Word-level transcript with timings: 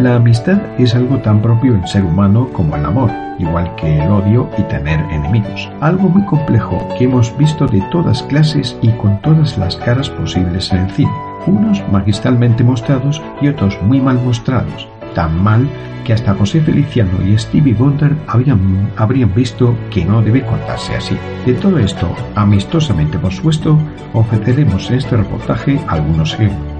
La 0.00 0.16
amistad 0.16 0.58
es 0.78 0.94
algo 0.94 1.18
tan 1.18 1.42
propio 1.42 1.74
del 1.74 1.86
ser 1.86 2.02
humano 2.06 2.48
como 2.54 2.74
el 2.74 2.86
amor, 2.86 3.10
igual 3.38 3.74
que 3.74 3.98
el 3.98 4.10
odio 4.10 4.48
y 4.56 4.62
tener 4.62 4.98
enemigos. 5.10 5.68
Algo 5.82 6.08
muy 6.08 6.24
complejo 6.24 6.88
que 6.96 7.04
hemos 7.04 7.36
visto 7.36 7.66
de 7.66 7.82
todas 7.92 8.22
clases 8.22 8.78
y 8.80 8.88
con 8.92 9.20
todas 9.20 9.58
las 9.58 9.76
caras 9.76 10.08
posibles 10.08 10.72
en 10.72 10.78
el 10.78 10.90
cine. 10.92 11.12
Unos 11.46 11.82
magistralmente 11.92 12.64
mostrados 12.64 13.20
y 13.42 13.48
otros 13.48 13.78
muy 13.82 14.00
mal 14.00 14.18
mostrados. 14.24 14.88
Tan 15.14 15.38
mal 15.42 15.68
que 16.06 16.14
hasta 16.14 16.34
José 16.34 16.62
Feliciano 16.62 17.22
y 17.22 17.36
Stevie 17.36 17.74
Wonder 17.74 18.16
habrían, 18.26 18.90
habrían 18.96 19.34
visto 19.34 19.76
que 19.90 20.06
no 20.06 20.22
debe 20.22 20.46
contarse 20.46 20.96
así. 20.96 21.18
De 21.44 21.52
todo 21.52 21.78
esto, 21.78 22.08
amistosamente 22.36 23.18
por 23.18 23.34
supuesto, 23.34 23.76
ofreceremos 24.14 24.88
en 24.88 24.96
este 24.96 25.18
reportaje 25.18 25.78
algunos 25.88 26.32
ejemplos. 26.32 26.79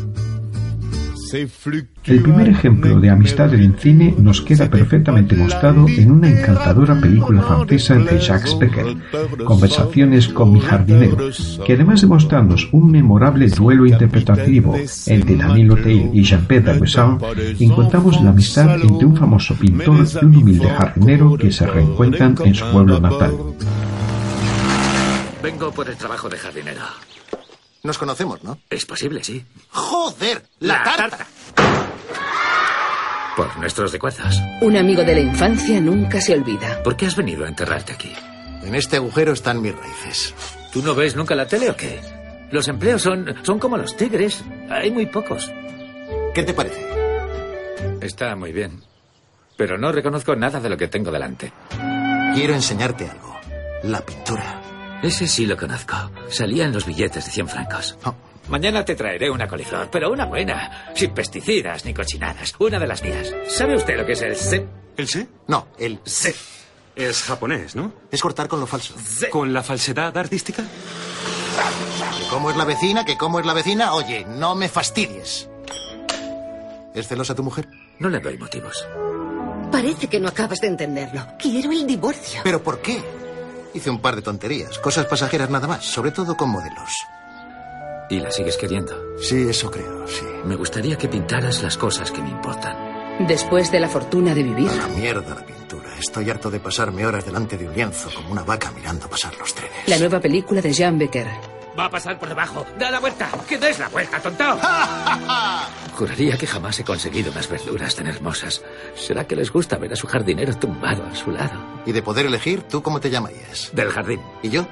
El 1.33 2.21
primer 2.21 2.49
ejemplo 2.49 2.99
de 2.99 3.09
amistad 3.09 3.53
en 3.53 3.61
el 3.61 3.79
cine 3.79 4.13
nos 4.17 4.41
queda 4.41 4.69
perfectamente 4.69 5.35
mostrado 5.35 5.87
en 5.87 6.11
una 6.11 6.29
encantadora 6.29 6.99
película 6.99 7.41
francesa 7.41 7.95
de 7.95 8.19
Jacques 8.19 8.57
Becker, 8.59 8.97
Conversaciones 9.45 10.27
con 10.27 10.51
mi 10.51 10.59
jardinero, 10.59 11.17
que 11.65 11.73
además 11.73 12.01
de 12.01 12.07
mostrarnos 12.07 12.67
un 12.73 12.91
memorable 12.91 13.47
duelo 13.47 13.85
interpretativo 13.85 14.75
entre 15.07 15.35
Danilo 15.37 15.75
Teil 15.75 16.09
y 16.13 16.23
Jean-Pierre 16.23 16.79
Besson, 16.79 17.19
encontramos 17.59 18.21
la 18.21 18.31
amistad 18.31 18.75
entre 18.81 19.05
un 19.05 19.15
famoso 19.15 19.55
pintor 19.55 20.05
y 20.21 20.25
un 20.25 20.35
humilde 20.35 20.69
jardinero 20.69 21.37
que 21.37 21.51
se 21.51 21.65
reencuentran 21.65 22.35
en 22.43 22.55
su 22.55 22.65
pueblo 22.71 22.99
natal. 22.99 23.33
Vengo 25.41 25.71
por 25.71 25.89
el 25.89 25.95
trabajo 25.95 26.29
de 26.29 26.37
jardinero. 26.37 26.81
Nos 27.83 27.97
conocemos, 27.97 28.43
¿no? 28.43 28.59
Es 28.69 28.85
posible, 28.85 29.23
sí. 29.23 29.43
¡Joder! 29.69 30.43
¡La, 30.59 30.83
tarta! 30.83 31.27
Por 33.35 33.57
nuestros 33.57 33.91
recuerdos. 33.91 34.39
Un 34.61 34.77
amigo 34.77 35.03
de 35.03 35.15
la 35.15 35.21
infancia 35.21 35.79
nunca 35.79 36.21
se 36.21 36.33
olvida. 36.33 36.83
¿Por 36.83 36.95
qué 36.95 37.07
has 37.07 37.15
venido 37.15 37.45
a 37.45 37.47
enterrarte 37.47 37.93
aquí? 37.93 38.13
En 38.63 38.75
este 38.75 38.97
agujero 38.97 39.33
están 39.33 39.61
mis 39.61 39.75
raíces. 39.75 40.35
¿Tú 40.71 40.83
no 40.83 40.93
ves 40.93 41.15
nunca 41.15 41.33
la 41.33 41.47
tele 41.47 41.69
o 41.71 41.75
qué? 41.75 41.99
Los 42.51 42.67
empleos 42.67 43.01
son, 43.01 43.33
son 43.43 43.57
como 43.57 43.77
los 43.77 43.97
tigres. 43.97 44.43
Hay 44.69 44.91
muy 44.91 45.07
pocos. 45.07 45.49
¿Qué 46.33 46.43
te 46.43 46.53
parece? 46.53 46.85
Está 48.01 48.35
muy 48.35 48.51
bien. 48.51 48.83
Pero 49.57 49.77
no 49.77 49.91
reconozco 49.91 50.35
nada 50.35 50.59
de 50.59 50.69
lo 50.69 50.77
que 50.77 50.87
tengo 50.87 51.11
delante. 51.11 51.51
Quiero 52.35 52.53
enseñarte 52.53 53.09
algo. 53.09 53.39
La 53.83 54.01
pintura. 54.01 54.61
Ese 55.01 55.27
sí 55.27 55.45
lo 55.45 55.57
conozco. 55.57 55.95
Salía 56.29 56.65
en 56.65 56.73
los 56.73 56.85
billetes 56.85 57.25
de 57.25 57.31
100 57.31 57.47
francos. 57.47 57.97
Oh. 58.05 58.13
Mañana 58.49 58.83
te 58.83 58.95
traeré 58.95 59.29
una 59.29 59.47
coliflor, 59.47 59.89
pero 59.89 60.11
una 60.11 60.25
buena, 60.25 60.91
sin 60.93 61.11
pesticidas 61.13 61.85
ni 61.85 61.93
cochinadas. 61.93 62.53
Una 62.59 62.79
de 62.79 62.87
las 62.87 63.01
mías. 63.01 63.33
¿Sabe 63.47 63.75
usted 63.75 63.97
lo 63.97 64.05
que 64.05 64.11
es 64.11 64.21
el 64.21 64.35
se? 64.35 64.67
¿El 64.97 65.07
se? 65.07 65.27
No, 65.47 65.67
el 65.79 65.99
se. 66.03 66.35
Es 66.95 67.23
japonés, 67.23 67.75
¿no? 67.75 67.93
Es 68.11 68.21
cortar 68.21 68.47
con 68.47 68.59
lo 68.59 68.67
falso. 68.67 68.93
¿Con 69.31 69.53
la 69.53 69.63
falsedad 69.63 70.15
artística? 70.17 70.63
cómo 72.29 72.51
es 72.51 72.57
la 72.57 72.65
vecina? 72.65 73.03
¿Que 73.05 73.17
cómo 73.17 73.39
es 73.39 73.45
la 73.45 73.53
vecina? 73.53 73.93
Oye, 73.93 74.25
no 74.25 74.55
me 74.55 74.69
fastidies. 74.69 75.49
¿Es 76.93 77.07
celosa 77.07 77.33
tu 77.33 77.43
mujer? 77.43 77.67
No 77.99 78.09
le 78.09 78.19
doy 78.19 78.37
motivos. 78.37 78.87
Parece 79.71 80.07
que 80.07 80.19
no 80.19 80.27
acabas 80.27 80.59
de 80.59 80.67
entenderlo. 80.67 81.25
Quiero 81.39 81.71
el 81.71 81.87
divorcio. 81.87 82.41
¿Pero 82.43 82.61
por 82.61 82.81
qué? 82.81 83.01
Hice 83.73 83.89
un 83.89 83.99
par 83.99 84.15
de 84.15 84.21
tonterías, 84.21 84.77
cosas 84.79 85.05
pasajeras 85.05 85.49
nada 85.49 85.67
más, 85.67 85.85
sobre 85.85 86.11
todo 86.11 86.35
con 86.35 86.49
modelos. 86.49 86.91
¿Y 88.09 88.19
la 88.19 88.29
sigues 88.29 88.57
queriendo? 88.57 88.93
Sí, 89.17 89.47
eso 89.49 89.71
creo, 89.71 90.05
sí. 90.07 90.25
Me 90.43 90.55
gustaría 90.55 90.97
que 90.97 91.07
pintaras 91.07 91.63
las 91.63 91.77
cosas 91.77 92.11
que 92.11 92.21
me 92.21 92.29
importan. 92.29 93.25
Después 93.25 93.71
de 93.71 93.79
la 93.79 93.87
fortuna 93.87 94.35
de 94.35 94.43
vivir. 94.43 94.67
A 94.69 94.75
la 94.75 94.87
mierda 94.87 95.35
la 95.35 95.45
pintura. 95.45 95.89
Estoy 95.97 96.29
harto 96.29 96.51
de 96.51 96.59
pasarme 96.59 97.05
horas 97.05 97.23
delante 97.23 97.57
de 97.57 97.67
un 97.67 97.73
lienzo 97.73 98.09
como 98.13 98.31
una 98.31 98.43
vaca 98.43 98.71
mirando 98.71 99.07
pasar 99.07 99.37
los 99.37 99.53
trenes. 99.53 99.87
La 99.87 99.97
nueva 99.97 100.19
película 100.19 100.61
de 100.61 100.73
Jean 100.73 100.97
Becker. 100.97 101.27
Va 101.77 101.85
a 101.85 101.89
pasar 101.89 102.19
por 102.19 102.29
debajo. 102.29 102.65
¡Da 102.77 102.91
la 102.91 102.99
vuelta! 102.99 103.29
¡Que 103.47 103.57
des 103.57 103.79
la 103.79 103.87
vuelta, 103.87 104.19
tonto! 104.19 104.43
Juraría 105.95 106.37
que 106.37 106.47
jamás 106.47 106.79
he 106.79 106.83
conseguido 106.83 107.31
unas 107.31 107.47
verduras 107.49 107.95
tan 107.95 108.07
hermosas. 108.07 108.61
¿Será 108.95 109.25
que 109.25 109.35
les 109.35 109.51
gusta 109.51 109.77
ver 109.77 109.93
a 109.93 109.95
su 109.95 110.07
jardinero 110.07 110.53
tumbado 110.57 111.05
a 111.05 111.15
su 111.15 111.31
lado? 111.31 111.81
¿Y 111.85 111.91
de 111.91 112.01
poder 112.01 112.25
elegir, 112.25 112.63
tú 112.63 112.81
cómo 112.81 112.99
te 112.99 113.09
llamarías? 113.09 113.69
Del 113.73 113.89
jardín. 113.89 114.21
¿Y 114.43 114.49
yo? 114.49 114.67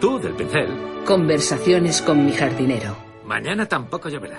Tú, 0.00 0.18
del 0.18 0.34
pincel. 0.34 1.02
Conversaciones 1.04 2.02
con 2.02 2.24
mi 2.24 2.32
jardinero. 2.32 2.96
Mañana 3.24 3.66
tampoco 3.66 4.08
lloverá. 4.08 4.38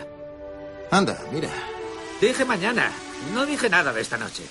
Anda, 0.90 1.18
mira. 1.32 1.50
Dije 2.20 2.44
mañana. 2.46 2.92
No 3.34 3.46
dije 3.46 3.70
nada 3.70 3.94
de 3.94 4.02
esta 4.02 4.18
noche. 4.18 4.44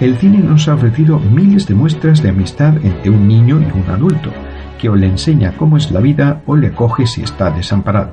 El 0.00 0.16
cine 0.16 0.38
nos 0.38 0.68
ha 0.68 0.74
ofrecido 0.74 1.18
miles 1.18 1.66
de 1.66 1.74
muestras 1.74 2.22
de 2.22 2.28
amistad 2.28 2.76
entre 2.84 3.10
un 3.10 3.26
niño 3.26 3.60
y 3.60 3.64
un 3.76 3.90
adulto, 3.90 4.30
que 4.78 4.88
o 4.88 4.94
le 4.94 5.08
enseña 5.08 5.56
cómo 5.56 5.76
es 5.76 5.90
la 5.90 5.98
vida 5.98 6.40
o 6.46 6.54
le 6.54 6.68
acoge 6.68 7.04
si 7.04 7.22
está 7.22 7.50
desamparado. 7.50 8.12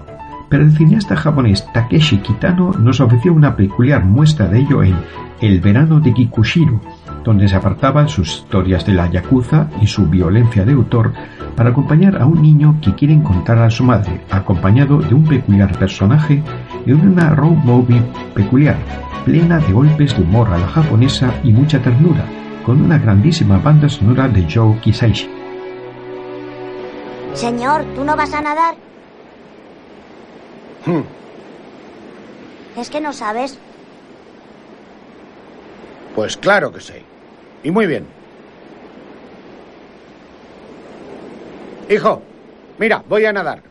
Pero 0.50 0.64
el 0.64 0.76
cineasta 0.76 1.16
japonés 1.16 1.72
Takeshi 1.74 2.18
Kitano 2.18 2.72
nos 2.72 3.02
ofreció 3.02 3.34
una 3.34 3.56
peculiar 3.56 4.04
muestra 4.04 4.48
de 4.48 4.62
ello 4.62 4.82
en 4.82 4.96
El 5.42 5.60
verano 5.62 6.00
de 6.00 6.12
Kikushiro, 6.12 6.82
donde 7.24 7.48
se 7.48 7.56
apartaban 7.56 8.10
sus 8.10 8.38
historias 8.38 8.84
de 8.86 8.94
la 8.94 9.10
yakuza 9.12 9.70
y 9.80 9.86
su 9.86 10.08
violencia 10.08 10.66
de 10.66 10.74
autor 10.74 11.14
para 11.56 11.70
acompañar 11.70 12.20
a 12.20 12.26
un 12.26 12.42
niño 12.42 12.78
que 12.82 12.96
quiere 12.96 13.14
encontrar 13.14 13.60
a 13.60 13.70
su 13.70 13.84
madre, 13.84 14.22
acompañado 14.32 14.98
de 14.98 15.14
un 15.14 15.26
peculiar 15.26 15.78
personaje 15.78 16.42
y 16.86 16.92
una 16.92 17.30
road 17.32 17.58
movie 17.64 18.02
peculiar, 18.34 18.78
plena 19.26 19.60
de 19.60 19.74
golpes 19.74 20.16
de 20.16 20.24
humor 20.24 20.50
a 20.52 20.58
la 20.58 20.68
japonesa 20.68 21.34
y 21.44 21.52
mucha 21.52 21.82
ternura, 21.82 22.26
con 22.66 22.82
una 22.82 22.98
grandísima 22.98 23.58
banda 23.58 23.90
sonora 23.90 24.28
de 24.28 24.46
Joe 24.52 24.80
Kisaishi. 24.82 25.30
Señor, 27.34 27.84
¿tú 27.96 28.04
no 28.04 28.16
vas 28.16 28.34
a 28.34 28.42
nadar? 28.42 28.76
Hmm. 30.86 31.02
¿Es 32.80 32.90
que 32.90 33.02
no 33.02 33.12
sabes? 33.14 33.58
Pues 36.16 36.38
claro 36.38 36.72
que 36.72 36.80
sé. 36.80 37.04
Y 37.64 37.72
muy 37.72 37.88
bien. 37.88 38.06
Hijo, 41.90 42.22
mira, 42.80 43.04
voy 43.08 43.26
a 43.26 43.34
nadar. 43.34 43.62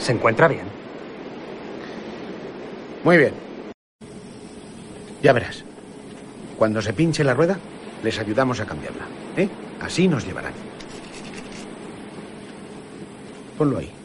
¿Se 0.00 0.12
encuentra 0.12 0.48
bien? 0.48 0.64
Muy 3.04 3.18
bien. 3.18 3.34
Ya 5.22 5.32
verás. 5.32 5.62
Cuando 6.58 6.80
se 6.80 6.94
pinche 6.94 7.22
la 7.22 7.34
rueda, 7.34 7.58
les 8.02 8.18
ayudamos 8.18 8.60
a 8.60 8.66
cambiarla. 8.66 9.04
¿Eh? 9.36 9.48
Así 9.80 10.08
nos 10.08 10.26
llevarán. 10.26 10.54
Ponlo 13.58 13.78
ahí. 13.78 13.99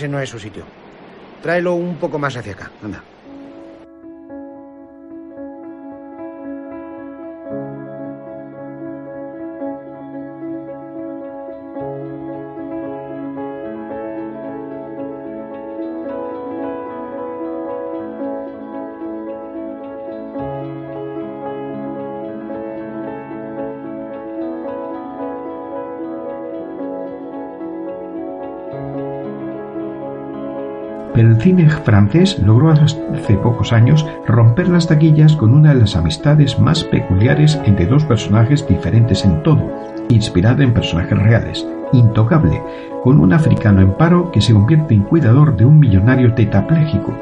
Ese 0.00 0.08
no 0.08 0.18
es 0.18 0.30
su 0.30 0.38
sitio. 0.38 0.64
Tráelo 1.42 1.74
un 1.74 1.96
poco 1.96 2.18
más 2.18 2.34
hacia 2.34 2.54
acá. 2.54 2.70
Anda. 2.82 3.02
Cine 31.40 31.68
francés 31.68 32.38
logró 32.38 32.70
hace 32.70 33.34
pocos 33.42 33.72
años 33.72 34.06
romper 34.26 34.68
las 34.68 34.86
taquillas 34.86 35.34
con 35.34 35.52
una 35.52 35.74
de 35.74 35.80
las 35.80 35.96
amistades 35.96 36.58
más 36.58 36.84
peculiares 36.84 37.58
entre 37.64 37.86
dos 37.86 38.04
personajes 38.04 38.66
diferentes 38.68 39.24
en 39.24 39.42
todo, 39.42 39.70
inspirada 40.08 40.62
en 40.62 40.72
personajes 40.72 41.18
reales, 41.18 41.66
Intocable, 41.92 42.62
con 43.02 43.18
un 43.18 43.32
africano 43.32 43.80
en 43.80 43.92
paro 43.94 44.30
que 44.30 44.40
se 44.40 44.52
convierte 44.52 44.94
en 44.94 45.02
cuidador 45.02 45.56
de 45.56 45.64
un 45.64 45.80
millonario 45.80 46.34
tetrapléjico, 46.34 47.12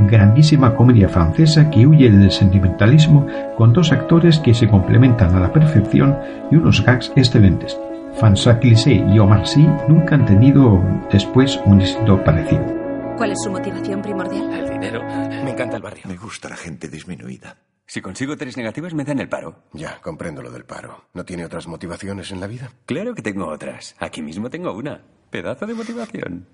grandísima 0.00 0.74
comedia 0.74 1.08
francesa 1.08 1.70
que 1.70 1.86
huye 1.86 2.10
del 2.10 2.30
sentimentalismo 2.30 3.26
con 3.56 3.72
dos 3.72 3.90
actores 3.90 4.38
que 4.38 4.54
se 4.54 4.68
complementan 4.68 5.34
a 5.34 5.40
la 5.40 5.52
perfección 5.52 6.16
y 6.50 6.56
unos 6.56 6.84
gags 6.84 7.12
excelentes. 7.16 7.78
François 8.20 8.58
Cliché 8.58 9.04
y 9.12 9.18
Omar 9.18 9.46
Sy 9.46 9.66
nunca 9.88 10.14
han 10.14 10.26
tenido 10.26 10.82
después 11.10 11.58
un 11.64 11.80
éxito 11.80 12.22
parecido. 12.24 12.77
¿Cuál 13.18 13.32
es 13.32 13.42
su 13.42 13.50
motivación 13.50 14.00
primordial? 14.00 14.52
El 14.52 14.70
dinero. 14.70 15.02
Me 15.02 15.50
encanta 15.50 15.76
el 15.76 15.82
barrio. 15.82 16.04
Me 16.06 16.16
gusta 16.16 16.48
la 16.48 16.56
gente 16.56 16.88
disminuida. 16.88 17.56
Si 17.84 18.00
consigo 18.00 18.36
tres 18.36 18.56
negativas 18.56 18.94
me 18.94 19.02
dan 19.04 19.18
el 19.18 19.28
paro. 19.28 19.64
Ya, 19.72 20.00
comprendo 20.00 20.40
lo 20.40 20.52
del 20.52 20.64
paro. 20.64 21.06
¿No 21.14 21.24
tiene 21.24 21.44
otras 21.44 21.66
motivaciones 21.66 22.30
en 22.30 22.38
la 22.38 22.46
vida? 22.46 22.70
Claro 22.86 23.16
que 23.16 23.22
tengo 23.22 23.48
otras. 23.48 23.96
Aquí 23.98 24.22
mismo 24.22 24.48
tengo 24.50 24.72
una. 24.72 25.02
Pedazo 25.30 25.66
de 25.66 25.74
motivación. 25.74 26.46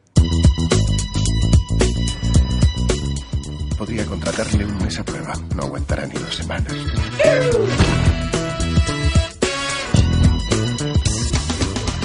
Podría 3.76 4.06
contratarle 4.06 4.64
un 4.64 4.78
mes 4.78 4.98
a 4.98 5.04
prueba. 5.04 5.34
No 5.54 5.64
aguantará 5.64 6.06
ni 6.06 6.14
dos 6.14 6.34
semanas. 6.34 6.72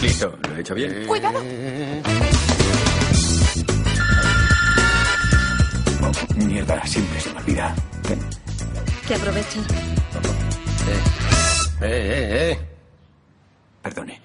Listo, 0.01 0.37
lo 0.49 0.55
he 0.57 0.59
hecho 0.59 0.75
bien. 0.75 1.05
¡Cuidado! 1.07 1.39
Olvida. 7.49 7.75
Ven. 8.07 8.19
Que 9.07 9.15
aproveche. 9.15 9.59
Eh, 11.81 11.81
eh, 11.81 12.51
eh. 12.51 12.59
Perdone. 13.81 14.21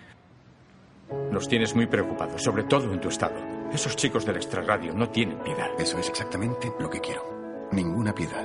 Nos 1.30 1.48
tienes 1.48 1.74
muy 1.74 1.86
preocupados, 1.86 2.42
sobre 2.42 2.64
todo 2.64 2.92
en 2.92 3.00
tu 3.00 3.08
estado. 3.08 3.34
Esos 3.72 3.96
chicos 3.96 4.24
del 4.24 4.36
extrarradio 4.36 4.92
no 4.94 5.08
tienen 5.08 5.38
piedad. 5.38 5.68
Eso 5.78 5.98
es 5.98 6.08
exactamente 6.08 6.72
lo 6.78 6.90
que 6.90 7.00
quiero. 7.00 7.68
Ninguna 7.72 8.14
piedad. 8.14 8.44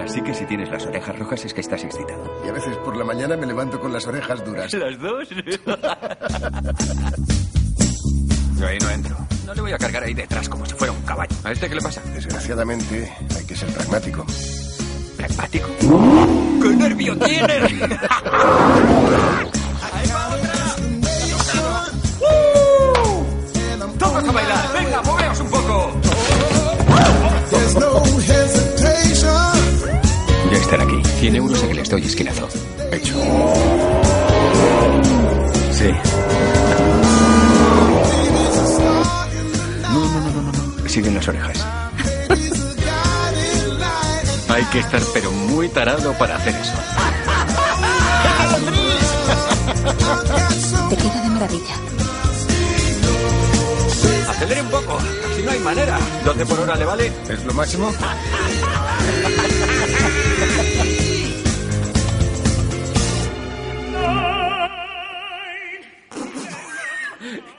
Así 0.00 0.20
que 0.22 0.34
si 0.34 0.46
tienes 0.46 0.70
las 0.70 0.86
orejas 0.86 1.18
rojas 1.18 1.44
es 1.44 1.54
que 1.54 1.60
estás 1.60 1.82
excitado. 1.82 2.40
Y 2.44 2.48
a 2.48 2.52
veces 2.52 2.76
por 2.78 2.96
la 2.96 3.04
mañana 3.04 3.36
me 3.36 3.46
levanto 3.46 3.80
con 3.80 3.92
las 3.92 4.06
orejas 4.06 4.44
duras. 4.44 4.72
¿Las 4.72 4.98
dos? 4.98 5.28
Yo 8.66 8.72
ahí 8.72 8.78
no 8.80 8.90
entro. 8.90 9.16
No 9.44 9.54
le 9.54 9.60
voy 9.60 9.70
a 9.70 9.78
cargar 9.78 10.02
ahí 10.02 10.12
detrás 10.12 10.48
como 10.48 10.66
si 10.66 10.74
fuera 10.74 10.92
un 10.92 11.00
caballo. 11.02 11.36
¿A 11.44 11.52
este 11.52 11.68
qué 11.68 11.76
le 11.76 11.80
pasa? 11.82 12.02
Desgraciadamente, 12.12 13.12
hay 13.36 13.44
que 13.44 13.54
ser 13.54 13.68
pragmático. 13.68 14.26
¿Pragmático? 15.16 15.68
¡Qué 16.60 16.68
nervio 16.70 17.16
tienes! 17.16 17.62
¡Ahí 19.92 20.08
va 20.12 20.28
otra! 20.34 20.74
¡Uh! 22.20 23.24
¡Todos 23.98 24.28
a 24.28 24.32
bailar! 24.32 24.72
¡Venga, 24.72 25.02
moveos 25.02 25.40
un 25.40 25.48
poco! 25.48 25.92
Ya 30.50 30.58
estar 30.58 30.80
aquí. 30.80 31.00
100 31.20 31.36
euros 31.36 31.62
a 31.62 31.68
que 31.68 31.74
les 31.74 31.88
doy 31.88 32.02
esquinazo. 32.02 32.48
Hecho. 32.90 33.14
Sí. 35.70 36.25
Siguen 40.96 41.14
las 41.14 41.28
orejas. 41.28 41.58
Hay 44.48 44.64
que 44.72 44.78
estar 44.78 45.02
pero 45.12 45.30
muy 45.30 45.68
tarado 45.68 46.14
para 46.14 46.36
hacer 46.36 46.54
eso. 46.54 46.72
Te 50.88 50.96
queda 50.96 51.22
de 51.22 51.28
maravilla. 51.28 51.74
Acelere 54.30 54.62
un 54.62 54.70
poco, 54.70 54.98
si 55.36 55.42
no 55.42 55.50
hay 55.50 55.58
manera. 55.58 55.98
12 56.24 56.46
por 56.46 56.60
hora 56.60 56.76
le 56.76 56.86
vale. 56.86 57.12
¿Es 57.28 57.44
lo 57.44 57.52
máximo? 57.52 57.92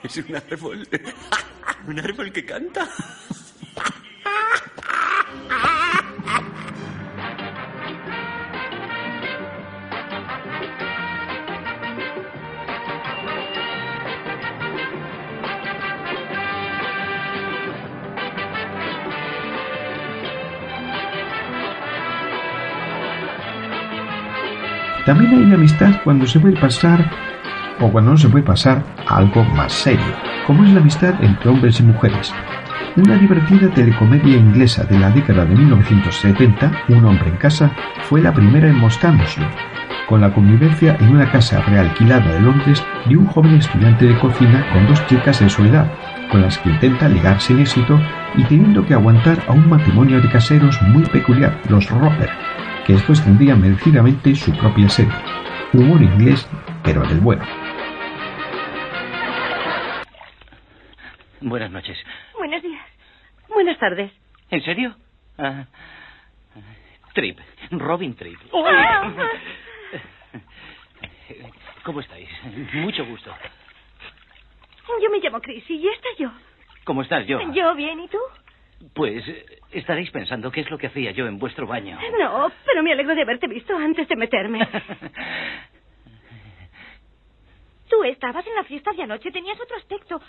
Es 0.03 0.17
un 0.17 0.36
árbol. 0.36 0.88
Un 1.88 2.00
árbol 2.00 2.34
que 2.34 2.46
canta. 2.46 2.86
También 25.06 25.36
hay 25.36 25.53
amistad 25.53 26.01
cuando 26.03 26.27
se 26.27 26.38
puede 26.38 26.60
pasar 26.60 27.10
o 27.79 27.89
cuando 27.89 28.12
no 28.12 28.17
se 28.17 28.27
puede 28.27 28.44
pasar 28.44 28.84
algo 29.08 29.41
más 29.46 29.72
serio, 29.72 30.26
como 30.48 30.63
es 30.63 30.72
la 30.72 30.80
amistad 30.80 31.13
entre 31.22 31.50
hombres 31.50 31.82
y 31.82 31.84
mujeres. 31.84 32.34
Una 32.96 33.16
divertida 33.16 33.70
telecomedia 33.70 34.38
inglesa 34.38 34.86
de 34.86 34.98
la 34.98 35.12
década 35.12 35.44
de 35.44 35.54
1970, 35.54 36.72
Un 36.88 37.06
hombre 37.06 37.30
en 37.30 37.36
casa, 37.36 37.70
fue 38.04 38.22
la 38.22 38.34
primera 38.34 38.70
en 38.70 38.80
mostrárnoslo, 38.80 39.46
con 40.08 40.22
la 40.22 40.34
convivencia 40.34 40.96
en 41.01 41.10
una 41.10 41.30
casa 41.30 41.62
realquilada 41.63 42.32
de 42.32 42.39
Londres 42.39 42.82
de 43.08 43.18
un 43.18 43.27
joven 43.27 43.56
estudiante 43.56 44.06
de 44.06 44.18
cocina 44.20 44.66
con 44.72 44.88
dos 44.88 45.06
chicas 45.08 45.42
de 45.42 45.50
su 45.50 45.66
edad, 45.66 45.92
con 46.32 46.42
las 46.42 46.58
que 46.60 46.70
intenta 46.70 47.10
ligar 47.10 47.42
sin 47.42 47.60
éxito 47.60 48.00
y 48.36 48.44
teniendo 48.46 48.86
que 48.86 48.94
aguantar 48.94 49.44
a 49.48 49.51
un 49.51 49.70
matrimonio 49.70 50.22
de 50.22 50.30
caseros 50.30 50.82
muy 50.82 51.04
peculiar, 51.04 51.60
los 51.68 51.89
Roper, 51.89 52.30
que 52.86 52.94
después 52.94 53.22
tendría 53.22 53.56
merecidamente 53.56 54.34
su 54.34 54.51
propia 54.54 54.88
serie. 54.88 55.13
Humor 55.74 56.01
inglés, 56.01 56.48
pero 56.84 57.06
del 57.06 57.20
bueno. 57.20 57.44
Buenas 61.41 61.72
noches. 61.72 61.98
Buenos 62.38 62.62
días. 62.62 62.86
Buenas 63.50 63.77
tardes. 63.77 64.12
¿En 64.50 64.63
serio? 64.63 64.96
Ah, 65.38 65.65
Trip. 67.13 67.39
Robin 67.72 68.15
Trip. 68.15 68.39
Ah. 68.53 69.12
¿Cómo 71.84 72.00
estáis? 72.01 72.29
Mucho 72.74 73.06
gusto. 73.06 73.34
Yo 75.01 75.10
me 75.10 75.20
llamo 75.20 75.41
Chris 75.41 75.70
y 75.70 75.88
esta 75.88 76.08
yo. 76.17 76.32
¿Cómo 76.84 77.01
estás, 77.01 77.25
yo? 77.27 77.39
Yo 77.51 77.75
bien, 77.75 78.00
¿y 78.00 78.08
tú? 78.08 78.17
Pues 78.94 79.27
eh, 79.27 79.60
estaréis 79.72 80.10
pensando 80.12 80.51
qué 80.51 80.62
es 80.62 80.70
lo 80.70 80.77
que 80.77 80.88
hacía 80.88 81.12
yo 81.12 81.27
en 81.27 81.39
vuestro 81.39 81.67
baño. 81.67 82.00
No, 82.20 82.51
pero 82.65 82.84
me 82.84 82.91
alegro 82.91 83.15
de 83.15 83.22
haberte 83.24 83.48
visto 83.48 83.75
antes 83.75 84.08
de 84.08 84.15
meterme. 84.15 84.60
Tú 87.89 88.03
estabas 88.03 88.46
en 88.46 88.56
la 88.56 88.63
fiesta 88.63 88.91
de 88.91 89.03
anoche, 89.03 89.32
tenías 89.32 89.60
otro 89.60 89.77
aspecto, 89.77 90.22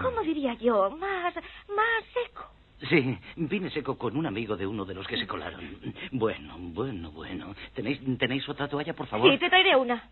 ¿cómo 0.00 0.22
diría 0.22 0.54
yo? 0.54 0.90
Más, 0.90 1.34
más 1.34 2.04
seco. 2.12 2.50
Sí, 2.88 3.18
vine 3.36 3.70
seco 3.70 3.96
con 3.96 4.16
un 4.16 4.26
amigo 4.26 4.56
de 4.56 4.66
uno 4.66 4.84
de 4.84 4.94
los 4.94 5.06
que 5.06 5.16
se 5.16 5.26
colaron. 5.26 5.78
Bueno, 6.10 6.56
bueno, 6.58 7.10
bueno. 7.12 7.54
¿Tenéis, 7.72 8.00
¿tenéis 8.18 8.48
otra 8.48 8.68
toalla, 8.68 8.94
por 8.94 9.06
favor? 9.06 9.30
Sí, 9.30 9.38
te 9.38 9.48
traeré 9.48 9.76
una. 9.76 10.10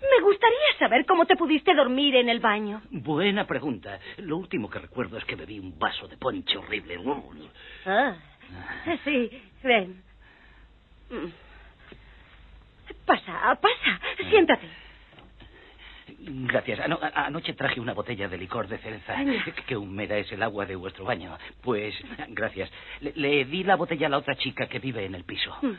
Me 0.00 0.22
gustaría 0.22 0.78
saber 0.78 1.06
cómo 1.06 1.26
te 1.26 1.36
pudiste 1.36 1.74
dormir 1.74 2.16
en 2.16 2.28
el 2.28 2.40
baño. 2.40 2.82
Buena 2.90 3.46
pregunta. 3.46 3.98
Lo 4.18 4.36
último 4.36 4.68
que 4.68 4.78
recuerdo 4.78 5.18
es 5.18 5.24
que 5.24 5.34
bebí 5.34 5.58
un 5.58 5.78
vaso 5.78 6.06
de 6.08 6.16
ponche 6.16 6.56
horrible. 6.56 6.98
Ah, 7.86 8.14
sí, 9.04 9.30
ven. 9.62 10.02
Mm. 11.10 11.28
Pasa, 13.06 13.58
pasa, 13.60 14.00
siéntate. 14.28 14.68
Gracias. 16.30 16.80
Ano- 16.80 16.98
anoche 17.14 17.54
traje 17.54 17.80
una 17.80 17.94
botella 17.94 18.28
de 18.28 18.36
licor 18.36 18.68
de 18.68 18.78
cereza. 18.78 19.16
Qué 19.66 19.76
húmeda 19.76 20.16
es 20.18 20.30
el 20.32 20.42
agua 20.42 20.66
de 20.66 20.76
vuestro 20.76 21.04
baño. 21.04 21.36
Pues, 21.62 21.94
gracias. 22.28 22.70
Le, 23.00 23.12
le 23.16 23.44
di 23.46 23.64
la 23.64 23.76
botella 23.76 24.06
a 24.06 24.10
la 24.10 24.18
otra 24.18 24.34
chica 24.36 24.66
que 24.66 24.78
vive 24.78 25.04
en 25.04 25.14
el 25.14 25.24
piso. 25.24 25.56
Mm. 25.62 25.74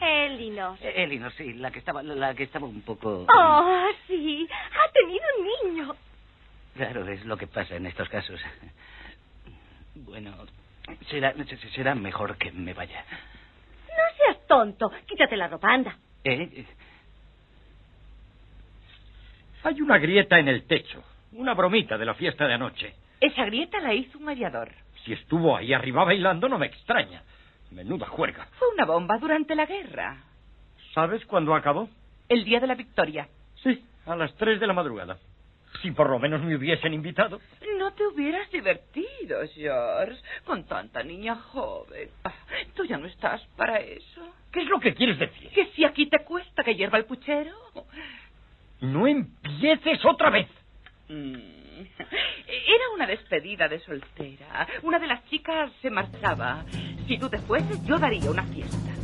Elinor. 0.00 0.78
Eh, 0.80 1.04
Elinor, 1.04 1.32
sí, 1.32 1.52
la 1.54 1.70
que 1.70 1.78
estaba, 1.80 2.02
la 2.02 2.34
que 2.34 2.44
estaba 2.44 2.66
un 2.66 2.82
poco... 2.82 3.26
Oh, 3.28 3.86
sí, 4.06 4.48
ha 4.50 4.92
tenido 4.92 5.24
un 5.38 5.72
niño. 5.74 5.96
Claro, 6.76 7.06
es 7.08 7.24
lo 7.24 7.36
que 7.36 7.46
pasa 7.48 7.74
en 7.76 7.86
estos 7.86 8.08
casos. 8.08 8.40
Bueno, 9.96 10.32
será, 11.10 11.34
será 11.74 11.94
mejor 11.96 12.36
que 12.36 12.52
me 12.52 12.74
vaya. 12.74 13.04
No 13.88 14.16
seas 14.16 14.46
tonto. 14.46 14.90
Quítate 15.06 15.36
la 15.36 15.48
ropa, 15.48 15.72
anda. 15.72 15.96
¿Eh? 16.24 16.64
Hay 19.64 19.80
una 19.80 19.98
grieta 19.98 20.38
en 20.38 20.48
el 20.48 20.66
techo. 20.66 21.02
Una 21.32 21.54
bromita 21.54 21.98
de 21.98 22.04
la 22.06 22.14
fiesta 22.14 22.46
de 22.46 22.54
anoche. 22.54 22.94
Esa 23.20 23.44
grieta 23.44 23.80
la 23.80 23.92
hizo 23.94 24.18
un 24.18 24.28
aviador. 24.28 24.70
Si 25.04 25.12
estuvo 25.12 25.56
ahí 25.56 25.72
arriba 25.72 26.04
bailando, 26.04 26.48
no 26.48 26.58
me 26.58 26.66
extraña. 26.66 27.22
Menuda 27.70 28.06
juerga. 28.06 28.48
Fue 28.58 28.68
una 28.72 28.84
bomba 28.86 29.18
durante 29.18 29.54
la 29.54 29.66
guerra. 29.66 30.16
¿Sabes 30.94 31.24
cuándo 31.26 31.54
acabó? 31.54 31.88
El 32.28 32.44
día 32.44 32.60
de 32.60 32.66
la 32.66 32.74
victoria. 32.74 33.28
Sí, 33.62 33.84
a 34.06 34.16
las 34.16 34.34
tres 34.36 34.60
de 34.60 34.66
la 34.66 34.72
madrugada. 34.72 35.18
Si 35.82 35.90
por 35.90 36.08
lo 36.08 36.18
menos 36.18 36.42
me 36.42 36.56
hubiesen 36.56 36.94
invitado. 36.94 37.40
No 37.78 37.92
te 37.92 38.06
hubieras 38.06 38.50
divertido, 38.50 39.40
George, 39.54 40.20
con 40.44 40.64
tanta 40.64 41.02
niña 41.02 41.34
joven. 41.36 42.08
Ah, 42.24 42.32
Tú 42.74 42.84
ya 42.84 42.96
no 42.96 43.06
estás 43.06 43.42
para 43.56 43.78
eso. 43.80 44.34
¿Qué 44.50 44.60
es 44.62 44.66
lo 44.68 44.80
que 44.80 44.94
quieres 44.94 45.18
decir? 45.18 45.50
Que 45.50 45.66
si 45.72 45.84
aquí 45.84 46.06
te 46.06 46.24
cuesta 46.24 46.64
que 46.64 46.74
hierva 46.74 46.98
el 46.98 47.04
puchero. 47.04 47.54
No 48.80 49.06
empieces 49.06 50.04
otra 50.04 50.30
vez. 50.30 50.48
Mm. 51.08 51.34
Era 52.48 52.84
una 52.94 53.06
despedida 53.06 53.68
de 53.68 53.80
soltera. 53.80 54.66
Una 54.82 54.98
de 54.98 55.06
las 55.06 55.24
chicas 55.26 55.70
se 55.80 55.90
marchaba. 55.90 56.64
Si 57.06 57.18
tú 57.18 57.28
te 57.28 57.38
fueses, 57.38 57.84
yo 57.84 57.98
daría 57.98 58.30
una 58.30 58.44
fiesta. 58.44 58.97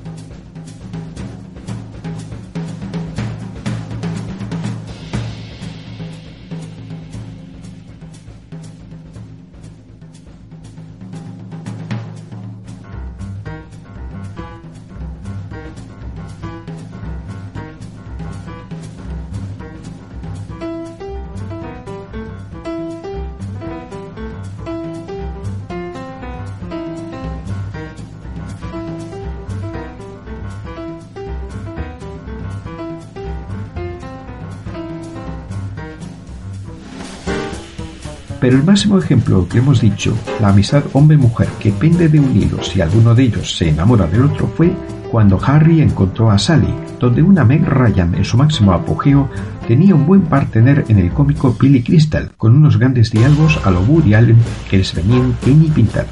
Pero 38.44 38.58
el 38.58 38.64
máximo 38.64 38.98
ejemplo 38.98 39.48
que 39.48 39.56
hemos 39.56 39.80
dicho, 39.80 40.14
la 40.38 40.50
amistad 40.50 40.84
hombre-mujer 40.92 41.48
que 41.58 41.72
pende 41.72 42.10
de 42.10 42.20
un 42.20 42.36
hilo 42.36 42.62
si 42.62 42.82
alguno 42.82 43.14
de 43.14 43.22
ellos 43.22 43.56
se 43.56 43.70
enamora 43.70 44.06
del 44.06 44.24
otro, 44.24 44.48
fue 44.48 44.70
cuando 45.10 45.40
Harry 45.42 45.80
encontró 45.80 46.30
a 46.30 46.36
Sally, 46.36 46.68
donde 47.00 47.22
una 47.22 47.42
Meg 47.42 47.64
Ryan 47.66 48.14
en 48.14 48.22
su 48.22 48.36
máximo 48.36 48.74
apogeo 48.74 49.30
tenía 49.66 49.94
un 49.94 50.04
buen 50.04 50.24
partener 50.26 50.84
en 50.88 50.98
el 50.98 51.10
cómico 51.10 51.56
Billy 51.58 51.82
Crystal, 51.82 52.32
con 52.36 52.54
unos 52.54 52.78
grandes 52.78 53.10
diálogos 53.10 53.58
a 53.64 53.70
lo 53.70 53.80
Woody 53.80 54.12
Allen 54.12 54.36
que 54.68 54.76
les 54.76 54.94
venían 54.94 55.34
y 55.46 55.70
pintados. 55.70 56.10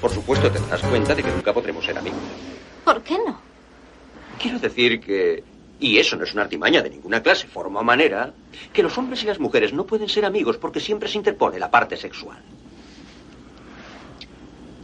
Por 0.00 0.12
supuesto, 0.12 0.52
te 0.52 0.60
darás 0.60 0.82
cuenta 0.82 1.16
de 1.16 1.24
que 1.24 1.32
nunca 1.32 1.52
podremos 1.52 1.84
ser 1.84 1.98
amigos. 1.98 2.20
¿Por 2.84 3.02
qué 3.02 3.18
no? 3.26 3.40
Quiero 4.40 4.60
decir 4.60 5.00
que... 5.00 5.42
Y 5.80 5.98
eso 5.98 6.14
no 6.16 6.24
es 6.24 6.32
una 6.34 6.42
artimaña 6.42 6.82
de 6.82 6.90
ninguna 6.90 7.22
clase, 7.22 7.46
forma 7.46 7.80
o 7.80 7.82
manera, 7.84 8.34
que 8.72 8.82
los 8.82 8.96
hombres 8.98 9.22
y 9.22 9.26
las 9.26 9.40
mujeres 9.40 9.72
no 9.72 9.86
pueden 9.86 10.08
ser 10.08 10.26
amigos 10.26 10.58
porque 10.58 10.78
siempre 10.78 11.08
se 11.08 11.16
interpone 11.16 11.58
la 11.58 11.70
parte 11.70 11.96
sexual. 11.96 12.38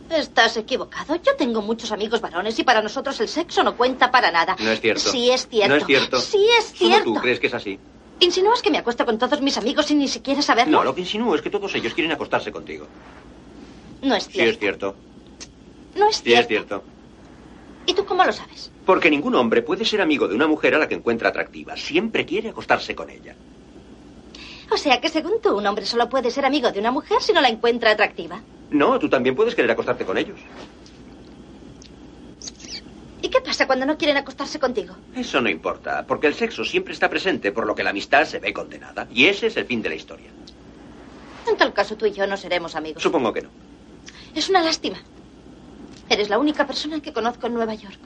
Estás 0.09 0.57
equivocado. 0.57 1.17
Yo 1.17 1.35
tengo 1.37 1.61
muchos 1.61 1.93
amigos 1.93 2.21
varones 2.21 2.59
y 2.59 2.65
para 2.65 2.81
nosotros 2.81 3.21
el 3.21 3.29
sexo 3.29 3.63
no 3.63 3.77
cuenta 3.77 4.11
para 4.11 4.31
nada. 4.31 4.57
No 4.59 4.71
es 4.71 4.81
cierto. 4.81 5.11
Sí 5.11 5.31
es 5.31 5.47
cierto. 5.49 5.69
No 5.69 5.77
es 5.77 5.85
cierto. 5.85 6.19
Sí 6.21 6.47
es 6.59 6.65
Solo 6.67 6.91
cierto. 6.91 7.05
tú 7.13 7.15
crees 7.21 7.41
que 7.41 7.49
es 7.49 7.55
así. 7.55 7.79
¿Insinúas 8.21 8.63
que 8.63 8.71
me 8.71 8.79
acuesto 8.79 9.05
con 9.05 9.19
todos 9.19 9.43
mis 9.43 9.59
amigos 9.59 9.87
sin 9.87 9.99
ni 9.99 10.09
siquiera 10.09 10.41
saberlo? 10.41 10.79
No, 10.79 10.85
lo 10.85 10.95
que 10.95 11.03
insinúo 11.03 11.35
es 11.35 11.43
que 11.43 11.51
todos 11.51 11.75
ellos 11.75 11.93
quieren 11.93 12.13
acostarse 12.13 12.51
contigo. 12.51 12.87
No 14.01 14.15
es 14.15 14.25
Sí 14.25 14.31
cierto. 14.33 14.51
es 14.53 14.59
cierto. 14.59 14.97
No 15.97 16.09
es 16.09 16.17
Sí 16.17 16.23
cierto. 16.23 16.41
es 16.41 16.47
cierto. 16.49 16.85
¿Y 17.87 17.95
tú 17.95 18.05
cómo 18.05 18.25
lo 18.25 18.33
sabes? 18.33 18.71
Porque 18.85 19.11
ningún 19.11 19.35
hombre 19.37 19.63
puede 19.63 19.85
ser 19.85 20.01
amigo 20.01 20.27
de 20.29 20.35
una 20.35 20.47
mujer 20.47 20.75
a 20.75 20.79
la 20.79 20.89
que 20.89 20.97
encuentra 20.97 21.29
atractiva. 21.29 21.77
Siempre 21.77 22.27
quiere 22.27 22.49
acostarse 22.51 22.95
con 22.95 23.11
ella. 23.11 23.35
O 24.71 24.77
sea 24.77 25.01
que 25.01 25.09
según 25.09 25.41
tú, 25.41 25.57
un 25.57 25.67
hombre 25.67 25.87
solo 25.87 26.09
puede 26.09 26.31
ser 26.31 26.45
amigo 26.45 26.73
de 26.73 26.81
una 26.81 26.91
mujer 26.91 27.23
si 27.23 27.33
no 27.33 27.41
la 27.41 27.49
encuentra 27.49 27.93
atractiva. 27.93 28.41
No, 28.71 28.99
tú 28.99 29.09
también 29.09 29.37
puedes 29.37 29.55
querer 29.55 29.71
acostarte 29.71 30.05
con 30.05 30.19
ellos. 30.19 30.39
¿Y 33.23 33.29
qué 33.29 33.41
pasa 33.41 33.67
cuando 33.67 33.87
no 33.87 33.97
quieren 33.97 34.17
acostarse 34.17 34.59
contigo? 34.59 34.95
Eso 35.15 35.41
no 35.41 35.49
importa, 35.49 36.05
porque 36.07 36.27
el 36.27 36.35
sexo 36.35 36.65
siempre 36.65 36.93
está 36.93 37.09
presente, 37.09 37.53
por 37.53 37.67
lo 37.67 37.75
que 37.75 37.85
la 37.85 37.91
amistad 37.91 38.25
se 38.25 38.41
ve 38.41 38.53
condenada. 38.53 39.07
Y 39.13 39.27
ese 39.27 39.47
es 39.47 39.57
el 39.57 39.67
fin 39.67 39.83
de 39.83 39.89
la 39.89 39.95
historia. 39.95 40.31
En 41.49 41.57
tal 41.57 41.73
caso, 41.73 41.97
tú 41.97 42.07
y 42.07 42.13
yo 42.13 42.27
no 42.27 42.37
seremos 42.37 42.75
amigos. 42.75 43.03
Supongo 43.03 43.33
que 43.33 43.43
no. 43.43 43.49
Es 44.35 44.49
una 44.49 44.63
lástima. 44.63 44.99
Eres 46.09 46.29
la 46.31 46.39
única 46.39 46.67
persona 46.67 47.01
que 47.01 47.13
conozco 47.13 47.47
en 47.47 47.55
Nueva 47.55 47.75
York. 47.75 47.99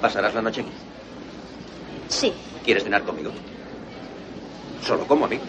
¿Pasarás 0.00 0.34
la 0.34 0.42
noche 0.42 0.62
aquí? 0.62 0.72
Sí. 2.08 2.32
¿Quieres 2.64 2.84
cenar 2.84 3.04
conmigo? 3.04 3.30
Solo 4.82 5.06
como 5.06 5.26
amigo. 5.26 5.44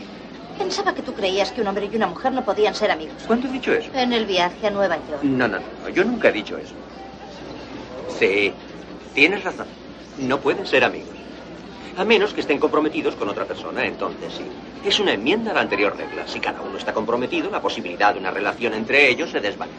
Pensaba 0.58 0.94
que 0.94 1.01
tú 1.01 1.13
creías 1.13 1.51
que 1.51 1.62
un 1.62 1.68
hombre 1.68 1.89
y 1.91 1.96
una 1.96 2.08
mujer 2.08 2.34
no 2.34 2.44
podían 2.46 2.75
ser 2.75 2.91
amigos. 2.91 3.24
¿Cuándo 3.25 3.48
he 3.48 3.51
dicho 3.51 3.74
eso? 3.74 3.89
En 3.94 4.13
el 4.13 4.25
viaje 4.25 4.68
a 4.68 4.70
Nueva 4.70 4.98
York. 5.08 5.24
No, 5.24 5.48
no, 5.48 5.60
no. 5.60 5.89
Yo 5.89 6.03
nunca 6.03 6.30
he 6.30 6.32
dicho 6.34 6.58
eso. 6.58 6.75
Sí, 8.08 8.53
tienes 9.13 9.44
razón. 9.44 9.68
No 10.18 10.39
pueden 10.39 10.65
ser 10.65 10.84
amigos. 10.84 11.21
A 11.98 12.06
menos 12.06 12.34
que 12.34 12.42
estén 12.42 12.60
comprometidos 12.60 13.16
con 13.16 13.30
otra 13.30 13.46
persona, 13.46 13.86
entonces 13.86 14.34
sí. 14.34 14.46
Es 14.86 15.00
una 15.00 15.14
enmienda 15.14 15.52
a 15.52 15.54
la 15.56 15.62
anterior 15.62 15.96
regla. 15.96 16.28
Si 16.28 16.40
cada 16.40 16.62
uno 16.62 16.78
está 16.78 16.94
comprometido, 16.94 17.50
la 17.52 17.62
posibilidad 17.62 18.14
de 18.14 18.20
una 18.20 18.32
relación 18.32 18.74
entre 18.74 19.10
ellos 19.10 19.30
se 19.30 19.40
desvanece. 19.40 19.78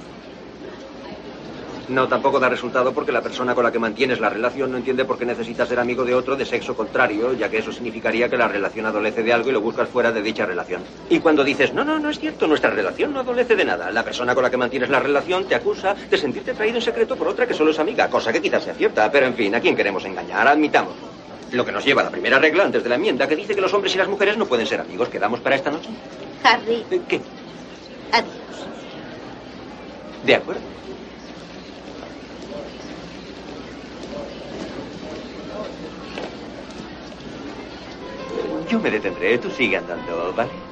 No, 1.88 2.08
tampoco 2.08 2.38
da 2.38 2.48
resultado 2.48 2.92
porque 2.92 3.12
la 3.12 3.20
persona 3.20 3.54
con 3.54 3.64
la 3.64 3.72
que 3.72 3.78
mantienes 3.78 4.20
la 4.20 4.30
relación 4.30 4.70
no 4.70 4.78
entiende 4.78 5.04
por 5.04 5.18
qué 5.18 5.26
necesitas 5.26 5.68
ser 5.68 5.80
amigo 5.80 6.04
de 6.04 6.14
otro 6.14 6.36
de 6.36 6.46
sexo 6.46 6.76
contrario, 6.76 7.34
ya 7.34 7.50
que 7.50 7.58
eso 7.58 7.72
significaría 7.72 8.28
que 8.28 8.36
la 8.36 8.48
relación 8.48 8.86
adolece 8.86 9.22
de 9.22 9.32
algo 9.32 9.50
y 9.50 9.52
lo 9.52 9.60
buscas 9.60 9.88
fuera 9.88 10.12
de 10.12 10.22
dicha 10.22 10.46
relación. 10.46 10.82
Y 11.10 11.18
cuando 11.18 11.42
dices, 11.42 11.74
no, 11.74 11.84
no, 11.84 11.98
no 11.98 12.08
es 12.08 12.18
cierto, 12.18 12.46
nuestra 12.46 12.70
relación 12.70 13.12
no 13.12 13.20
adolece 13.20 13.56
de 13.56 13.64
nada, 13.64 13.90
la 13.90 14.04
persona 14.04 14.32
con 14.34 14.44
la 14.44 14.50
que 14.50 14.56
mantienes 14.56 14.90
la 14.90 15.00
relación 15.00 15.44
te 15.44 15.54
acusa 15.54 15.94
de 15.94 16.16
sentirte 16.16 16.54
traído 16.54 16.76
en 16.76 16.82
secreto 16.82 17.16
por 17.16 17.28
otra 17.28 17.46
que 17.46 17.54
solo 17.54 17.72
es 17.72 17.78
amiga, 17.78 18.08
cosa 18.08 18.32
que 18.32 18.40
quizás 18.40 18.62
sea 18.62 18.74
cierta, 18.74 19.10
pero 19.10 19.26
en 19.26 19.34
fin, 19.34 19.54
¿a 19.54 19.60
quién 19.60 19.76
queremos 19.76 20.04
engañar? 20.04 20.46
Admitamos. 20.46 21.11
Lo 21.52 21.66
que 21.66 21.72
nos 21.72 21.84
lleva 21.84 22.00
a 22.00 22.04
la 22.04 22.10
primera 22.10 22.38
regla 22.38 22.64
antes 22.64 22.82
de 22.82 22.88
la 22.88 22.94
enmienda, 22.94 23.28
que 23.28 23.36
dice 23.36 23.54
que 23.54 23.60
los 23.60 23.72
hombres 23.74 23.94
y 23.94 23.98
las 23.98 24.08
mujeres 24.08 24.38
no 24.38 24.46
pueden 24.46 24.66
ser 24.66 24.80
amigos. 24.80 25.10
¿Quedamos 25.10 25.40
para 25.40 25.56
esta 25.56 25.70
noche? 25.70 25.90
Harry. 26.44 26.82
¿Qué? 27.06 27.20
Adiós. 28.10 28.32
De 30.24 30.34
acuerdo. 30.34 30.62
Yo 38.70 38.80
me 38.80 38.90
detendré, 38.90 39.36
tú 39.36 39.50
sigue 39.50 39.76
andando, 39.76 40.32
¿vale? 40.34 40.71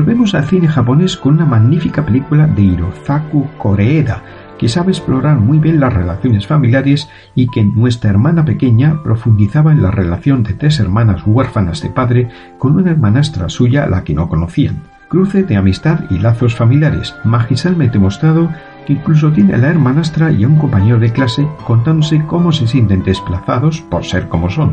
Volvemos 0.00 0.34
al 0.34 0.46
cine 0.46 0.66
japonés 0.66 1.14
con 1.14 1.34
una 1.34 1.44
magnífica 1.44 2.06
película 2.06 2.46
de 2.46 2.62
Hirozaku 2.62 3.46
Koreeda, 3.58 4.22
que 4.58 4.66
sabe 4.66 4.92
explorar 4.92 5.38
muy 5.38 5.58
bien 5.58 5.78
las 5.78 5.92
relaciones 5.92 6.46
familiares 6.46 7.10
y 7.34 7.48
que 7.48 7.62
nuestra 7.62 8.08
hermana 8.08 8.46
pequeña 8.46 9.02
profundizaba 9.02 9.72
en 9.72 9.82
la 9.82 9.90
relación 9.90 10.42
de 10.42 10.54
tres 10.54 10.80
hermanas 10.80 11.20
huérfanas 11.26 11.82
de 11.82 11.90
padre 11.90 12.30
con 12.58 12.76
una 12.76 12.92
hermanastra 12.92 13.50
suya 13.50 13.84
a 13.84 13.90
la 13.90 14.02
que 14.02 14.14
no 14.14 14.30
conocían. 14.30 14.84
Cruce 15.10 15.42
de 15.42 15.56
amistad 15.56 16.06
y 16.08 16.16
lazos 16.16 16.56
familiares, 16.56 17.14
magistralmente 17.24 17.98
mostrado 17.98 18.48
que 18.86 18.94
incluso 18.94 19.30
tiene 19.32 19.52
a 19.52 19.58
la 19.58 19.68
hermanastra 19.68 20.32
y 20.32 20.44
a 20.44 20.48
un 20.48 20.56
compañero 20.56 20.98
de 20.98 21.12
clase 21.12 21.46
contándose 21.66 22.24
cómo 22.26 22.52
se 22.52 22.66
sienten 22.66 23.02
desplazados 23.02 23.82
por 23.82 24.06
ser 24.06 24.30
como 24.30 24.48
son, 24.48 24.72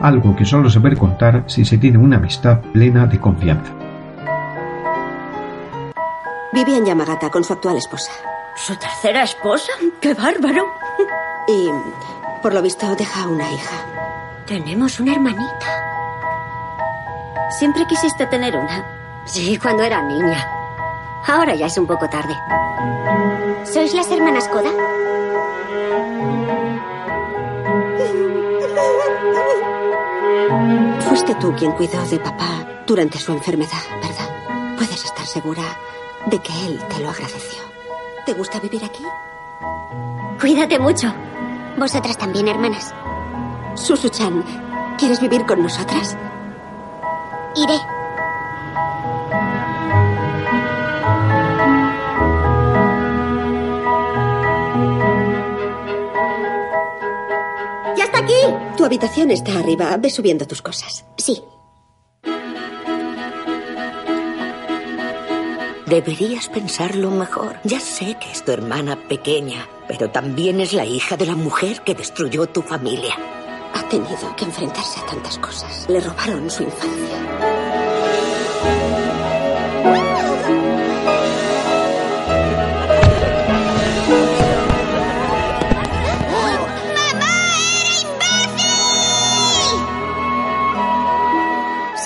algo 0.00 0.34
que 0.34 0.44
solo 0.44 0.68
se 0.68 0.80
puede 0.80 0.96
contar 0.96 1.44
si 1.46 1.64
se 1.64 1.78
tiene 1.78 1.98
una 1.98 2.16
amistad 2.16 2.60
plena 2.72 3.06
de 3.06 3.20
confianza. 3.20 3.72
Vivía 6.54 6.78
en 6.78 6.86
Yamagata 6.86 7.30
con 7.30 7.42
su 7.42 7.52
actual 7.52 7.76
esposa. 7.78 8.12
¿Su 8.54 8.76
tercera 8.76 9.24
esposa? 9.24 9.72
¡Qué 10.00 10.14
bárbaro! 10.14 10.72
Y, 11.46 11.68
por 12.40 12.54
lo 12.54 12.62
visto, 12.62 12.94
deja 12.94 13.26
una 13.28 13.50
hija. 13.50 13.76
Tenemos 14.46 14.98
una 14.98 15.12
hermanita. 15.12 15.66
Siempre 17.50 17.84
quisiste 17.86 18.24
tener 18.28 18.56
una. 18.56 18.82
Sí, 19.26 19.58
cuando 19.58 19.82
era 19.82 20.00
niña. 20.00 20.48
Ahora 21.26 21.54
ya 21.54 21.66
es 21.66 21.76
un 21.76 21.86
poco 21.86 22.08
tarde. 22.08 22.34
¿Sois 23.64 23.92
las 23.92 24.10
hermanas 24.10 24.48
Koda? 24.48 24.70
Fuiste 31.08 31.34
tú 31.34 31.52
quien 31.56 31.72
cuidó 31.72 32.02
de 32.06 32.18
papá 32.20 32.64
durante 32.86 33.18
su 33.18 33.32
enfermedad, 33.32 33.82
¿verdad? 34.00 34.76
Puedes 34.78 35.04
estar 35.04 35.26
segura 35.26 35.62
de 36.26 36.38
que 36.40 36.66
él 36.66 36.80
te 36.88 37.00
lo 37.00 37.10
agradeció. 37.10 37.62
¿Te 38.26 38.32
gusta 38.32 38.58
vivir 38.60 38.84
aquí? 38.84 39.04
Cuídate 40.40 40.78
mucho. 40.78 41.12
Vosotras 41.76 42.16
también, 42.16 42.48
hermanas. 42.48 42.94
Susu-chan, 43.74 44.44
¿quieres 44.98 45.20
vivir 45.20 45.44
con 45.44 45.62
nosotras? 45.62 46.16
Iré. 47.56 47.78
¡Ya 57.96 58.04
está 58.04 58.18
aquí! 58.18 58.32
Tu 58.76 58.84
habitación 58.84 59.30
está 59.30 59.58
arriba. 59.58 59.96
Ve 59.98 60.10
subiendo 60.10 60.46
tus 60.46 60.62
cosas. 60.62 61.04
Sí. 61.16 61.42
Deberías 65.86 66.48
pensarlo 66.48 67.10
mejor. 67.10 67.56
Ya 67.62 67.78
sé 67.78 68.16
que 68.18 68.32
es 68.32 68.42
tu 68.42 68.52
hermana 68.52 68.96
pequeña, 68.96 69.68
pero 69.86 70.10
también 70.10 70.60
es 70.60 70.72
la 70.72 70.86
hija 70.86 71.18
de 71.18 71.26
la 71.26 71.34
mujer 71.34 71.82
que 71.82 71.94
destruyó 71.94 72.46
tu 72.46 72.62
familia. 72.62 73.14
Ha 73.74 73.86
tenido 73.90 74.34
que 74.34 74.46
enfrentarse 74.46 75.00
a 75.00 75.06
tantas 75.06 75.38
cosas. 75.38 75.86
Le 75.90 76.00
robaron 76.00 76.50
su 76.50 76.62
infancia. 76.62 77.18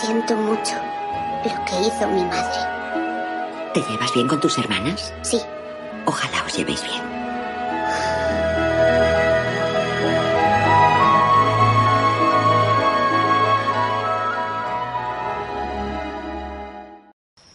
Siento 0.01 0.37
mucho 0.37 0.75
lo 1.45 1.65
que 1.65 1.87
hizo 1.87 2.09
mi 2.09 2.25
madre. 2.25 2.68
¿Te 3.79 3.93
llevas 3.93 4.13
bien 4.13 4.27
con 4.27 4.41
tus 4.41 4.59
hermanas? 4.59 5.15
Sí. 5.23 5.41
Ojalá 6.05 6.45
os 6.45 6.53
llevéis 6.53 6.83
bien. 6.83 7.01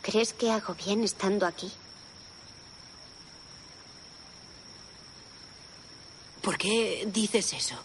¿Crees 0.01 0.31
que 0.31 0.49
hago 0.49 0.73
bien 0.75 1.03
estando 1.03 1.45
aquí? 1.45 1.69
¿Por 6.41 6.57
qué 6.57 7.05
dices 7.11 7.51
eso? 7.51 7.75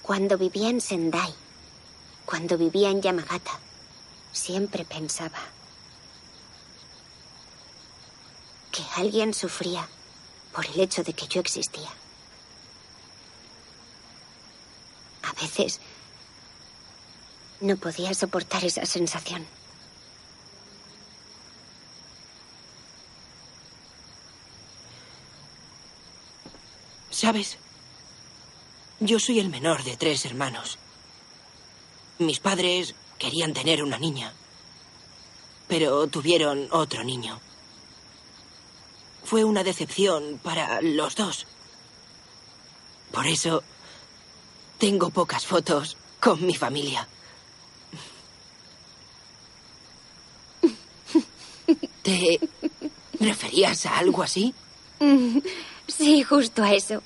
Cuando 0.00 0.38
vivía 0.38 0.70
en 0.70 0.80
Sendai, 0.80 1.34
cuando 2.24 2.56
vivía 2.56 2.88
en 2.88 3.02
Yamagata, 3.02 3.60
siempre 4.32 4.86
pensaba 4.86 5.38
que 8.72 8.82
alguien 8.96 9.34
sufría 9.34 9.86
por 10.52 10.66
el 10.66 10.80
hecho 10.80 11.04
de 11.04 11.12
que 11.12 11.26
yo 11.28 11.40
existía. 11.40 11.90
A 15.22 15.32
veces 15.40 15.78
no 17.60 17.76
podía 17.76 18.12
soportar 18.14 18.64
esa 18.64 18.84
sensación. 18.86 19.46
¿Sabes? 27.10 27.58
Yo 28.98 29.20
soy 29.20 29.38
el 29.38 29.48
menor 29.48 29.84
de 29.84 29.96
tres 29.96 30.24
hermanos. 30.24 30.78
Mis 32.18 32.40
padres 32.40 32.94
querían 33.18 33.52
tener 33.52 33.82
una 33.82 33.98
niña, 33.98 34.32
pero 35.68 36.06
tuvieron 36.08 36.68
otro 36.72 37.04
niño. 37.04 37.40
Fue 39.24 39.44
una 39.44 39.64
decepción 39.64 40.40
para 40.42 40.80
los 40.82 41.16
dos. 41.16 41.46
Por 43.12 43.26
eso 43.26 43.62
tengo 44.78 45.10
pocas 45.10 45.46
fotos 45.46 45.96
con 46.20 46.44
mi 46.46 46.54
familia. 46.54 47.06
¿Te 52.02 52.40
referías 53.20 53.86
a 53.86 53.98
algo 53.98 54.22
así? 54.22 54.54
Sí, 55.88 56.22
justo 56.22 56.62
a 56.62 56.72
eso. 56.72 57.02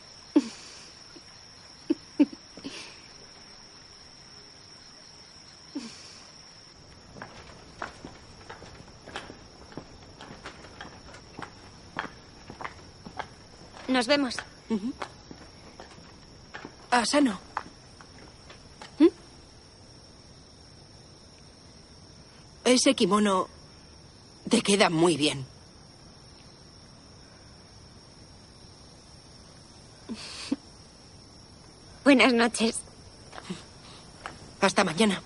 Nos 13.97 14.07
vemos. 14.09 14.37
Asano. 16.91 17.41
¿Mm? 18.99 19.07
Ese 22.67 22.95
kimono 22.95 23.49
te 24.51 24.61
queda 24.61 24.91
muy 24.91 25.17
bien. 25.17 25.47
Buenas 32.05 32.35
noches. 32.35 32.77
Hasta 34.61 34.85
mañana. 34.85 35.23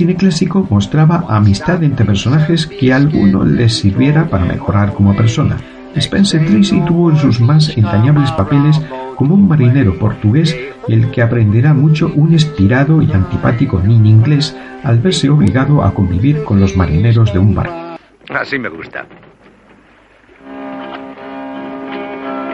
Cine 0.00 0.16
clásico 0.16 0.66
mostraba 0.70 1.26
amistad 1.28 1.84
entre 1.84 2.06
personajes 2.06 2.66
que 2.66 2.90
a 2.90 2.96
alguno 2.96 3.44
les 3.44 3.76
sirviera 3.76 4.30
para 4.30 4.46
mejorar 4.46 4.94
como 4.94 5.14
persona. 5.14 5.58
Spencer 5.94 6.42
Tracy 6.46 6.80
tuvo 6.86 7.10
en 7.10 7.18
sus 7.18 7.38
más 7.38 7.76
entrañables 7.76 8.32
papeles 8.32 8.80
como 9.16 9.34
un 9.34 9.46
marinero 9.46 9.98
portugués 9.98 10.56
el 10.88 11.10
que 11.10 11.20
aprenderá 11.20 11.74
mucho 11.74 12.10
un 12.14 12.32
estirado 12.32 13.02
y 13.02 13.12
antipático 13.12 13.78
niño 13.78 14.08
inglés 14.08 14.56
al 14.84 15.00
verse 15.00 15.28
obligado 15.28 15.84
a 15.84 15.92
convivir 15.92 16.44
con 16.44 16.60
los 16.60 16.78
marineros 16.78 17.30
de 17.34 17.38
un 17.38 17.54
barco. 17.54 17.98
Así 18.30 18.58
me 18.58 18.70
gusta. 18.70 19.04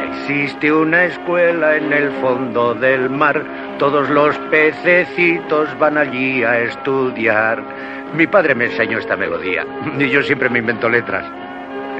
Existe 0.08 0.72
una 0.72 1.04
escuela 1.04 1.76
en 1.76 1.92
el 1.92 2.10
fondo 2.20 2.74
del 2.74 3.08
mar. 3.08 3.46
Todos 3.78 4.08
los 4.08 4.38
pececitos 4.50 5.68
van 5.78 5.98
allí 5.98 6.42
a 6.42 6.60
estudiar. 6.60 7.62
Mi 8.14 8.26
padre 8.26 8.54
me 8.54 8.66
enseñó 8.66 8.98
esta 8.98 9.16
melodía 9.16 9.66
y 9.98 10.08
yo 10.08 10.22
siempre 10.22 10.48
me 10.48 10.60
invento 10.60 10.88
letras. 10.88 11.24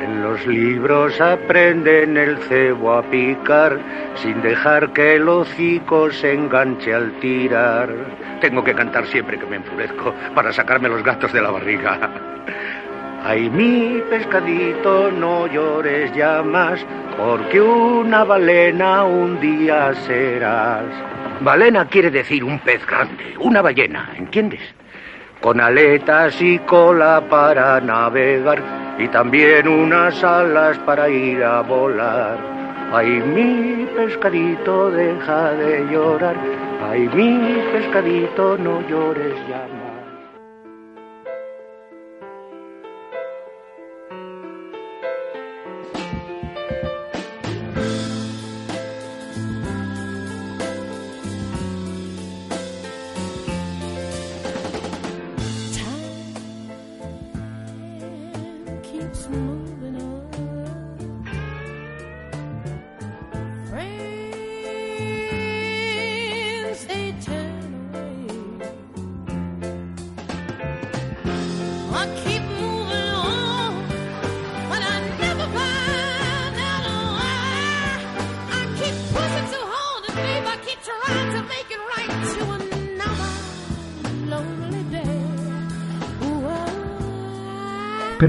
En 0.03 0.23
los 0.23 0.47
libros 0.47 1.21
aprenden 1.21 2.17
el 2.17 2.39
cebo 2.39 2.95
a 2.95 3.03
picar 3.03 3.79
sin 4.15 4.41
dejar 4.41 4.93
que 4.95 5.17
el 5.17 5.29
hocico 5.29 6.11
se 6.11 6.33
enganche 6.33 6.95
al 6.95 7.13
tirar. 7.21 7.91
Tengo 8.41 8.65
que 8.65 8.75
cantar 8.75 9.07
siempre 9.07 9.39
que 9.39 9.47
me 9.47 9.57
enfurezco 9.57 10.15
para 10.35 10.53
sacarme 10.53 10.89
los 10.89 11.03
gatos 11.03 11.33
de 11.33 11.43
la 11.43 11.51
barriga. 11.51 11.99
Ay, 13.25 13.51
mi 13.51 14.01
pescadito, 14.09 15.11
no 15.11 15.47
llores 15.47 16.15
ya 16.15 16.43
más, 16.43 16.81
porque 17.19 17.61
una 17.61 18.25
balena 18.25 19.05
un 19.05 19.41
día 19.41 19.93
serás. 20.07 20.85
Balena 21.41 21.87
quiere 21.87 22.11
decir 22.11 22.43
un 22.43 22.59
pez 22.61 22.85
grande, 22.87 23.35
una 23.39 23.61
ballena, 23.61 24.11
¿entiendes? 24.17 24.61
Con 25.41 25.61
aletas 25.61 26.41
y 26.41 26.59
cola 26.61 27.23
para 27.29 27.79
navegar 27.81 28.63
y 28.99 29.07
también 29.09 29.69
unas 29.69 30.25
alas 30.25 30.79
para 30.79 31.09
ir 31.11 31.45
a 31.45 31.61
volar. 31.61 32.39
Ay, 32.93 33.09
mi 33.09 33.85
pescadito, 33.95 34.91
deja 34.91 35.53
de 35.53 35.87
llorar. 35.91 36.37
Ay, 36.89 37.09
mi 37.13 37.61
pescadito, 37.73 38.57
no 38.57 38.81
llores 38.89 39.35
ya 39.49 39.76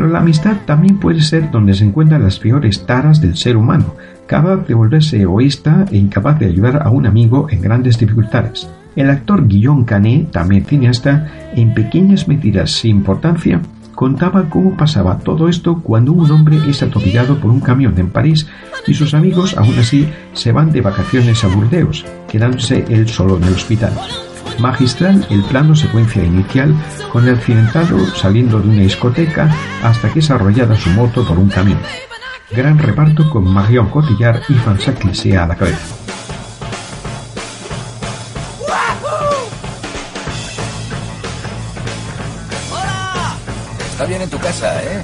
Pero 0.08 0.20
la 0.20 0.24
amistad 0.24 0.60
también 0.66 1.00
puede 1.00 1.20
ser 1.20 1.52
donde 1.52 1.74
se 1.74 1.84
encuentran 1.84 2.24
las 2.24 2.40
peores 2.40 2.86
taras 2.86 3.20
del 3.20 3.36
ser 3.36 3.58
humano, 3.58 3.96
capaz 4.26 4.66
de 4.66 4.74
volverse 4.74 5.22
egoísta 5.22 5.86
e 5.92 5.98
incapaz 5.98 6.40
de 6.40 6.46
ayudar 6.46 6.82
a 6.82 6.90
un 6.92 7.06
amigo 7.06 7.48
en 7.50 7.60
grandes 7.60 7.98
dificultades. 7.98 8.70
El 8.96 9.10
actor 9.10 9.46
Guillaume 9.46 9.84
Canet, 9.84 10.32
también 10.32 10.64
cineasta, 10.64 11.28
en 11.54 11.74
pequeñas 11.74 12.26
medidas 12.30 12.72
sin 12.72 13.00
importancia, 13.00 13.60
contaba 13.96 14.48
cómo 14.48 14.78
pasaba 14.78 15.18
todo 15.18 15.50
esto 15.50 15.82
cuando 15.84 16.14
un 16.14 16.32
hombre 16.32 16.58
es 16.70 16.82
atropellado 16.82 17.38
por 17.42 17.52
un 17.52 17.60
camión 17.60 17.94
en 17.98 18.10
París 18.10 18.48
y 18.88 18.94
sus 18.94 19.14
amigos 19.14 19.58
aún 19.58 19.78
así 19.78 20.08
se 20.32 20.54
van 20.54 20.72
de 20.72 20.80
vacaciones 20.80 21.44
a 21.44 21.50
Burdeos, 21.50 22.06
quedándose 22.30 22.86
él 22.88 23.10
solo 23.10 23.36
en 23.36 23.44
el 23.44 23.56
hospital. 23.56 23.92
Magistral 24.60 25.28
el 25.30 25.44
plano 25.44 25.76
secuencia 25.76 26.24
inicial 26.24 26.76
con 27.12 27.28
el 27.28 27.36
accidentado 27.36 28.04
saliendo 28.16 28.60
de 28.60 28.70
una 28.70 28.82
discoteca 28.82 29.50
hasta 29.84 30.12
que 30.12 30.20
es 30.20 30.32
arrollada 30.32 30.76
su 30.76 30.90
moto 30.90 31.26
por 31.26 31.38
un 31.38 31.50
camión. 31.50 31.80
Gran 32.52 32.80
reparto 32.80 33.30
con 33.30 33.44
Marion 33.44 33.90
Cotillard 33.90 34.42
y 34.50 34.56
Clicé 34.94 35.38
a 35.38 35.48
la 35.48 35.56
cabeza. 35.56 35.96
Está 43.92 44.06
bien 44.06 44.22
en 44.22 44.30
tu 44.30 44.40
casa, 44.40 44.84
¿eh? 44.84 45.04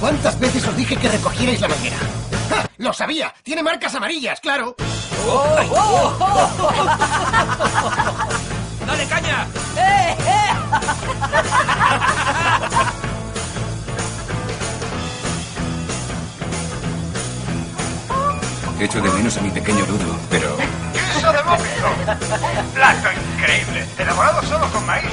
¿Cuántas 0.00 0.38
veces 0.38 0.66
os 0.66 0.76
dije 0.76 0.96
que 0.96 1.08
recogierais 1.08 1.60
la 1.60 1.68
manguera? 1.68 1.96
¡Ja! 2.50 2.68
¡Lo 2.78 2.92
sabía! 2.92 3.34
¡Tiene 3.42 3.62
marcas 3.62 3.94
amarillas, 3.94 4.40
claro! 4.40 4.76
¡Dale 8.86 9.06
caña! 9.06 9.46
Echo 18.78 19.00
de 19.00 19.08
menos 19.10 19.34
a 19.38 19.40
mi 19.40 19.50
pequeño 19.50 19.86
Dudu, 19.86 20.18
pero... 20.30 20.54
¡Queso 20.92 21.32
de 21.32 21.42
vómito! 21.42 21.88
¡Un 22.60 22.68
plato 22.72 23.08
increíble! 23.34 23.86
¡Elaborado 23.98 24.42
solo 24.42 24.70
con 24.70 24.84
maíz! 24.86 25.08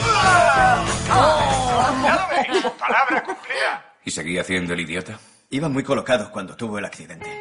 ¡Ya 1.08 2.16
lo 2.16 2.28
veis! 2.30 2.62
¡Palabra 2.78 3.24
cumplida! 3.24 3.86
¿Y 4.04 4.12
seguía 4.12 4.42
haciendo 4.42 4.74
el 4.74 4.82
idiota? 4.82 5.18
Iba 5.50 5.70
muy 5.70 5.84
colocado 5.84 6.30
cuando 6.30 6.58
tuvo 6.58 6.78
el 6.78 6.84
accidente. 6.86 7.32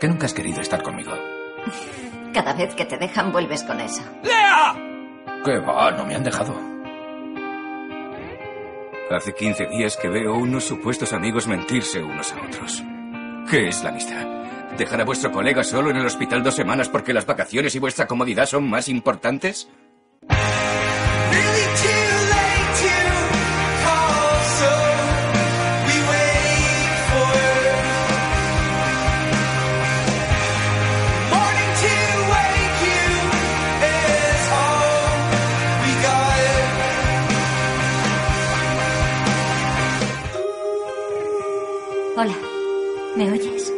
Que 0.00 0.08
nunca 0.08 0.24
has 0.24 0.32
querido 0.32 0.62
estar 0.62 0.82
conmigo. 0.82 1.12
Cada 2.32 2.52
vez 2.52 2.74
que 2.74 2.84
te 2.84 2.96
dejan 2.96 3.32
vuelves 3.32 3.62
con 3.64 3.80
eso. 3.80 4.02
¡Lea! 4.22 4.74
¿Qué 5.44 5.58
va? 5.58 5.90
No 5.92 6.04
me 6.06 6.14
han 6.14 6.24
dejado. 6.24 6.54
Hace 9.10 9.34
15 9.34 9.66
días 9.66 9.96
que 9.96 10.08
veo 10.08 10.34
unos 10.34 10.64
supuestos 10.64 11.12
amigos 11.12 11.48
mentirse 11.48 12.00
unos 12.00 12.32
a 12.32 12.36
otros. 12.46 12.84
¿Qué 13.50 13.66
es 13.68 13.82
la 13.82 13.90
amistad? 13.90 14.24
¿Dejar 14.78 15.00
a 15.00 15.04
vuestro 15.04 15.32
colega 15.32 15.64
solo 15.64 15.90
en 15.90 15.96
el 15.96 16.06
hospital 16.06 16.44
dos 16.44 16.54
semanas 16.54 16.88
porque 16.88 17.12
las 17.12 17.26
vacaciones 17.26 17.74
y 17.74 17.80
vuestra 17.80 18.06
comodidad 18.06 18.46
son 18.46 18.70
más 18.70 18.88
importantes? 18.88 19.68
¿Me 42.20 43.32
oyes? 43.32 43.72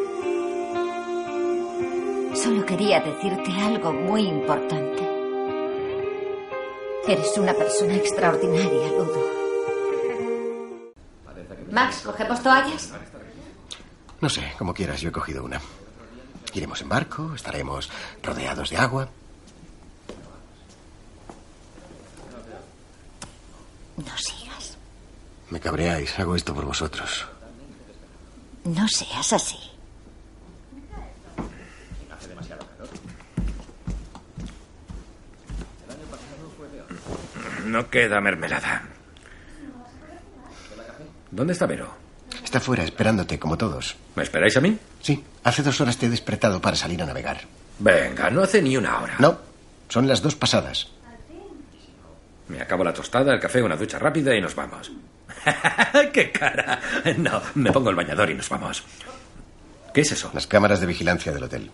Solo 2.34 2.66
quería 2.66 2.98
decirte 2.98 3.52
algo 3.60 3.92
muy 3.92 4.22
importante. 4.22 5.08
Eres 7.06 7.38
una 7.38 7.54
persona 7.54 7.94
extraordinaria, 7.94 8.88
Ludo. 8.88 9.26
Max, 11.70 12.02
¿cogemos 12.04 12.42
toallas? 12.42 12.92
No 14.20 14.28
sé, 14.28 14.52
como 14.58 14.74
quieras, 14.74 15.00
yo 15.00 15.10
he 15.10 15.12
cogido 15.12 15.44
una. 15.44 15.60
Iremos 16.52 16.80
en 16.82 16.88
barco, 16.88 17.34
estaremos 17.36 17.90
rodeados 18.24 18.70
de 18.70 18.76
agua. 18.76 19.08
No 23.98 24.18
sigas. 24.18 24.76
Me 25.50 25.60
cabreáis, 25.60 26.18
hago 26.18 26.34
esto 26.34 26.52
por 26.52 26.64
vosotros. 26.64 27.24
No 28.64 28.86
seas 28.88 29.32
así. 29.32 29.56
No 37.66 37.88
queda 37.90 38.20
mermelada. 38.20 38.82
¿Dónde 41.30 41.52
está 41.54 41.66
Vero? 41.66 41.88
Está 42.44 42.60
fuera, 42.60 42.84
esperándote, 42.84 43.38
como 43.38 43.56
todos. 43.56 43.96
¿Me 44.16 44.22
esperáis 44.22 44.56
a 44.56 44.60
mí? 44.60 44.78
Sí, 45.00 45.24
hace 45.44 45.62
dos 45.62 45.80
horas 45.80 45.96
te 45.96 46.06
he 46.06 46.10
despertado 46.10 46.60
para 46.60 46.76
salir 46.76 47.02
a 47.02 47.06
navegar. 47.06 47.40
Venga, 47.78 48.30
no 48.30 48.42
hace 48.42 48.60
ni 48.60 48.76
una 48.76 49.00
hora. 49.00 49.16
No, 49.18 49.38
son 49.88 50.06
las 50.06 50.20
dos 50.22 50.34
pasadas. 50.34 50.88
Me 52.52 52.60
acabo 52.60 52.84
la 52.84 52.92
tostada, 52.92 53.32
el 53.32 53.40
café, 53.40 53.62
una 53.62 53.76
ducha 53.76 53.98
rápida 53.98 54.36
y 54.36 54.40
nos 54.42 54.54
vamos. 54.54 54.92
¡Qué 56.12 56.30
cara! 56.30 56.78
No, 57.16 57.40
me 57.54 57.72
pongo 57.72 57.88
el 57.88 57.96
bañador 57.96 58.28
y 58.28 58.34
nos 58.34 58.50
vamos. 58.50 58.84
¿Qué 59.94 60.02
es 60.02 60.12
eso? 60.12 60.30
Las 60.34 60.46
cámaras 60.46 60.78
de 60.78 60.86
vigilancia 60.86 61.32
del 61.32 61.44
hotel. 61.44 61.70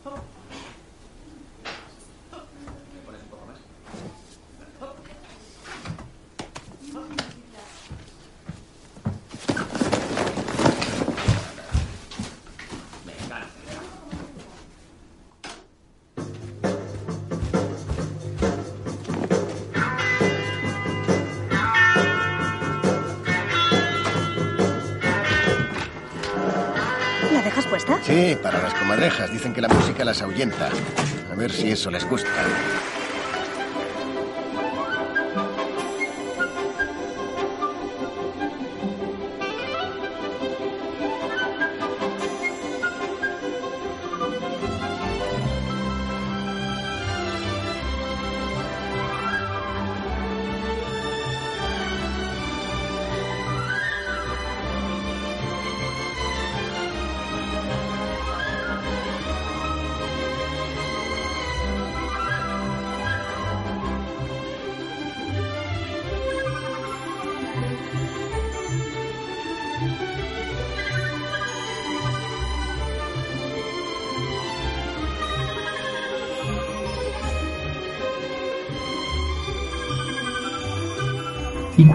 A 31.31 31.35
ver 31.37 31.52
si 31.52 31.70
eso 31.70 31.90
les 31.90 32.04
gusta. 32.04 32.28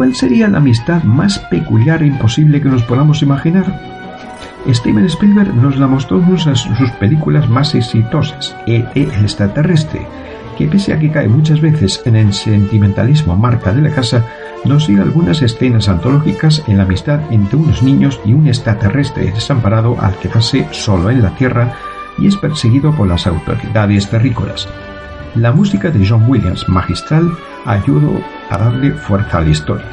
Cuál 0.03 0.15
sería 0.15 0.49
la 0.49 0.57
amistad 0.57 1.01
más 1.03 1.39
peculiar 1.39 2.03
e 2.03 2.07
imposible 2.07 2.59
que 2.59 2.67
nos 2.67 2.83
podamos 2.83 3.21
imaginar? 3.21 3.65
Steven 4.67 5.05
Spielberg 5.05 5.55
nos 5.55 5.77
la 5.77 5.87
mostró 5.87 6.19
en 6.19 6.25
una 6.25 6.51
de 6.51 6.55
sus 6.57 6.91
películas 6.99 7.47
más 7.47 7.73
exitosas, 7.73 8.53
E.T. 8.67 9.01
el 9.01 9.23
extraterrestre, 9.23 10.05
que 10.57 10.67
pese 10.67 10.91
a 10.91 10.99
que 10.99 11.09
cae 11.09 11.29
muchas 11.29 11.61
veces 11.61 12.01
en 12.03 12.17
el 12.17 12.33
sentimentalismo 12.33 13.37
marca 13.37 13.73
de 13.73 13.81
la 13.81 13.95
casa, 13.95 14.25
nos 14.65 14.83
sigue 14.83 15.01
algunas 15.01 15.41
escenas 15.41 15.87
antológicas 15.87 16.61
en 16.67 16.79
la 16.79 16.83
amistad 16.83 17.21
entre 17.31 17.55
unos 17.55 17.81
niños 17.81 18.19
y 18.25 18.33
un 18.33 18.47
extraterrestre 18.47 19.31
desamparado 19.31 19.95
al 20.01 20.17
quedarse 20.17 20.67
solo 20.71 21.11
en 21.11 21.21
la 21.21 21.33
Tierra 21.37 21.77
y 22.17 22.27
es 22.27 22.35
perseguido 22.35 22.93
por 22.93 23.07
las 23.07 23.25
autoridades 23.25 24.09
terrícolas. 24.09 24.67
La 25.35 25.51
música 25.51 25.89
de 25.89 26.07
John 26.07 26.29
Williams, 26.29 26.69
magistral, 26.69 27.35
ayudó 27.65 28.23
a 28.51 28.57
darle 28.59 28.91
fuerza 28.91 29.39
a 29.39 29.41
la 29.41 29.49
historia. 29.49 29.85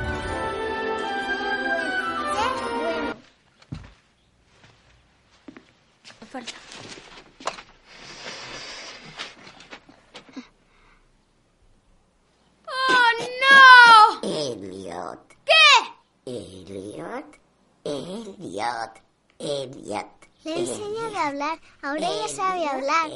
¡Oh, 12.66 13.10
no! 13.40 14.28
Elliot. 14.28 15.36
¿Qué? 15.46 16.30
Elliot. 16.30 17.38
Elliot. 17.84 19.00
Elliot. 19.38 20.06
Le 20.44 20.52
he 20.52 20.60
enseñado 20.60 21.16
a 21.16 21.26
hablar. 21.28 21.58
Ahora 21.80 22.00
ya 22.00 22.28
sabe 22.28 22.68
hablar. 22.68 23.10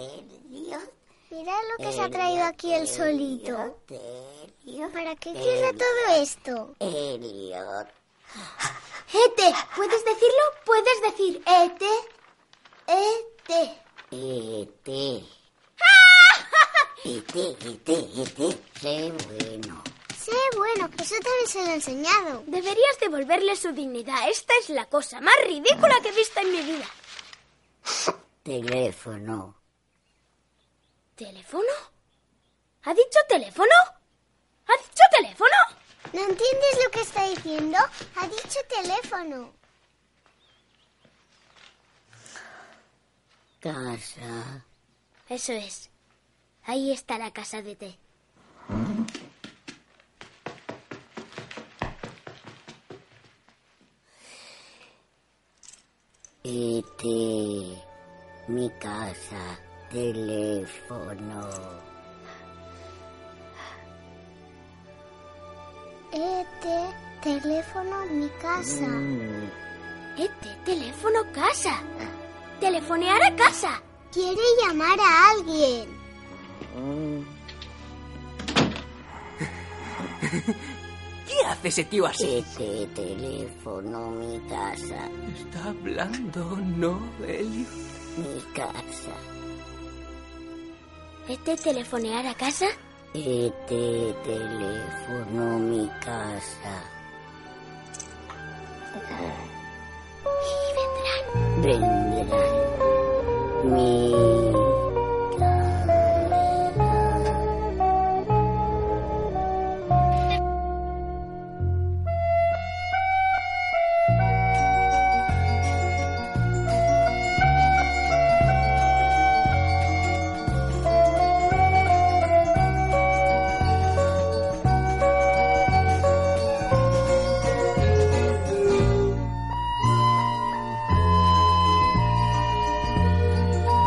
Mirad 1.35 1.63
lo 1.77 1.85
que 1.85 1.93
se 1.93 2.01
ha 2.01 2.09
traído 2.09 2.45
aquí 2.45 2.73
el 2.73 2.87
solito. 2.87 3.77
¿Para 4.93 5.17
qué 5.17 5.33
quiere 5.33 5.73
todo 5.73 6.23
esto? 6.23 6.77
Elliot. 6.79 7.89
Ete, 9.13 9.55
¿puedes 9.75 10.05
decirlo? 10.05 10.45
¿Puedes 10.65 11.03
decir 11.03 11.43
Ete? 11.45 11.91
Ete. 12.87 13.79
E.T. 14.13 14.93
E.T. 17.05 17.57
E.T. 17.67 17.93
E.T. 17.93 18.59
Sé 18.81 19.13
bueno. 19.27 19.83
Sé 20.17 20.37
bueno, 20.57 20.89
eso 21.03 21.15
también 21.17 21.49
se 21.49 21.65
lo 21.65 21.71
he 21.71 21.75
enseñado. 21.75 22.45
Deberías 22.47 23.01
devolverle 23.01 23.57
su 23.57 23.73
dignidad. 23.73 24.29
Esta 24.29 24.55
es 24.61 24.69
la 24.69 24.87
cosa 24.87 25.21
más 25.21 25.35
ridícula 25.47 26.01
que 26.01 26.11
he 26.11 26.13
visto 26.13 26.41
en 26.41 26.53
mi 26.53 26.63
vida. 26.63 26.87
Teléfono. 28.45 29.64
¿Teléfono? 31.17 31.73
¿Ha 32.83 32.93
dicho 32.93 33.19
teléfono? 33.29 33.71
¿Ha 34.67 34.73
dicho 34.83 35.05
teléfono? 35.17 35.57
¿No 36.13 36.21
entiendes 36.21 36.85
lo 36.85 36.91
que 36.91 37.01
está 37.03 37.29
diciendo? 37.29 37.79
Ha 38.17 38.27
dicho 38.27 38.59
teléfono. 38.69 39.53
Casa. 43.61 44.65
Eso 45.29 45.53
es. 45.53 45.89
Ahí 46.65 46.93
está 46.93 47.17
la 47.19 47.33
casa 47.33 47.63
de 47.63 47.77
té. 47.77 47.99
E.T. 56.43 57.05
Mi 58.49 58.69
casa. 58.81 59.74
Teléfono. 59.95 61.51
Ete, 66.11 66.79
teléfono, 67.23 68.05
mi 68.11 68.29
casa. 68.43 68.89
Mm. 68.89 69.51
Ete, 70.19 70.51
teléfono, 70.65 71.21
casa. 71.33 71.79
Telefonear 72.59 73.23
a 73.23 73.37
casa. 73.37 73.81
Quiere 74.11 74.43
llamar 74.61 74.99
a 74.99 75.31
alguien. 75.31 75.87
¿Qué 81.29 81.47
hace 81.47 81.69
ese 81.69 81.85
tío 81.85 82.07
así? 82.07 82.39
Este 82.39 82.89
teléfono, 82.97 84.11
mi 84.11 84.41
casa. 84.49 85.09
Está 85.39 85.69
hablando, 85.69 86.59
¿no, 86.77 86.99
Elliot? 87.25 87.69
Mi 88.17 88.41
casa. 88.55 89.44
¿Este 91.27 91.57
telefonear 91.57 92.27
a 92.27 92.35
casa? 92.35 92.67
Este 93.15 94.15
teléfono, 94.25 95.59
mi 95.59 95.89
casa. 96.05 96.85
Y 100.43 101.63
vendrán. 101.63 101.63
Vendrán. 101.63 102.65
mi 103.73 104.13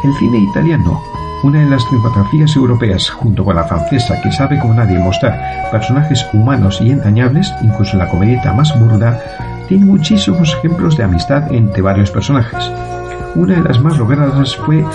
El 0.08 0.14
cine 0.14 0.38
italiano, 0.38 1.04
una 1.44 1.60
de 1.60 1.70
las 1.70 1.84
cinematografías 1.84 2.56
europeas 2.56 3.10
junto 3.10 3.44
con 3.44 3.58
la 3.58 3.66
francesa 3.66 4.22
que 4.22 4.32
sabe 4.32 4.58
como 4.58 4.74
nadie 4.74 4.98
mostrar 4.98 5.70
personajes 5.70 6.26
humanos 6.32 6.80
y 6.80 6.92
entrañables, 6.92 7.54
incluso 7.62 7.98
la 7.98 8.08
comedieta 8.08 8.54
más 8.54 8.80
burda, 8.80 9.20
tiene 9.68 9.84
muchísimos 9.84 10.54
ejemplos 10.54 10.96
de 10.96 11.04
amistad 11.04 11.52
entre 11.52 11.82
varios 11.82 12.10
personajes. 12.10 12.72
Una 13.36 13.56
de 13.56 13.64
las 13.64 13.82
más 13.82 13.98
logradas 13.98 14.56
fue 14.56 14.80
eh, 14.80 14.86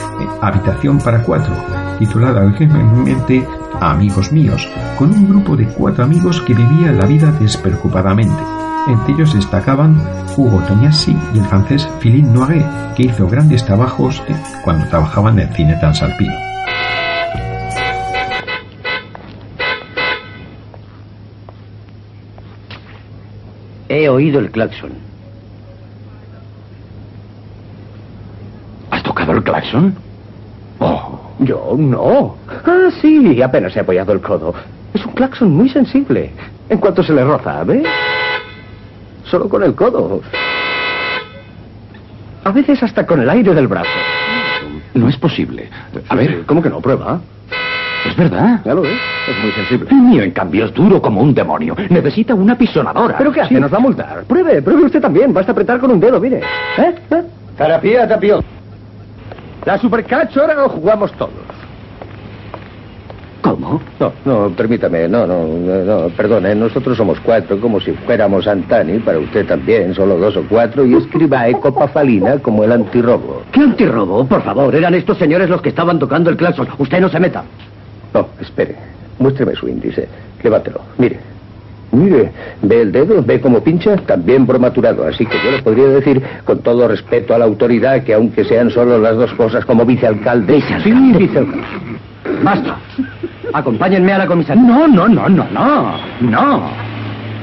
Habitación 0.41 0.99
para 0.99 1.23
cuatro, 1.23 1.53
titulada 1.99 2.41
originalmente 2.41 3.47
Amigos 3.81 4.33
míos, 4.33 4.67
con 4.97 5.11
un 5.11 5.29
grupo 5.29 5.57
de 5.57 5.67
cuatro 5.67 6.05
amigos 6.05 6.41
que 6.41 6.55
vivían 6.55 6.97
la 6.97 7.05
vida 7.05 7.31
despreocupadamente. 7.33 8.62
Entre 8.89 9.15
ellos 9.15 9.33
destacaban 9.33 9.97
Hugo 10.37 10.61
Tognazzi 10.67 11.17
y 11.35 11.39
el 11.39 11.45
francés 11.45 11.89
Philippe 12.01 12.29
Noiret, 12.29 12.67
que 12.97 13.05
hizo 13.05 13.29
grandes 13.29 13.65
trabajos 13.65 14.21
cuando 14.65 14.87
trabajaban 14.89 15.39
en 15.39 15.49
el 15.49 15.55
cine 15.55 15.77
transalpino. 15.77 16.35
He 23.89 24.09
oído 24.09 24.41
el 24.41 24.51
claxon. 24.51 24.93
¿Has 28.91 29.03
tocado 29.05 29.33
el 29.33 29.45
claxon? 29.45 29.95
Oh, 30.81 31.21
yo 31.39 31.77
no. 31.79 32.37
Ah, 32.49 32.89
sí, 33.01 33.41
apenas 33.41 33.77
he 33.77 33.81
apoyado 33.81 34.13
el 34.13 34.21
codo. 34.21 34.55
Es 34.93 35.07
un 35.07 35.13
claxon 35.13 35.53
muy 35.53 35.69
sensible. 35.69 36.33
En 36.69 36.79
cuanto 36.79 37.03
se 37.03 37.13
le 37.13 37.23
roza, 37.23 37.63
¿ves? 37.65 37.87
Solo 39.33 39.49
con 39.49 39.63
el 39.63 39.75
codo. 39.75 40.21
A 42.45 42.51
veces 42.51 42.83
hasta 42.83 43.07
con 43.07 43.19
el 43.19 43.31
aire 43.31 43.55
del 43.55 43.67
brazo. 43.67 43.89
No 44.93 45.09
es 45.09 45.17
posible. 45.17 45.71
A 46.11 46.15
ver, 46.15 46.45
¿cómo 46.45 46.61
que 46.61 46.69
no? 46.69 46.83
Prueba. 46.83 47.19
Es 48.07 48.15
verdad. 48.15 48.61
Ya 48.63 48.75
lo 48.75 48.83
ves. 48.83 48.99
Es 49.27 49.43
muy 49.43 49.53
sensible. 49.53 49.89
El 49.91 49.97
mío, 50.03 50.23
en 50.23 50.33
cambio, 50.33 50.67
es 50.67 50.75
duro 50.75 51.01
como 51.01 51.23
un 51.23 51.33
demonio. 51.33 51.75
Necesita 51.89 52.35
una 52.35 52.59
pisonadora. 52.59 53.17
¿Pero 53.17 53.33
qué 53.33 53.41
hace? 53.41 53.59
Nos 53.59 53.73
va 53.73 53.79
a 53.79 53.81
multar. 53.81 54.25
Pruebe, 54.25 54.61
pruebe 54.61 54.85
usted 54.85 55.01
también. 55.01 55.33
Basta 55.33 55.53
apretar 55.53 55.81
con 55.81 55.93
un 55.93 55.99
dedo, 55.99 56.21
mire. 56.21 56.41
¿Eh? 56.77 56.95
¿Eh? 57.11 57.23
Terapia, 57.57 58.07
tapión. 58.07 58.45
La 59.65 59.79
supercatch 59.79 60.37
ahora 60.37 60.53
lo 60.57 60.69
jugamos 60.69 61.11
todos. 61.13 61.42
¿Cómo? 63.43 63.81
No, 63.99 64.13
no, 64.25 64.51
permítame, 64.51 65.09
no, 65.09 65.27
no, 65.27 65.45
no, 65.45 66.09
perdone, 66.11 66.55
nosotros 66.55 66.97
somos 66.97 67.19
cuatro, 67.21 67.61
como 67.61 67.81
si 67.81 67.91
fuéramos 67.93 68.47
Antani, 68.47 69.01
para 69.01 69.19
usted 69.19 69.45
también, 69.47 69.95
solo 69.95 70.17
dos 70.17 70.37
o 70.37 70.45
cuatro, 70.49 70.87
y 70.87 70.95
escriba 70.95 71.49
ecopafalina 71.49 72.39
como 72.39 72.63
el 72.63 72.71
antirrobo. 72.71 73.43
¿Qué 73.51 73.61
antirrobo? 73.61 74.25
Por 74.25 74.43
favor, 74.43 74.73
eran 74.75 74.95
estos 74.95 75.19
señores 75.19 75.51
los 75.51 75.61
que 75.61 75.71
estaban 75.71 75.99
tocando 75.99 76.31
el 76.31 76.37
claxon. 76.37 76.69
Usted 76.79 77.01
no 77.01 77.09
se 77.09 77.19
meta. 77.19 77.43
No, 78.15 78.29
espere, 78.41 78.77
muéstreme 79.19 79.57
su 79.57 79.69
índice, 79.69 80.09
levántelo, 80.43 80.81
mire. 80.99 81.19
Mire, 81.91 82.33
ve 82.63 82.81
el 82.81 82.91
dedo, 82.91 83.23
ve 83.23 83.39
cómo 83.39 83.61
pincha, 83.61 83.97
también 83.97 84.47
bromaturado. 84.47 85.07
Así 85.07 85.27
que 85.27 85.37
yo 85.45 85.51
le 85.51 85.63
podría 85.63 85.89
decir, 85.89 86.23
con 86.45 86.61
todo 86.61 86.89
respeto 86.89 87.35
a 87.35 87.39
la 87.39 87.45
autoridad, 87.45 88.03
que 88.03 88.15
aunque 88.15 88.45
sean 88.45 88.71
solo 88.71 88.99
las 88.99 89.15
dos 89.15 89.31
cosas 89.35 89.63
como 89.67 89.85
vicealcalde... 89.85 90.55
¿Vicealcalde? 90.55 91.13
Sí, 91.13 91.19
vicealcalde. 91.19 91.67
Basta. 92.43 92.79
Acompáñenme 93.53 94.13
a 94.13 94.19
la 94.19 94.27
comisaría. 94.27 94.63
No, 94.63 94.87
no, 94.89 95.09
no, 95.09 95.29
no, 95.29 95.47
no. 95.53 95.93
No. 96.21 96.71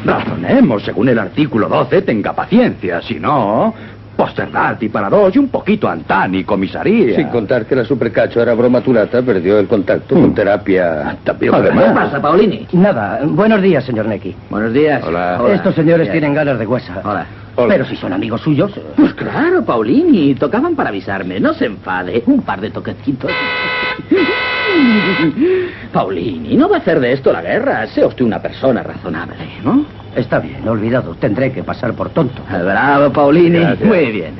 Razonemos 0.05 0.83
según 0.83 1.09
el 1.09 1.19
artículo 1.19 1.67
12. 1.67 2.01
Tenga 2.03 2.33
paciencia. 2.33 3.01
Si 3.01 3.19
no, 3.19 3.73
postergati 4.15 4.89
para 4.89 5.09
dos 5.09 5.35
y 5.35 5.39
un 5.39 5.49
poquito 5.49 5.87
antani, 5.89 6.43
comisaría. 6.43 7.15
Sin 7.15 7.27
contar 7.29 7.65
que 7.65 7.75
la 7.75 7.83
supercacho 7.85 8.41
era 8.41 8.53
bromaturata, 8.53 9.21
perdió 9.21 9.59
el 9.59 9.67
contacto 9.67 10.15
con 10.15 10.33
terapia... 10.33 11.17
También 11.23 11.53
Además- 11.53 11.85
¿Qué 11.85 11.91
pasa, 11.91 12.21
Paulini? 12.21 12.67
Nada. 12.73 13.19
Buenos 13.25 13.61
días, 13.61 13.83
señor 13.83 14.05
Neki. 14.07 14.35
Buenos 14.49 14.73
días. 14.73 15.03
Hola. 15.05 15.39
Estos 15.53 15.75
señores 15.75 16.07
Hola. 16.07 16.11
tienen 16.11 16.33
ganas 16.33 16.59
de 16.59 16.67
huesa. 16.67 17.01
Hola. 17.03 17.25
Hola. 17.55 17.73
Pero 17.73 17.85
si 17.85 17.95
son 17.95 18.13
amigos 18.13 18.41
suyos. 18.41 18.71
Pues 18.95 19.13
claro, 19.13 19.63
Paulini, 19.63 20.35
tocaban 20.35 20.75
para 20.75 20.89
avisarme. 20.89 21.39
No 21.39 21.53
se 21.53 21.65
enfade. 21.65 22.23
Un 22.25 22.41
par 22.41 22.61
de 22.61 22.69
toquecitos. 22.69 23.31
Paulini, 25.93 26.55
no 26.55 26.69
va 26.69 26.77
a 26.77 26.79
hacer 26.79 26.99
de 26.99 27.13
esto 27.13 27.33
la 27.33 27.41
guerra. 27.41 27.87
Sea 27.87 28.07
usted 28.07 28.23
una 28.23 28.41
persona 28.41 28.83
razonable, 28.83 29.35
¿no? 29.63 29.85
Está 30.15 30.39
bien, 30.39 30.67
olvidado. 30.67 31.15
Tendré 31.15 31.51
que 31.51 31.63
pasar 31.63 31.93
por 31.93 32.09
tonto. 32.09 32.43
Bravo, 32.49 33.11
Paulini. 33.11 33.59
Gracias. 33.59 33.87
Muy 33.87 34.11
bien. 34.11 34.33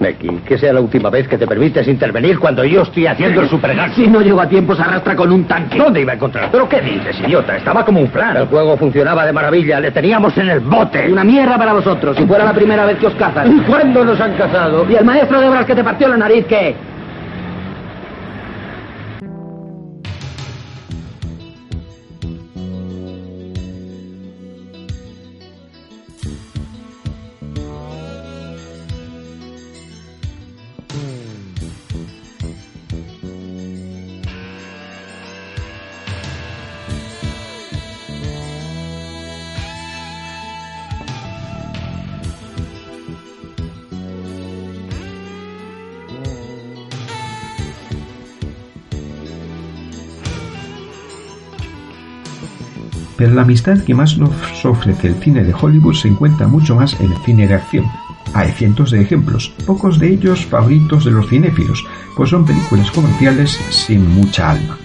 Neki, 0.00 0.28
que 0.46 0.58
sea 0.58 0.72
la 0.72 0.80
última 0.80 1.10
vez 1.10 1.26
que 1.28 1.38
te 1.38 1.46
permites 1.46 1.86
intervenir 1.88 2.38
cuando 2.38 2.64
yo 2.64 2.82
estoy 2.82 3.06
haciendo 3.06 3.40
el 3.40 3.48
supergato. 3.48 3.94
Si 3.94 4.06
no 4.06 4.20
llego 4.20 4.40
a 4.40 4.48
tiempo, 4.48 4.74
se 4.74 4.82
arrastra 4.82 5.16
con 5.16 5.32
un 5.32 5.44
tanque. 5.44 5.78
¿Dónde 5.78 6.00
iba 6.02 6.12
a 6.12 6.14
encontrar? 6.16 6.50
¿Pero 6.50 6.68
qué 6.68 6.80
dices, 6.80 7.18
idiota? 7.20 7.56
Estaba 7.56 7.84
como 7.84 8.00
un 8.00 8.08
plan. 8.08 8.36
El 8.36 8.46
juego 8.46 8.76
funcionaba 8.76 9.24
de 9.24 9.32
maravilla. 9.32 9.80
Le 9.80 9.90
teníamos 9.90 10.36
en 10.38 10.50
el 10.50 10.60
bote. 10.60 11.10
Una 11.10 11.24
mierda 11.24 11.56
para 11.56 11.72
vosotros, 11.72 12.16
si 12.16 12.26
fuera 12.26 12.44
la 12.44 12.52
primera 12.52 12.84
vez 12.84 12.98
que 12.98 13.06
os 13.06 13.14
cazan. 13.14 13.56
¿Y 13.56 13.60
cuándo 13.62 14.04
nos 14.04 14.20
han 14.20 14.34
cazado? 14.34 14.86
¿Y 14.90 14.94
el 14.94 15.04
maestro 15.04 15.40
de 15.40 15.48
obras 15.48 15.64
que 15.64 15.74
te 15.74 15.84
partió 15.84 16.08
la 16.08 16.16
nariz 16.16 16.44
qué? 16.46 16.74
Pero 53.16 53.34
la 53.34 53.42
amistad 53.42 53.80
que 53.80 53.94
más 53.94 54.18
nos 54.18 54.30
ofrece 54.64 55.08
el 55.08 55.14
cine 55.14 55.42
de 55.42 55.54
Hollywood 55.54 55.94
se 55.94 56.08
encuentra 56.08 56.46
mucho 56.46 56.74
más 56.76 56.98
en 57.00 57.12
el 57.12 57.18
cine 57.18 57.46
de 57.46 57.54
acción. 57.54 57.86
Hay 58.34 58.50
cientos 58.52 58.90
de 58.90 59.00
ejemplos, 59.00 59.52
pocos 59.66 59.98
de 59.98 60.12
ellos 60.12 60.44
favoritos 60.44 61.04
de 61.04 61.12
los 61.12 61.28
cinéfilos, 61.28 61.86
pues 62.16 62.30
son 62.30 62.44
películas 62.44 62.90
comerciales 62.90 63.58
sin 63.70 64.14
mucha 64.14 64.50
alma. 64.50 64.76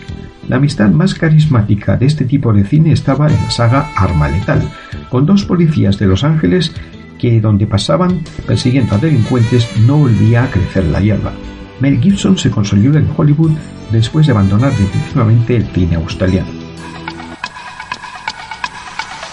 La 0.48 0.58
amistad 0.58 0.90
más 0.90 1.14
carismática 1.14 1.98
de 1.98 2.06
este 2.06 2.26
tipo 2.26 2.54
de 2.54 2.64
cine 2.64 2.92
estaba 2.92 3.28
en 3.28 3.36
la 3.36 3.52
saga 3.52 3.92
Arma 3.96 4.30
Letal, 4.30 4.62
con 5.10 5.26
dos 5.26 5.46
policías 5.46 5.98
de 5.98 6.08
Los 6.08 6.24
Ángeles 6.24 6.74
que 7.20 7.40
donde 7.40 7.68
pasaban 7.68 8.22
persiguiendo 8.48 8.96
a 8.96 8.98
delincuentes 8.98 9.70
no 9.86 9.98
volvía 9.98 10.44
a 10.44 10.50
crecer 10.50 10.86
la 10.86 11.00
hierba. 11.00 11.32
Mel 11.80 12.02
Gibson 12.02 12.38
se 12.38 12.50
consolidó 12.50 12.98
en 12.98 13.08
Hollywood 13.16 13.52
después 13.92 14.26
de 14.26 14.34
abandonar 14.34 14.72
definitivamente 14.72 15.56
el 15.56 15.66
cine 15.68 15.96
australiano. 15.96 16.61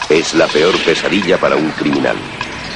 Es 0.09 0.35
la 0.35 0.47
peor 0.47 0.75
pesadilla 0.85 1.37
para 1.39 1.57
un 1.57 1.71
criminal. 1.73 2.17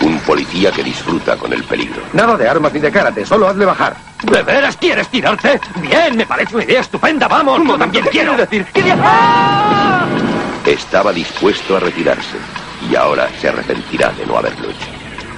Un 0.03 0.19
policía 0.21 0.71
que 0.71 0.83
disfruta 0.83 1.37
con 1.37 1.53
el 1.53 1.65
peligro. 1.65 2.03
Nada 2.13 2.37
de 2.37 2.49
armas 2.49 2.73
ni 2.73 2.81
de 2.81 2.91
karate, 2.91 3.25
solo 3.25 3.49
hazle 3.49 3.65
bajar. 3.65 3.97
¿De 4.25 4.43
veras 4.43 4.77
quieres 4.77 5.09
tirarte? 5.09 5.59
Bien, 5.81 6.17
me 6.17 6.27
parece 6.27 6.55
una 6.57 6.65
idea 6.65 6.81
estupenda. 6.81 7.29
Vamos, 7.29 7.61
yo 7.67 7.79
también 7.79 8.05
quiero. 8.07 8.37
decir? 8.37 8.67
¿Qué 8.73 8.83
Estaba 10.67 11.13
dispuesto 11.13 11.77
a 11.77 11.81
retirarse 11.81 12.37
y 12.91 12.97
ahora 12.97 13.29
se 13.41 13.49
arrepentirá 13.49 14.11
de 14.11 14.27
no 14.27 14.37
haberlo 14.37 14.71
hecho. 14.71 14.87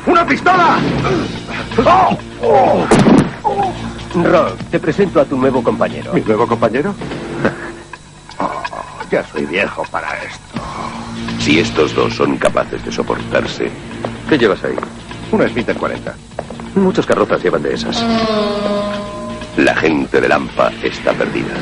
¡Una 0.06 0.26
pistola! 0.26 0.78
¡Oh! 2.42 2.86
Rock, 4.14 4.58
te 4.70 4.80
presento 4.80 5.20
a 5.20 5.24
tu 5.24 5.36
nuevo 5.36 5.62
compañero. 5.62 6.12
¿Mi 6.12 6.20
nuevo 6.20 6.46
compañero? 6.46 6.94
Oh, 8.36 8.62
ya 9.12 9.24
soy 9.28 9.46
viejo 9.46 9.84
para 9.92 10.08
esto. 10.24 10.60
Si 11.44 11.58
estos 11.58 11.94
dos 11.94 12.14
son 12.14 12.38
capaces 12.38 12.82
de 12.82 12.90
soportarse, 12.90 13.70
¿Qué 14.30 14.38
llevas 14.38 14.64
ahí? 14.64 14.74
Una 15.30 15.46
Smith 15.46 15.70
40. 15.78 16.14
Muchas 16.76 17.04
carrozas 17.04 17.42
llevan 17.42 17.62
de 17.62 17.74
esas. 17.74 18.02
La 19.58 19.76
gente 19.76 20.22
de 20.22 20.26
Lampa 20.26 20.72
está 20.82 21.12
perdida. 21.12 21.52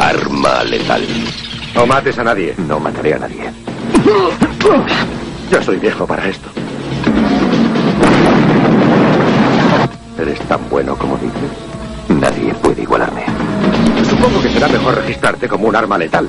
Arma 0.00 0.64
letal. 0.64 1.06
No 1.76 1.86
mates 1.86 2.18
a 2.18 2.24
nadie. 2.24 2.56
No 2.66 2.80
mataré 2.80 3.14
a 3.14 3.18
nadie. 3.20 3.52
Ya 5.48 5.62
soy 5.62 5.76
viejo 5.76 6.08
para 6.08 6.26
esto. 6.26 6.48
¿Eres 10.18 10.40
tan 10.48 10.68
bueno 10.68 10.96
como 10.96 11.16
dices? 11.18 12.18
Nadie 12.20 12.52
puede 12.54 12.82
igualarme. 12.82 13.22
Supongo 14.10 14.42
que 14.42 14.50
será 14.50 14.66
mejor 14.66 14.96
registrarte 14.96 15.46
como 15.46 15.68
un 15.68 15.76
arma 15.76 15.96
letal. 15.96 16.28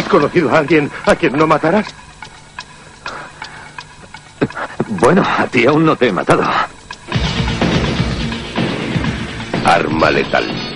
¿Has 0.00 0.08
conocido 0.08 0.48
a 0.50 0.60
alguien 0.60 0.90
a 1.04 1.14
quien 1.14 1.36
no 1.36 1.46
matarás? 1.46 1.86
Bueno, 4.88 5.22
a 5.22 5.46
ti 5.46 5.66
aún 5.66 5.84
no 5.84 5.94
te 5.94 6.08
he 6.08 6.12
matado. 6.12 6.42
Arma 9.62 10.10
letal. 10.10 10.69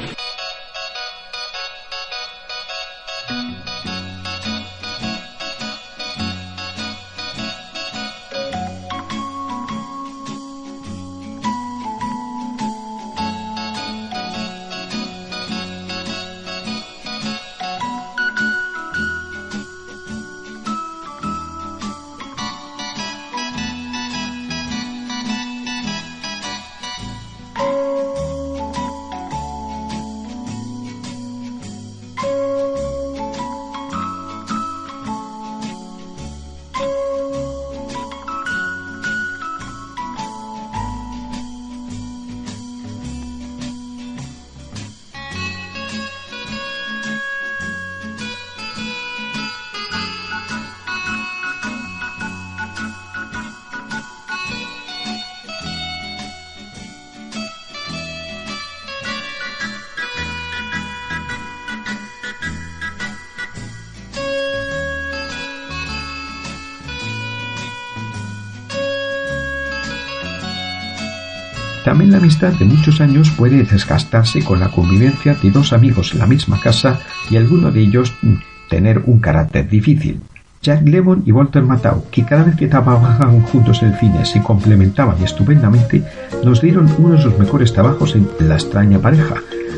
De 72.51 72.65
muchos 72.65 73.01
años 73.01 73.31
puede 73.31 73.65
desgastarse 73.65 74.45
con 74.45 74.61
la 74.61 74.69
convivencia 74.69 75.35
de 75.35 75.51
dos 75.51 75.73
amigos 75.73 76.13
en 76.13 76.19
la 76.19 76.27
misma 76.27 76.61
casa 76.61 77.01
y 77.31 77.37
alguno 77.37 77.71
de 77.71 77.81
ellos 77.81 78.15
mm, 78.23 78.35
tener 78.69 79.03
un 79.07 79.19
carácter 79.19 79.69
difícil. 79.69 80.21
Jack 80.63 80.87
Lemmon 80.87 81.23
y 81.27 81.33
Walter 81.33 81.63
Matthau, 81.63 82.05
que 82.11 82.25
cada 82.25 82.45
vez 82.45 82.57
que 82.57 82.69
trabajaban 82.69 83.43
juntos 83.43 83.83
en 83.83 83.93
el 83.93 83.99
cine 83.99 84.25
se 84.25 84.43
complementaban 84.43 85.23
estupendamente, 85.23 86.03
nos 86.43 86.61
dieron 86.61 86.89
uno 86.99 87.17
de 87.17 87.23
sus 87.23 87.39
mejores 87.39 87.73
trabajos 87.73 88.15
en 88.15 88.29
La 88.41 88.55
extraña 88.55 88.99
pareja, 88.99 89.37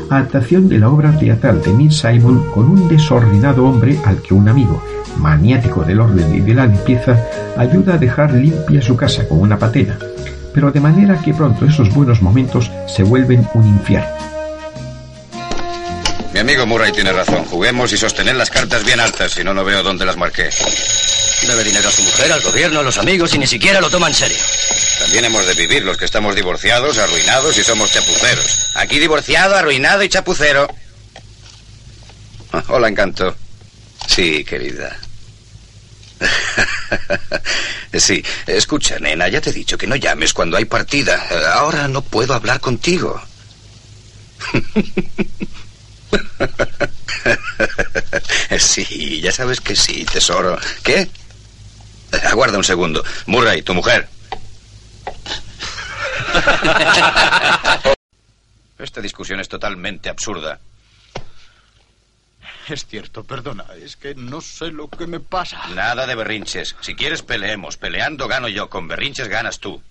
adaptación 0.09 0.69
de 0.69 0.79
la 0.79 0.89
obra 0.89 1.11
teatral 1.17 1.61
de 1.61 1.73
Neil 1.73 1.91
Simon 1.91 2.51
con 2.53 2.69
un 2.69 2.87
desordenado 2.87 3.65
hombre 3.65 3.99
al 4.05 4.21
que 4.21 4.33
un 4.33 4.47
amigo, 4.47 4.81
maniático 5.19 5.83
del 5.83 5.99
orden 5.99 6.33
y 6.33 6.39
de 6.39 6.53
la 6.53 6.65
limpieza, 6.65 7.17
ayuda 7.57 7.95
a 7.95 7.97
dejar 7.97 8.33
limpia 8.33 8.81
su 8.81 8.95
casa 8.95 9.27
con 9.27 9.39
una 9.39 9.59
patena, 9.59 9.97
pero 10.57 10.71
de 10.71 10.79
manera 10.79 11.21
que 11.23 11.35
pronto 11.35 11.67
esos 11.67 11.93
buenos 11.93 12.23
momentos 12.23 12.71
se 12.87 13.03
vuelven 13.03 13.47
un 13.53 13.67
infierno. 13.67 14.09
Mi 16.33 16.39
amigo 16.39 16.65
Murray 16.65 16.91
tiene 16.91 17.13
razón. 17.13 17.45
Juguemos 17.45 17.93
y 17.93 17.97
sostener 17.97 18.35
las 18.35 18.49
cartas 18.49 18.83
bien 18.83 18.99
altas, 18.99 19.33
si 19.33 19.43
no, 19.43 19.53
no 19.53 19.63
veo 19.63 19.83
dónde 19.83 20.03
las 20.03 20.17
marqué. 20.17 20.49
Debe 21.45 21.63
dinero 21.63 21.87
a 21.89 21.91
su 21.91 22.01
mujer, 22.01 22.31
al 22.31 22.41
gobierno, 22.41 22.79
a 22.79 22.83
los 22.83 22.97
amigos 22.97 23.35
y 23.35 23.37
ni 23.37 23.45
siquiera 23.45 23.79
lo 23.79 23.91
toma 23.91 24.07
en 24.07 24.15
serio. 24.15 24.39
También 24.97 25.25
hemos 25.25 25.45
de 25.45 25.53
vivir 25.53 25.83
los 25.83 25.95
que 25.95 26.05
estamos 26.05 26.33
divorciados, 26.33 26.97
arruinados 26.97 27.55
y 27.55 27.63
somos 27.63 27.91
chapuceros. 27.91 28.71
Aquí 28.77 28.97
divorciado, 28.97 29.55
arruinado 29.55 30.01
y 30.01 30.09
chapucero. 30.09 30.67
Ah, 32.51 32.63
Hola, 32.69 32.87
encanto. 32.87 33.35
Sí, 34.07 34.43
querida. 34.43 34.97
Sí, 37.99 38.23
escucha, 38.45 38.99
nena, 38.99 39.27
ya 39.27 39.41
te 39.41 39.49
he 39.49 39.53
dicho 39.53 39.77
que 39.77 39.87
no 39.87 39.95
llames 39.95 40.33
cuando 40.33 40.57
hay 40.57 40.65
partida. 40.65 41.25
Eh, 41.31 41.41
Ahora 41.53 41.87
no 41.87 42.01
puedo 42.01 42.33
hablar 42.33 42.59
contigo. 42.59 43.21
Sí, 48.59 49.21
ya 49.21 49.31
sabes 49.31 49.61
que 49.61 49.75
sí, 49.75 50.05
tesoro. 50.05 50.57
¿Qué? 50.83 51.01
Eh, 51.01 51.09
Aguarda 52.25 52.57
un 52.57 52.63
segundo. 52.63 53.03
Murray, 53.25 53.61
tu 53.61 53.73
mujer. 53.73 54.07
Esta 58.79 59.01
discusión 59.01 59.39
es 59.39 59.49
totalmente 59.49 60.09
absurda. 60.09 60.59
Es 62.69 62.85
cierto, 62.85 63.23
perdona, 63.23 63.65
es 63.81 63.95
que 63.95 64.13
no 64.15 64.41
sé 64.41 64.71
lo 64.71 64.89
que 64.89 65.07
me 65.07 65.19
pasa. 65.19 65.67
Nada 65.73 66.05
de 66.05 66.15
berrinches. 66.15 66.75
Si 66.81 66.95
quieres, 66.95 67.23
peleemos. 67.23 67.77
Peleando 67.77 68.27
gano 68.27 68.47
yo. 68.49 68.69
Con 68.69 68.87
berrinches 68.87 69.29
ganas 69.29 69.59
tú. 69.59 69.81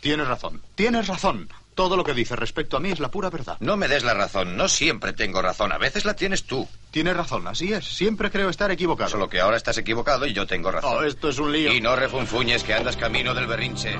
Tienes 0.00 0.28
razón, 0.28 0.60
tienes 0.74 1.06
razón. 1.06 1.48
Todo 1.74 1.96
lo 1.96 2.04
que 2.04 2.14
dices 2.14 2.38
respecto 2.38 2.76
a 2.76 2.80
mí 2.80 2.90
es 2.90 3.00
la 3.00 3.10
pura 3.10 3.30
verdad. 3.30 3.56
No 3.58 3.76
me 3.76 3.88
des 3.88 4.04
la 4.04 4.14
razón. 4.14 4.56
No 4.56 4.68
siempre 4.68 5.12
tengo 5.12 5.42
razón. 5.42 5.72
A 5.72 5.78
veces 5.78 6.04
la 6.04 6.14
tienes 6.14 6.44
tú. 6.44 6.68
Tienes 6.92 7.16
razón, 7.16 7.48
así 7.48 7.72
es. 7.72 7.84
Siempre 7.84 8.30
creo 8.30 8.48
estar 8.48 8.70
equivocado. 8.70 9.10
Solo 9.10 9.28
que 9.28 9.40
ahora 9.40 9.56
estás 9.56 9.78
equivocado 9.78 10.26
y 10.26 10.32
yo 10.32 10.46
tengo 10.46 10.70
razón. 10.70 10.98
Oh, 10.98 11.02
esto 11.02 11.30
es 11.30 11.38
un 11.38 11.50
lío. 11.50 11.72
Y 11.72 11.80
no 11.80 11.96
refunfuñes 11.96 12.62
que 12.62 12.74
andas 12.74 12.96
camino 12.96 13.34
del 13.34 13.46
berrinche. 13.46 13.98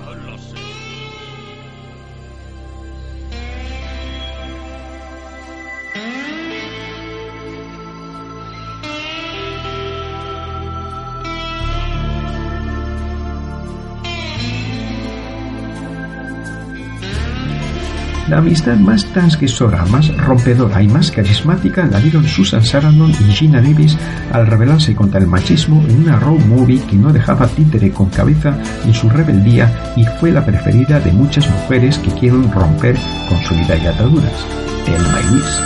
La 18.29 18.39
amistad 18.39 18.77
más 18.77 19.05
transgresora, 19.13 19.85
más 19.87 20.17
rompedora 20.17 20.83
y 20.83 20.89
más 20.89 21.11
carismática 21.11 21.85
la 21.85 22.01
dieron 22.01 22.27
Susan 22.27 22.65
Sarandon 22.65 23.11
y 23.11 23.33
Gina 23.33 23.61
Davis 23.61 23.99
al 24.33 24.47
rebelarse 24.47 24.95
contra 24.95 25.21
el 25.21 25.27
machismo 25.27 25.85
en 25.87 26.05
una 26.05 26.19
road 26.19 26.41
movie 26.47 26.83
que 26.87 26.97
no 26.97 27.13
dejaba 27.13 27.47
títere 27.49 27.93
con 27.93 28.09
cabeza 28.09 28.57
en 28.85 28.95
su 28.95 29.11
rebeldía 29.11 29.93
y 29.95 30.07
fue 30.19 30.31
la 30.31 30.45
preferida 30.45 31.01
de 31.01 31.13
muchas 31.13 31.49
mujeres 31.51 31.99
que 31.99 32.11
quieren 32.13 32.51
romper 32.51 32.97
con 33.29 33.43
su 33.45 33.55
vida 33.55 33.77
y 33.77 33.87
ataduras. 33.87 34.47
Telma 34.87 35.21
y 35.21 35.35
Luis. 35.35 35.61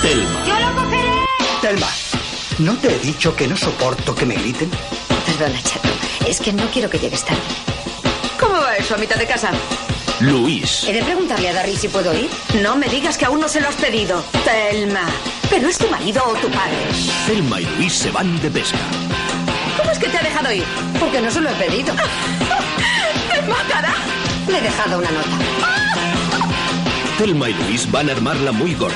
Telma. 0.00 0.44
¡Yo 0.46 0.54
lo 0.60 0.74
cogeré! 0.80 1.12
Telma, 1.60 1.88
¿no 2.60 2.74
te 2.74 2.94
he 2.94 2.98
dicho 3.00 3.34
que 3.34 3.48
no 3.48 3.56
soporto 3.56 4.14
que 4.14 4.26
me 4.26 4.34
griten? 4.34 4.70
Perdona, 5.26 5.60
chato. 5.60 5.88
Es 6.28 6.40
que 6.40 6.52
no 6.52 6.66
quiero 6.66 6.88
que 6.88 6.98
llegues 6.98 7.24
tarde. 7.24 7.40
¿Cómo 8.38 8.54
va 8.54 8.76
eso 8.76 8.94
a 8.94 8.98
mitad 8.98 9.16
de 9.16 9.26
casa? 9.26 9.50
Luis. 10.22 10.84
He 10.84 10.92
de 10.92 11.02
preguntarle 11.02 11.48
a 11.48 11.52
Darry 11.52 11.76
si 11.76 11.88
puedo 11.88 12.14
ir. 12.14 12.30
No 12.62 12.76
me 12.76 12.86
digas 12.88 13.18
que 13.18 13.24
aún 13.24 13.40
no 13.40 13.48
se 13.48 13.60
lo 13.60 13.68
has 13.68 13.74
pedido. 13.74 14.22
Telma. 14.44 15.04
¿Pero 15.50 15.68
es 15.68 15.76
tu 15.76 15.88
marido 15.88 16.22
o 16.24 16.34
tu 16.34 16.48
padre? 16.48 16.76
Thelma 17.26 17.60
y 17.60 17.64
Luis 17.76 17.92
se 17.92 18.10
van 18.12 18.40
de 18.40 18.48
pesca. 18.48 18.78
¿Cómo 19.76 19.90
es 19.90 19.98
que 19.98 20.08
te 20.08 20.18
ha 20.18 20.22
dejado 20.22 20.52
ir? 20.52 20.64
Porque 21.00 21.20
no 21.20 21.28
se 21.28 21.40
lo 21.40 21.50
he 21.50 21.54
pedido. 21.54 21.92
¡Me 23.34 23.48
matará! 23.48 23.94
Le 24.48 24.58
he 24.58 24.60
dejado 24.60 24.98
una 24.98 25.10
nota. 25.10 25.38
Thelma 27.18 27.50
y 27.50 27.54
Luis 27.54 27.90
van 27.90 28.08
a 28.08 28.12
armarla 28.12 28.52
muy 28.52 28.74
gorda. 28.74 28.94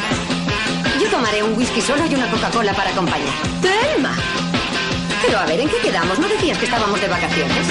Yo 1.01 1.09
tomaré 1.09 1.43
un 1.43 1.59
whisky 1.59 1.81
solo 1.81 2.07
y 2.09 2.15
una 2.15 2.31
Coca-Cola 2.31 2.73
para 2.73 2.91
acompañar. 2.91 3.35
¡Telma! 3.61 4.15
Pero 5.23 5.39
a 5.41 5.47
ver, 5.47 5.59
¿en 5.59 5.69
qué 5.69 5.79
quedamos? 5.83 6.21
¿No 6.21 6.29
decías 6.29 6.57
que 6.57 6.67
estábamos 6.67 7.01
de 7.01 7.09
vacaciones? 7.09 7.67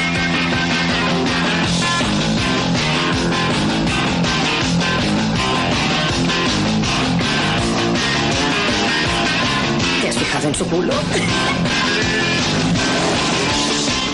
Has 10.16 10.24
fijado 10.24 10.48
en 10.48 10.56
su 10.56 10.66
culo? 10.68 10.94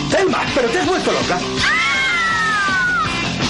Thelma, 0.09 0.43
pero 0.55 0.67
te 0.69 0.79
has 0.79 0.87
vuelto 0.87 1.11
loca. 1.11 1.39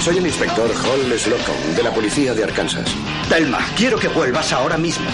Soy 0.03 0.17
el 0.17 0.25
inspector 0.25 0.69
Hall 0.69 1.19
Slocum, 1.19 1.75
de 1.75 1.83
la 1.83 1.91
policía 1.91 2.33
de 2.33 2.43
Arkansas. 2.43 2.89
Telma, 3.29 3.59
quiero 3.77 3.97
que 3.97 4.07
vuelvas 4.07 4.51
ahora 4.51 4.77
mismo. 4.77 5.05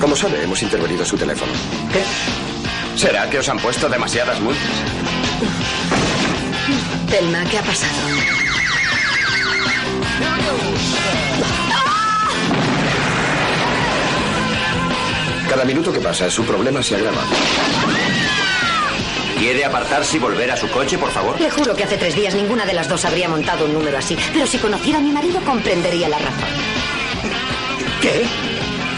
Como 0.00 0.16
sabe, 0.16 0.42
hemos 0.42 0.62
intervenido 0.62 1.04
su 1.04 1.16
teléfono. 1.16 1.52
¿Qué? 1.92 2.02
¿Será 2.98 3.28
que 3.30 3.38
os 3.38 3.48
han 3.48 3.58
puesto 3.58 3.88
demasiadas 3.88 4.40
multas? 4.40 4.62
Telma, 7.08 7.44
¿qué 7.44 7.58
ha 7.58 7.62
pasado? 7.62 8.45
Cada 15.48 15.64
minuto 15.64 15.92
que 15.92 16.00
pasa, 16.00 16.30
su 16.30 16.44
problema 16.44 16.82
se 16.82 16.96
agrava. 16.96 17.22
¿Quiere 19.38 19.64
apartarse 19.64 20.16
y 20.16 20.20
volver 20.20 20.50
a 20.50 20.56
su 20.56 20.68
coche, 20.70 20.98
por 20.98 21.10
favor? 21.10 21.40
Le 21.40 21.50
juro 21.50 21.74
que 21.76 21.84
hace 21.84 21.96
tres 21.96 22.14
días 22.16 22.34
ninguna 22.34 22.64
de 22.66 22.72
las 22.72 22.88
dos 22.88 23.04
habría 23.04 23.28
montado 23.28 23.66
un 23.66 23.74
número 23.74 23.98
así. 23.98 24.16
Pero 24.32 24.46
si 24.46 24.58
conociera 24.58 24.98
a 24.98 25.02
mi 25.02 25.12
marido, 25.12 25.40
comprendería 25.42 26.08
la 26.08 26.18
razón. 26.18 26.48
¿Qué? 28.00 28.26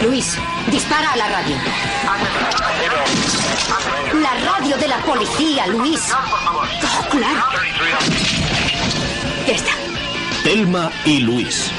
Luis, 0.03 0.37
dispara 0.71 1.11
a 1.11 1.17
la 1.17 1.27
radio. 1.27 1.55
La 4.21 4.51
radio 4.51 4.77
de 4.77 4.87
la 4.87 4.97
policía, 4.99 5.67
Luis. 5.67 6.01
Oh, 6.11 7.09
claro. 7.09 7.45
Ya 9.45 9.53
está. 9.53 9.71
Thelma 10.43 10.89
y 11.05 11.19
Luis. 11.19 11.69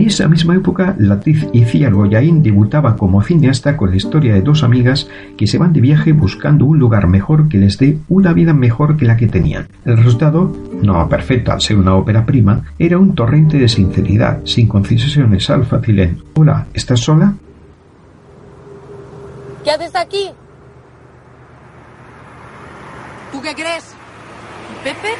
En 0.00 0.06
esa 0.06 0.28
misma 0.28 0.56
época, 0.56 0.94
la 0.98 1.16
actriz 1.16 1.46
Iciar 1.52 1.92
Goyaín 1.92 2.42
debutaba 2.42 2.96
como 2.96 3.22
cineasta 3.22 3.76
con 3.76 3.90
la 3.90 3.96
historia 3.96 4.32
de 4.32 4.40
dos 4.40 4.62
amigas 4.62 5.06
que 5.36 5.46
se 5.46 5.58
van 5.58 5.74
de 5.74 5.82
viaje 5.82 6.14
buscando 6.14 6.64
un 6.64 6.78
lugar 6.78 7.06
mejor 7.06 7.50
que 7.50 7.58
les 7.58 7.76
dé 7.76 7.98
una 8.08 8.32
vida 8.32 8.54
mejor 8.54 8.96
que 8.96 9.04
la 9.04 9.18
que 9.18 9.26
tenían. 9.26 9.68
El 9.84 9.98
resultado, 9.98 10.56
no 10.80 11.06
perfecto 11.06 11.52
al 11.52 11.60
ser 11.60 11.76
una 11.76 11.96
ópera 11.96 12.24
prima, 12.24 12.62
era 12.78 12.96
un 12.96 13.14
torrente 13.14 13.58
de 13.58 13.68
sinceridad, 13.68 14.40
sin 14.46 14.68
concesiones 14.68 15.50
al 15.50 15.66
fácil 15.66 16.00
en 16.00 16.22
Hola, 16.32 16.66
¿estás 16.72 17.00
sola? 17.00 17.34
¿Qué 19.62 19.70
haces 19.70 19.94
aquí? 19.94 20.30
¿Tú 23.32 23.42
qué 23.42 23.52
crees? 23.52 23.94
¿Y 24.72 24.82
Pepe? 24.82 25.12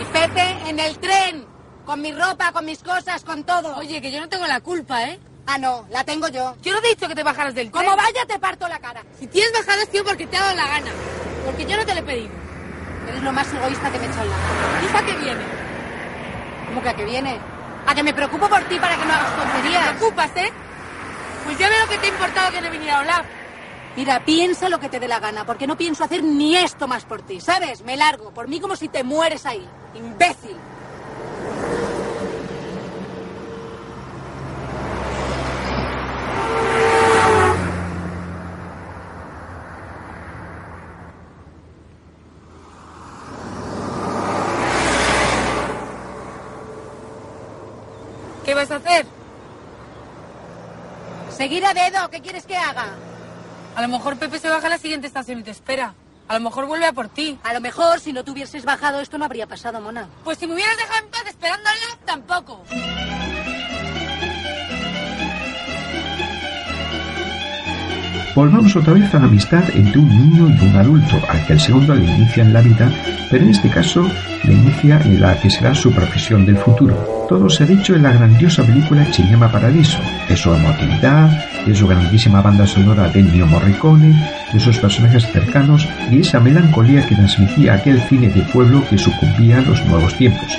¿Y 0.00 0.04
Pepe 0.12 0.70
en 0.70 0.78
el 0.78 0.98
tren? 0.98 1.53
Con 1.84 2.00
mi 2.00 2.12
ropa, 2.12 2.52
con 2.52 2.64
mis 2.64 2.82
cosas, 2.82 3.22
con 3.24 3.44
todo. 3.44 3.76
Oye, 3.76 4.00
que 4.00 4.10
yo 4.10 4.20
no 4.20 4.28
tengo 4.28 4.46
la 4.46 4.60
culpa, 4.60 5.04
¿eh? 5.04 5.20
Ah, 5.46 5.58
no, 5.58 5.86
la 5.90 6.04
tengo 6.04 6.28
yo. 6.28 6.56
Yo 6.62 6.72
no 6.72 6.80
te 6.80 6.86
he 6.86 6.94
dicho 6.94 7.06
que 7.06 7.14
te 7.14 7.22
bajaras 7.22 7.54
del 7.54 7.70
tren. 7.70 7.84
Como 7.84 7.96
vaya, 7.96 8.24
te 8.26 8.38
parto 8.38 8.66
la 8.66 8.78
cara. 8.78 9.02
Si 9.18 9.26
tienes 9.26 9.52
bajado 9.52 9.82
es 9.82 9.90
tío 9.90 10.02
porque 10.02 10.26
te 10.26 10.36
ha 10.36 10.40
dado 10.40 10.56
la 10.56 10.66
gana. 10.66 10.90
Porque 11.44 11.66
yo 11.66 11.76
no 11.76 11.84
te 11.84 11.94
lo 11.94 12.00
he 12.00 12.02
pedido. 12.04 12.32
Eres 13.08 13.22
lo 13.22 13.32
más 13.32 13.52
egoísta 13.52 13.90
que 13.90 13.98
me 13.98 14.06
he 14.06 14.08
echado 14.08 14.24
en 14.24 14.30
la 14.30 14.36
cara. 14.36 14.82
¿Y 14.82 14.92
para 14.92 15.06
qué 15.06 15.12
viene? 15.16 15.42
¿Cómo 16.68 16.82
que 16.82 16.88
a 16.88 16.94
qué 16.94 17.04
viene? 17.04 17.38
A 17.86 17.94
que 17.94 18.02
me 18.02 18.14
preocupo 18.14 18.48
por 18.48 18.62
ti 18.62 18.78
para 18.78 18.96
que 18.96 19.04
no 19.04 19.12
hagas 19.12 19.36
tonterías. 19.36 19.84
¿Te 19.84 19.94
preocupas, 19.98 20.30
eh? 20.36 20.52
Pues 21.44 21.58
ya 21.58 21.68
veo 21.68 21.86
que 21.88 21.98
te 21.98 22.06
ha 22.06 22.08
importado 22.08 22.50
que 22.50 22.60
no 22.62 22.70
viniera 22.70 23.00
Olaf. 23.00 23.26
Mira, 23.96 24.24
piensa 24.24 24.70
lo 24.70 24.80
que 24.80 24.88
te 24.88 24.98
dé 24.98 25.06
la 25.06 25.20
gana, 25.20 25.44
porque 25.44 25.66
no 25.66 25.76
pienso 25.76 26.02
hacer 26.02 26.24
ni 26.24 26.56
esto 26.56 26.88
más 26.88 27.04
por 27.04 27.22
ti, 27.22 27.40
¿sabes? 27.40 27.82
Me 27.82 27.96
largo, 27.96 28.30
por 28.30 28.48
mí 28.48 28.58
como 28.58 28.74
si 28.74 28.88
te 28.88 29.04
mueres 29.04 29.44
ahí. 29.44 29.68
Imbécil. 29.94 30.56
¿Qué 48.64 48.72
vas 48.72 48.82
a 48.82 48.88
hacer? 48.88 49.06
Seguir 51.36 51.66
a 51.66 51.74
dedo, 51.74 52.08
¿qué 52.08 52.22
quieres 52.22 52.46
que 52.46 52.56
haga? 52.56 52.94
A 53.76 53.82
lo 53.82 53.88
mejor 53.88 54.16
Pepe 54.16 54.38
se 54.38 54.48
baja 54.48 54.68
a 54.68 54.70
la 54.70 54.78
siguiente 54.78 55.06
estación 55.06 55.40
y 55.40 55.42
te 55.42 55.50
espera. 55.50 55.92
A 56.28 56.34
lo 56.38 56.40
mejor 56.40 56.64
vuelve 56.64 56.86
a 56.86 56.94
por 56.94 57.10
ti. 57.10 57.38
A 57.42 57.52
lo 57.52 57.60
mejor, 57.60 58.00
si 58.00 58.14
no 58.14 58.24
te 58.24 58.30
hubieses 58.30 58.64
bajado, 58.64 59.00
esto 59.00 59.18
no 59.18 59.26
habría 59.26 59.46
pasado, 59.46 59.82
mona. 59.82 60.08
Pues 60.24 60.38
si 60.38 60.46
me 60.46 60.54
hubieras 60.54 60.78
dejado 60.78 61.04
en 61.04 61.10
paz 61.10 61.26
esperándole, 61.26 61.76
tampoco. 62.06 62.62
Volvamos 68.34 68.74
otra 68.74 68.94
vez 68.94 69.14
a 69.14 69.20
la 69.20 69.26
amistad 69.26 69.62
entre 69.74 70.00
un 70.00 70.08
niño 70.08 70.48
y 70.48 70.66
un 70.66 70.76
adulto, 70.76 71.20
al 71.28 71.46
que 71.46 71.52
el 71.52 71.60
segundo 71.60 71.94
le 71.94 72.04
inicia 72.04 72.42
en 72.42 72.52
la 72.52 72.62
vida, 72.62 72.90
pero 73.30 73.44
en 73.44 73.50
este 73.50 73.70
caso 73.70 74.10
le 74.42 74.52
inicia 74.52 75.00
en 75.04 75.20
la 75.20 75.38
que 75.40 75.48
será 75.48 75.72
su 75.72 75.92
profesión 75.92 76.44
del 76.44 76.56
futuro. 76.56 76.96
Todo 77.28 77.48
se 77.48 77.62
ha 77.62 77.66
dicho 77.66 77.94
en 77.94 78.02
la 78.02 78.12
grandiosa 78.12 78.64
película 78.64 79.04
Cinema 79.04 79.52
Paradiso, 79.52 80.00
de 80.28 80.36
su 80.36 80.52
emotividad, 80.52 81.30
de 81.64 81.76
su 81.76 81.86
grandísima 81.86 82.42
banda 82.42 82.66
sonora 82.66 83.08
de 83.08 83.20
Ennio 83.20 83.46
Morricone, 83.46 84.20
de 84.52 84.58
sus 84.58 84.78
personajes 84.78 85.30
cercanos 85.30 85.88
y 86.10 86.18
esa 86.18 86.40
melancolía 86.40 87.06
que 87.06 87.14
transmitía 87.14 87.74
aquel 87.74 88.00
cine 88.08 88.30
de 88.30 88.42
pueblo 88.42 88.82
que 88.90 88.98
sucumbía 88.98 89.58
a 89.58 89.62
los 89.62 89.84
nuevos 89.86 90.12
tiempos. 90.16 90.58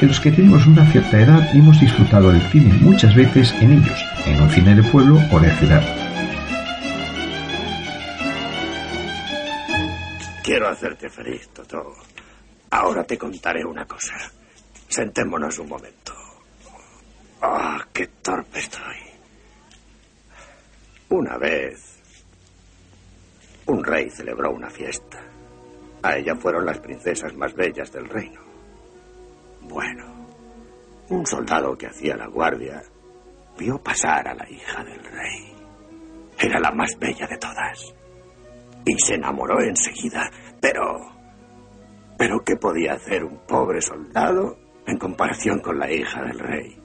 De 0.00 0.06
los 0.06 0.20
que 0.20 0.30
tenemos 0.30 0.64
una 0.66 0.86
cierta 0.92 1.20
edad 1.20 1.48
hemos 1.56 1.80
disfrutado 1.80 2.30
del 2.30 2.42
cine 2.52 2.72
muchas 2.82 3.16
veces 3.16 3.52
en 3.60 3.72
ellos, 3.72 4.04
en 4.26 4.40
un 4.40 4.50
cine 4.50 4.76
de 4.76 4.82
pueblo 4.84 5.20
o 5.32 5.40
de 5.40 5.50
ciudad. 5.56 6.05
Quiero 10.46 10.68
hacerte 10.68 11.08
feliz, 11.08 11.48
Toto. 11.48 11.92
Ahora 12.70 13.02
te 13.02 13.18
contaré 13.18 13.64
una 13.64 13.84
cosa. 13.84 14.14
Sentémonos 14.86 15.58
un 15.58 15.68
momento. 15.68 16.14
Ah, 17.42 17.84
qué 17.92 18.06
torpe 18.22 18.60
estoy. 18.60 18.96
Una 21.08 21.36
vez, 21.36 22.00
un 23.66 23.82
rey 23.82 24.08
celebró 24.08 24.52
una 24.52 24.70
fiesta. 24.70 25.20
A 26.04 26.16
ella 26.16 26.36
fueron 26.36 26.64
las 26.64 26.78
princesas 26.78 27.34
más 27.34 27.52
bellas 27.52 27.90
del 27.90 28.08
reino. 28.08 28.40
Bueno, 29.62 30.28
un 31.08 31.26
soldado 31.26 31.76
que 31.76 31.88
hacía 31.88 32.16
la 32.16 32.28
guardia 32.28 32.84
vio 33.58 33.82
pasar 33.82 34.28
a 34.28 34.34
la 34.34 34.48
hija 34.48 34.84
del 34.84 35.02
rey. 35.02 35.56
Era 36.38 36.60
la 36.60 36.70
más 36.70 36.96
bella 37.00 37.26
de 37.26 37.36
todas. 37.36 37.96
Y 38.86 38.98
se 38.98 39.16
enamoró 39.16 39.60
enseguida. 39.60 40.30
Pero... 40.60 41.14
¿Pero 42.16 42.42
qué 42.42 42.56
podía 42.56 42.94
hacer 42.94 43.22
un 43.24 43.40
pobre 43.46 43.82
soldado 43.82 44.56
en 44.86 44.96
comparación 44.96 45.58
con 45.60 45.78
la 45.78 45.92
hija 45.92 46.22
del 46.22 46.38
rey? 46.38 46.80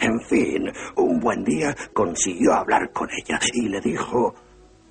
En 0.00 0.20
fin, 0.22 0.72
un 0.96 1.20
buen 1.20 1.44
día 1.44 1.74
consiguió 1.92 2.54
hablar 2.54 2.90
con 2.92 3.08
ella 3.10 3.38
y 3.52 3.68
le 3.68 3.80
dijo 3.80 4.34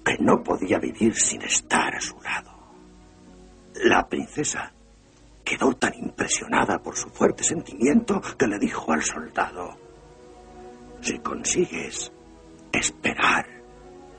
que 0.03 0.17
no 0.19 0.43
podía 0.43 0.77
vivir 0.77 1.15
sin 1.15 1.41
estar 1.41 1.95
a 1.95 2.01
su 2.01 2.19
lado. 2.21 2.51
La 3.83 4.07
princesa 4.07 4.71
quedó 5.43 5.73
tan 5.73 5.93
impresionada 5.95 6.79
por 6.79 6.95
su 6.95 7.09
fuerte 7.09 7.43
sentimiento 7.43 8.21
que 8.37 8.47
le 8.47 8.57
dijo 8.57 8.91
al 8.91 9.03
soldado, 9.03 9.77
si 11.01 11.19
consigues 11.19 12.11
esperar 12.71 13.45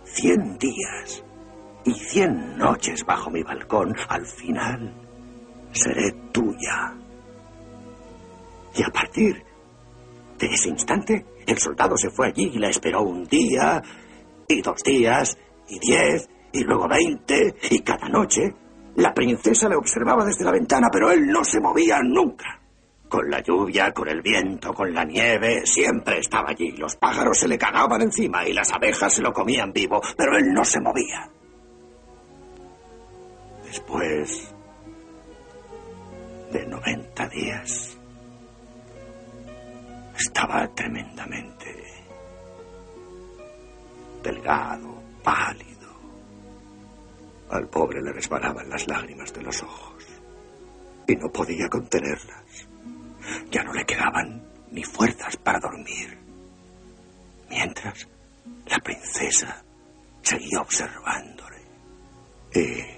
cien 0.04 0.56
días 0.56 1.24
y 1.86 1.94
cien 1.94 2.58
noches 2.58 3.04
bajo 3.06 3.30
mi 3.30 3.42
balcón, 3.42 3.94
al 4.08 4.26
final 4.26 4.92
seré 5.72 6.12
tuya. 6.32 6.94
Y 8.74 8.82
a 8.82 8.88
partir 8.88 9.42
de 10.38 10.46
ese 10.46 10.68
instante, 10.68 11.24
el 11.46 11.58
soldado 11.58 11.96
se 11.96 12.10
fue 12.10 12.26
allí 12.26 12.50
y 12.52 12.58
la 12.58 12.68
esperó 12.68 13.02
un 13.02 13.24
día, 13.24 13.80
y 14.48 14.60
dos 14.60 14.82
días, 14.82 15.38
y 15.68 15.78
diez, 15.78 16.28
y 16.52 16.64
luego 16.64 16.88
veinte, 16.88 17.54
y 17.70 17.80
cada 17.80 18.08
noche 18.08 18.42
la 18.96 19.14
princesa 19.14 19.68
le 19.68 19.76
observaba 19.76 20.24
desde 20.24 20.44
la 20.44 20.52
ventana, 20.52 20.88
pero 20.90 21.10
él 21.10 21.26
no 21.26 21.44
se 21.44 21.60
movía 21.60 22.00
nunca. 22.02 22.60
Con 23.08 23.30
la 23.30 23.40
lluvia, 23.40 23.92
con 23.92 24.08
el 24.08 24.20
viento, 24.20 24.74
con 24.74 24.92
la 24.92 25.04
nieve, 25.04 25.64
siempre 25.64 26.18
estaba 26.18 26.50
allí. 26.50 26.72
Los 26.72 26.96
pájaros 26.96 27.38
se 27.38 27.46
le 27.46 27.56
cagaban 27.56 28.02
encima 28.02 28.46
y 28.48 28.52
las 28.52 28.72
abejas 28.72 29.14
se 29.14 29.22
lo 29.22 29.32
comían 29.32 29.72
vivo, 29.72 30.00
pero 30.16 30.36
él 30.36 30.52
no 30.52 30.64
se 30.64 30.80
movía. 30.80 31.30
Después 33.76 34.54
de 36.50 36.66
90 36.66 37.28
días, 37.28 37.98
estaba 40.18 40.66
tremendamente 40.68 41.84
delgado, 44.22 45.02
pálido. 45.22 45.90
Al 47.50 47.68
pobre 47.68 48.00
le 48.00 48.14
resbalaban 48.14 48.70
las 48.70 48.88
lágrimas 48.88 49.30
de 49.34 49.42
los 49.42 49.62
ojos 49.62 50.06
y 51.06 51.14
no 51.14 51.28
podía 51.30 51.68
contenerlas. 51.68 52.66
Ya 53.50 53.62
no 53.62 53.74
le 53.74 53.84
quedaban 53.84 54.42
ni 54.70 54.84
fuerzas 54.84 55.36
para 55.36 55.60
dormir. 55.60 56.18
Mientras, 57.50 58.08
la 58.68 58.78
princesa 58.78 59.62
seguía 60.22 60.62
observándole. 60.62 61.60
Y 62.54 62.95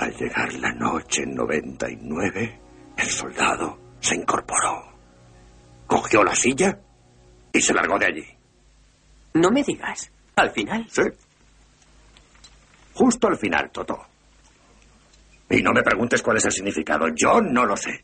al 0.00 0.16
llegar 0.16 0.52
la 0.54 0.72
noche 0.72 1.26
99, 1.26 2.60
el 2.96 3.06
soldado 3.06 3.78
se 4.00 4.14
incorporó, 4.14 4.82
cogió 5.86 6.24
la 6.24 6.34
silla 6.34 6.78
y 7.52 7.60
se 7.60 7.74
largó 7.74 7.98
de 7.98 8.06
allí. 8.06 8.24
No 9.34 9.50
me 9.50 9.62
digas. 9.62 10.10
Al 10.36 10.50
final. 10.52 10.86
Sí. 10.90 11.02
Justo 12.94 13.28
al 13.28 13.36
final, 13.36 13.70
Toto. 13.70 13.98
Y 15.50 15.62
no 15.62 15.72
me 15.72 15.82
preguntes 15.82 16.22
cuál 16.22 16.38
es 16.38 16.46
el 16.46 16.52
significado. 16.52 17.06
Yo 17.14 17.40
no 17.42 17.66
lo 17.66 17.76
sé. 17.76 18.02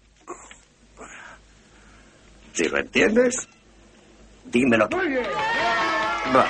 Si 2.53 2.69
lo 2.69 2.79
entiendes, 2.79 3.49
dímelo 4.45 4.87
tú. 4.89 4.99
Va. 4.99 6.47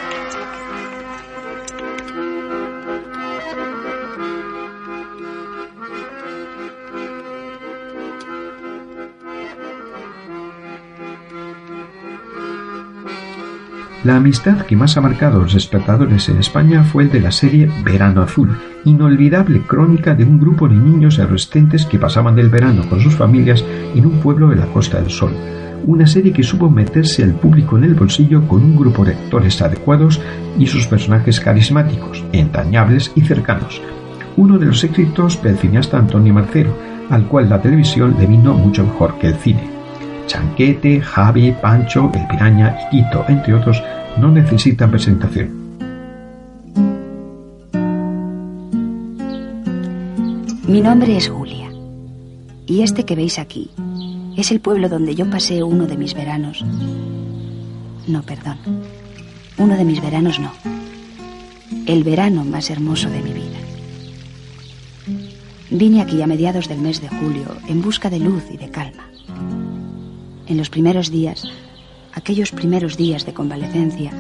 La 14.07 14.19
amistad 14.19 14.59
que 14.59 14.77
más 14.77 14.97
ha 14.97 15.01
marcado 15.01 15.41
a 15.41 15.43
los 15.43 15.57
espectadores 15.57 16.29
en 16.29 16.39
España 16.39 16.85
fue 16.85 17.03
el 17.03 17.11
de 17.11 17.19
la 17.19 17.33
serie 17.33 17.69
Verano 17.85 18.23
Azul, 18.23 18.57
inolvidable 18.85 19.63
crónica 19.63 20.15
de 20.15 20.23
un 20.23 20.39
grupo 20.39 20.69
de 20.69 20.77
niños 20.77 21.19
adolescentes 21.19 21.85
que 21.87 21.99
pasaban 21.99 22.39
el 22.39 22.49
verano 22.49 22.89
con 22.89 23.01
sus 23.01 23.17
familias 23.17 23.65
en 23.97 24.07
un 24.07 24.21
pueblo 24.21 24.51
de 24.51 24.55
la 24.55 24.67
Costa 24.67 25.01
del 25.01 25.11
Sol. 25.11 25.33
Una 25.87 26.07
serie 26.07 26.33
que 26.33 26.45
supo 26.45 26.71
meterse 26.71 27.25
al 27.25 27.35
público 27.35 27.79
en 27.79 27.83
el 27.83 27.95
bolsillo 27.95 28.47
con 28.47 28.63
un 28.63 28.77
grupo 28.77 29.05
de 29.05 29.15
actores 29.15 29.61
adecuados 29.61 30.21
y 30.57 30.69
sus 30.69 30.87
personajes 30.87 31.41
carismáticos, 31.41 32.23
entrañables 32.31 33.11
y 33.17 33.23
cercanos. 33.23 33.83
Uno 34.37 34.57
de 34.57 34.67
los 34.67 34.85
éxitos 34.85 35.43
del 35.43 35.59
cineasta 35.59 35.99
Antonio 35.99 36.33
Marcelo, 36.33 36.77
al 37.11 37.27
cual 37.27 37.49
la 37.49 37.61
televisión 37.61 38.15
le 38.21 38.29
vino 38.29 38.55
mucho 38.55 38.85
mejor 38.85 39.19
que 39.19 39.27
el 39.27 39.35
cine. 39.35 39.76
Chanquete, 40.27 41.01
Javi, 41.01 41.53
Pancho, 41.53 42.11
El 42.14 42.27
Piraña 42.27 42.77
y 42.91 43.03
Quito, 43.03 43.24
entre 43.29 43.55
otros, 43.55 43.83
no 44.18 44.31
necesitan 44.31 44.91
presentación. 44.91 45.66
Mi 50.66 50.81
nombre 50.81 51.16
es 51.16 51.29
Julia. 51.29 51.70
Y 52.66 52.83
este 52.83 53.05
que 53.05 53.14
veis 53.14 53.39
aquí 53.39 53.70
es 54.37 54.51
el 54.51 54.61
pueblo 54.61 54.89
donde 54.89 55.14
yo 55.14 55.31
pasé 55.31 55.62
uno 55.62 55.87
de 55.87 55.97
mis 55.97 56.14
veranos. 56.14 56.64
No, 58.09 58.22
perdón. 58.22 58.59
Uno 59.59 59.77
de 59.77 59.85
mis 59.85 60.03
veranos 60.03 60.41
no. 60.41 60.53
El 61.87 62.03
verano 62.03 62.45
más 62.45 62.68
hermoso 62.70 63.09
de 63.09 63.22
mi 63.22 63.33
vida. 63.33 63.59
Vine 65.70 66.03
aquí 66.03 66.20
a 66.20 66.27
mediados 66.27 66.68
del 66.68 66.79
mes 66.79 67.01
de 67.01 67.09
julio 67.09 67.57
en 67.68 67.81
busca 67.81 68.11
de 68.11 68.18
luz 68.18 68.45
y 68.53 68.57
de 68.57 68.70
calma. 68.70 69.05
En 70.47 70.57
los 70.57 70.71
primeros 70.71 71.11
días, 71.11 71.43
aquellos 72.13 72.53
primeros 72.53 72.97
días 72.97 73.27
de 73.27 73.35
convalecencia, 73.35 74.13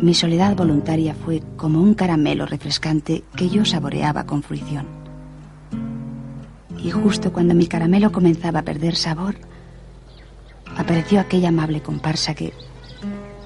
mi 0.00 0.14
soledad 0.14 0.56
voluntaria 0.56 1.14
fue 1.14 1.42
como 1.58 1.82
un 1.82 1.92
caramelo 1.92 2.46
refrescante 2.46 3.22
que 3.36 3.50
yo 3.50 3.66
saboreaba 3.66 4.24
con 4.24 4.42
fruición. 4.42 4.86
Y 6.82 6.90
justo 6.90 7.34
cuando 7.34 7.54
mi 7.54 7.66
caramelo 7.66 8.10
comenzaba 8.10 8.60
a 8.60 8.64
perder 8.64 8.96
sabor, 8.96 9.36
apareció 10.74 11.20
aquella 11.20 11.50
amable 11.50 11.82
comparsa 11.82 12.34
que, 12.34 12.54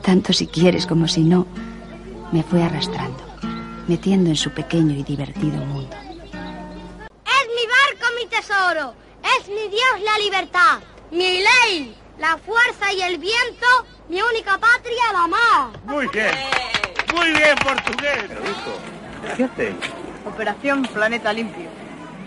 tanto 0.00 0.32
si 0.32 0.46
quieres 0.46 0.86
como 0.86 1.08
si 1.08 1.24
no, 1.24 1.48
me 2.30 2.44
fue 2.44 2.62
arrastrando, 2.62 3.18
metiendo 3.88 4.30
en 4.30 4.36
su 4.36 4.50
pequeño 4.50 4.94
y 4.94 5.02
divertido 5.02 5.56
mundo. 5.66 5.96
Es 7.10 7.48
mi 7.48 7.66
barco, 7.66 8.14
mi 8.16 8.28
tesoro. 8.28 8.94
Es 9.40 9.48
mi 9.48 9.68
Dios 9.70 10.04
la 10.04 10.22
libertad. 10.22 10.93
Mi 11.14 11.38
ley, 11.38 11.94
la 12.18 12.36
fuerza 12.38 12.92
y 12.92 13.00
el 13.00 13.18
viento, 13.18 13.66
mi 14.08 14.20
única 14.20 14.58
patria, 14.58 15.12
la 15.12 15.28
mar. 15.28 15.80
Muy 15.84 16.08
bien. 16.08 16.34
Muy 17.14 17.26
bien, 17.26 17.56
portugués. 17.62 18.24
¿Qué 19.36 19.44
hacéis? 19.44 19.76
Operación 20.26 20.82
Planeta 20.82 21.32
Limpio. 21.32 21.68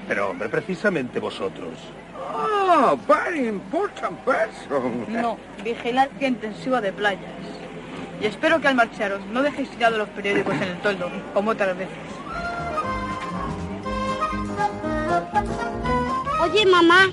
Pero, 0.08 0.30
hombre, 0.30 0.48
precisamente 0.48 1.20
vosotros. 1.20 1.74
Ah, 2.34 2.96
very 3.06 3.50
important 3.50 4.18
person. 4.20 5.06
No, 5.10 5.38
vigilancia 5.66 6.26
intensiva 6.26 6.80
de 6.80 6.94
playas. 6.94 7.30
Y 8.22 8.26
espero 8.26 8.62
que 8.62 8.70
al 8.70 8.76
marcharos 8.76 9.20
no 9.26 9.42
dejéis 9.42 9.70
tirados 9.70 9.98
los 9.98 10.10
periódicos 10.10 10.54
en 10.56 10.64
el 10.64 10.80
toldo, 10.80 11.12
como 11.34 11.52
otras 11.52 11.78
veces. 11.78 11.94
Oye, 16.42 16.66
mamá, 16.66 17.08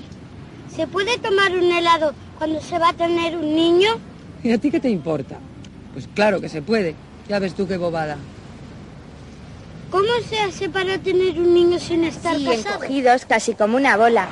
¿se 0.76 0.86
puede 0.86 1.18
tomar 1.18 1.52
un 1.52 1.70
helado 1.70 2.12
cuando 2.38 2.60
se 2.60 2.78
va 2.78 2.90
a 2.90 2.92
tener 2.92 3.36
un 3.36 3.54
niño? 3.54 3.90
¿Y 4.42 4.52
a 4.52 4.58
ti 4.58 4.70
qué 4.70 4.80
te 4.80 4.90
importa? 4.90 5.36
Pues 5.92 6.08
claro 6.14 6.40
que 6.40 6.48
se 6.48 6.62
puede. 6.62 6.94
Ya 7.28 7.38
ves 7.38 7.54
tú 7.54 7.66
qué 7.66 7.76
bobada. 7.76 8.16
¿Cómo 9.90 10.08
se 10.28 10.38
hace 10.40 10.68
para 10.68 10.98
tener 10.98 11.38
un 11.38 11.54
niño 11.54 11.78
sin 11.78 12.04
estar 12.04 12.36
Sí, 12.36 12.44
casado? 12.44 12.82
encogidos 12.84 13.24
casi 13.26 13.54
como 13.54 13.76
una 13.76 13.96
bola. 13.96 14.26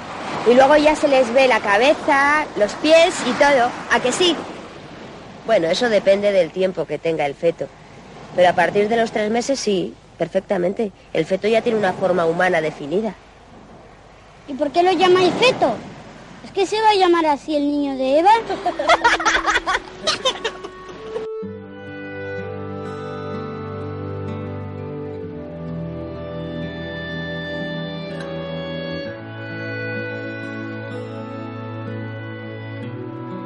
Y 0.50 0.54
luego 0.54 0.76
ya 0.76 0.96
se 0.96 1.06
les 1.08 1.32
ve 1.32 1.46
la 1.46 1.60
cabeza, 1.60 2.46
los 2.58 2.72
pies 2.74 3.14
y 3.28 3.32
todo. 3.34 3.70
¿A 3.92 4.00
que 4.00 4.10
sí? 4.10 4.34
Bueno, 5.46 5.68
eso 5.68 5.88
depende 5.88 6.32
del 6.32 6.50
tiempo 6.50 6.84
que 6.84 6.98
tenga 6.98 7.26
el 7.26 7.34
feto. 7.34 7.68
Pero 8.34 8.48
a 8.48 8.52
partir 8.54 8.88
de 8.88 8.96
los 8.96 9.12
tres 9.12 9.30
meses 9.30 9.60
sí, 9.60 9.94
perfectamente. 10.18 10.90
El 11.12 11.24
feto 11.26 11.46
ya 11.46 11.62
tiene 11.62 11.78
una 11.78 11.92
forma 11.92 12.26
humana 12.26 12.60
definida. 12.60 13.14
¿Y 14.48 14.54
por 14.54 14.70
qué 14.72 14.82
lo 14.82 14.92
llamáis 14.92 15.32
feto? 15.34 15.76
¿Es 16.52 16.58
que 16.58 16.66
se 16.66 16.82
va 16.82 16.90
a 16.90 16.94
llamar 16.94 17.24
así 17.24 17.56
el 17.56 17.62
niño 17.62 17.96
de 17.96 18.18
Eva? 18.18 18.28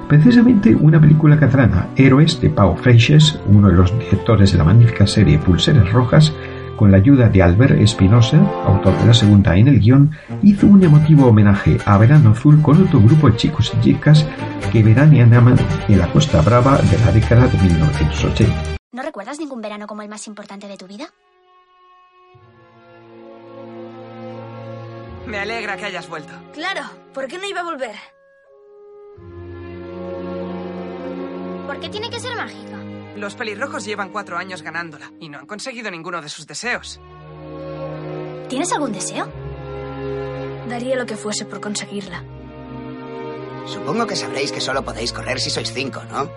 Precisamente 0.09 0.75
una 0.75 1.01
película 1.01 1.39
catalana, 1.39 1.87
Héroes, 1.95 2.41
de 2.41 2.51
Pau 2.51 2.77
Freixes, 2.77 3.39
uno 3.47 3.69
de 3.69 3.75
los 3.75 3.97
directores 3.97 4.51
de 4.51 4.59
la 4.59 4.65
magnífica 4.65 5.07
serie 5.07 5.39
Pulseras 5.39 5.93
Rojas, 5.93 6.33
con 6.77 6.91
la 6.91 6.99
ayuda 6.99 7.29
de 7.29 7.43
Albert 7.43 7.81
Espinosa, 7.81 8.39
autor 8.65 8.97
de 8.99 9.07
la 9.07 9.15
segunda 9.15 9.57
en 9.57 9.69
el 9.69 9.81
guion, 9.81 10.11
hizo 10.43 10.67
un 10.67 10.83
emotivo 10.83 11.27
homenaje 11.27 11.79
a 11.85 11.99
Verano 11.99 12.31
Azul 12.31 12.61
con 12.63 12.83
otro 12.83 13.01
grupo 13.01 13.31
de 13.31 13.37
chicos 13.37 13.73
y 13.75 13.81
chicas 13.81 14.27
que 14.71 14.83
veraneaban 14.83 15.57
en 15.89 15.99
la 15.99 16.11
Costa 16.13 16.41
Brava 16.43 16.79
de 16.79 16.99
la 16.99 17.13
década 17.13 17.47
de 17.47 17.59
1980. 17.59 18.77
¿No 18.93 19.03
recuerdas 19.03 19.39
ningún 19.39 19.61
verano 19.61 19.87
como 19.87 20.03
el 20.03 20.09
más 20.09 20.27
importante 20.27 20.69
de 20.69 20.77
tu 20.77 20.87
vida? 20.87 21.07
Me 25.27 25.39
alegra 25.39 25.77
que 25.77 25.87
hayas 25.87 26.09
vuelto. 26.09 26.33
Claro, 26.53 26.83
¿por 27.13 27.27
qué 27.27 27.39
no 27.39 27.47
iba 27.47 27.61
a 27.61 27.65
volver? 27.65 27.97
¿Por 31.67 31.81
qué 31.81 31.89
tiene 31.89 32.09
que 32.11 32.21
ser 32.21 32.37
mágica? 32.37 32.86
Los 33.17 33.35
pelirrojos 33.35 33.85
llevan 33.87 34.11
cuatro 34.11 34.37
años 34.37 34.61
ganándola 34.63 35.11
y 35.19 35.31
no 35.31 35.39
han 35.39 35.47
conseguido 35.47 35.91
ninguno 35.91 36.21
de 36.21 36.29
sus 36.29 36.47
deseos. 36.47 37.01
¿Tienes 38.49 38.71
algún 38.73 38.93
deseo? 38.93 39.27
Daría 40.69 40.97
lo 40.97 41.07
que 41.07 41.17
fuese 41.17 41.47
por 41.47 41.63
conseguirla. 41.63 42.23
Supongo 43.65 44.07
que 44.07 44.17
sabréis 44.17 44.53
que 44.53 44.61
solo 44.61 44.85
podéis 44.85 45.15
correr 45.15 45.41
si 45.41 45.49
sois 45.51 45.73
cinco, 45.73 46.03
¿no? 46.05 46.31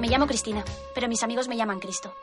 Me 0.00 0.08
llamo 0.08 0.26
Cristina, 0.26 0.64
pero 0.94 1.08
mis 1.08 1.22
amigos 1.22 1.48
me 1.48 1.56
llaman 1.56 1.80
Cristo. 1.80 2.14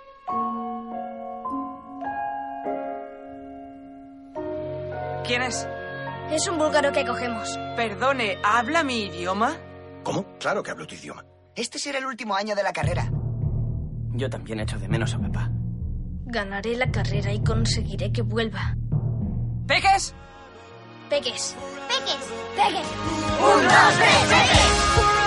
¿Quién 5.26 5.42
es? 5.42 5.68
Es 6.32 6.48
un 6.48 6.58
búlgaro 6.58 6.92
que 6.92 7.06
cogemos. 7.06 7.58
Perdone, 7.76 8.38
¿habla 8.44 8.84
mi 8.84 9.04
idioma? 9.06 9.56
¿Cómo? 10.04 10.26
Claro 10.40 10.64
que 10.64 10.72
hablo 10.72 10.88
tu 10.88 10.96
idioma. 10.96 11.24
Este 11.56 11.78
será 11.78 12.00
el 12.00 12.06
último 12.06 12.36
año 12.36 12.56
de 12.56 12.64
la 12.64 12.74
carrera. 12.74 13.10
Yo 14.16 14.30
también 14.30 14.60
echo 14.60 14.78
de 14.80 14.88
menos 14.88 15.14
a 15.14 15.20
papá. 15.20 15.50
Ganaré 16.26 16.76
la 16.76 16.90
carrera 16.92 17.32
y 17.32 17.44
conseguiré 17.44 18.12
que 18.12 18.22
vuelva. 18.24 18.76
¿Peques? 19.68 20.16
Peques. 21.10 21.56
Peques. 21.88 22.34
Peques. 22.56 22.88
Un, 23.40 23.64
dos, 23.64 23.96
tres, 23.98 24.24
peques. 24.30 25.23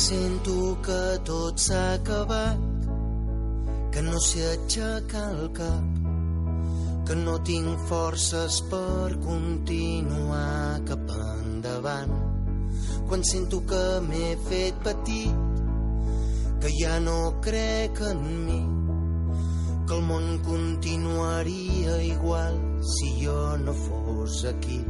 Sento 0.00 0.78
que 0.80 1.00
tot 1.28 1.60
s'ha 1.60 1.80
acabat, 1.98 2.60
que 3.92 4.02
no 4.02 4.20
sé 4.26 4.44
aixecar 4.54 5.26
el 5.34 5.50
cap, 5.58 5.98
que 7.06 7.16
no 7.20 7.34
tinc 7.44 7.82
forces 7.90 8.60
per 8.70 9.10
continuar 9.26 10.80
cap 10.88 11.12
endavant. 11.16 12.14
Quan 13.10 13.26
sento 13.32 13.60
que 13.72 13.82
m'he 14.06 14.30
fet 14.48 14.80
petit, 14.86 15.36
que 16.64 16.72
ja 16.78 16.96
no 17.04 17.18
crec 17.44 18.00
en 18.12 18.24
mi, 18.46 18.62
que 19.84 19.98
el 19.98 20.08
món 20.08 20.32
continuaria 20.48 22.00
igual 22.08 22.56
si 22.94 23.12
jo 23.20 23.40
no 23.66 23.76
fos 23.84 24.44
aquí. 24.54 24.80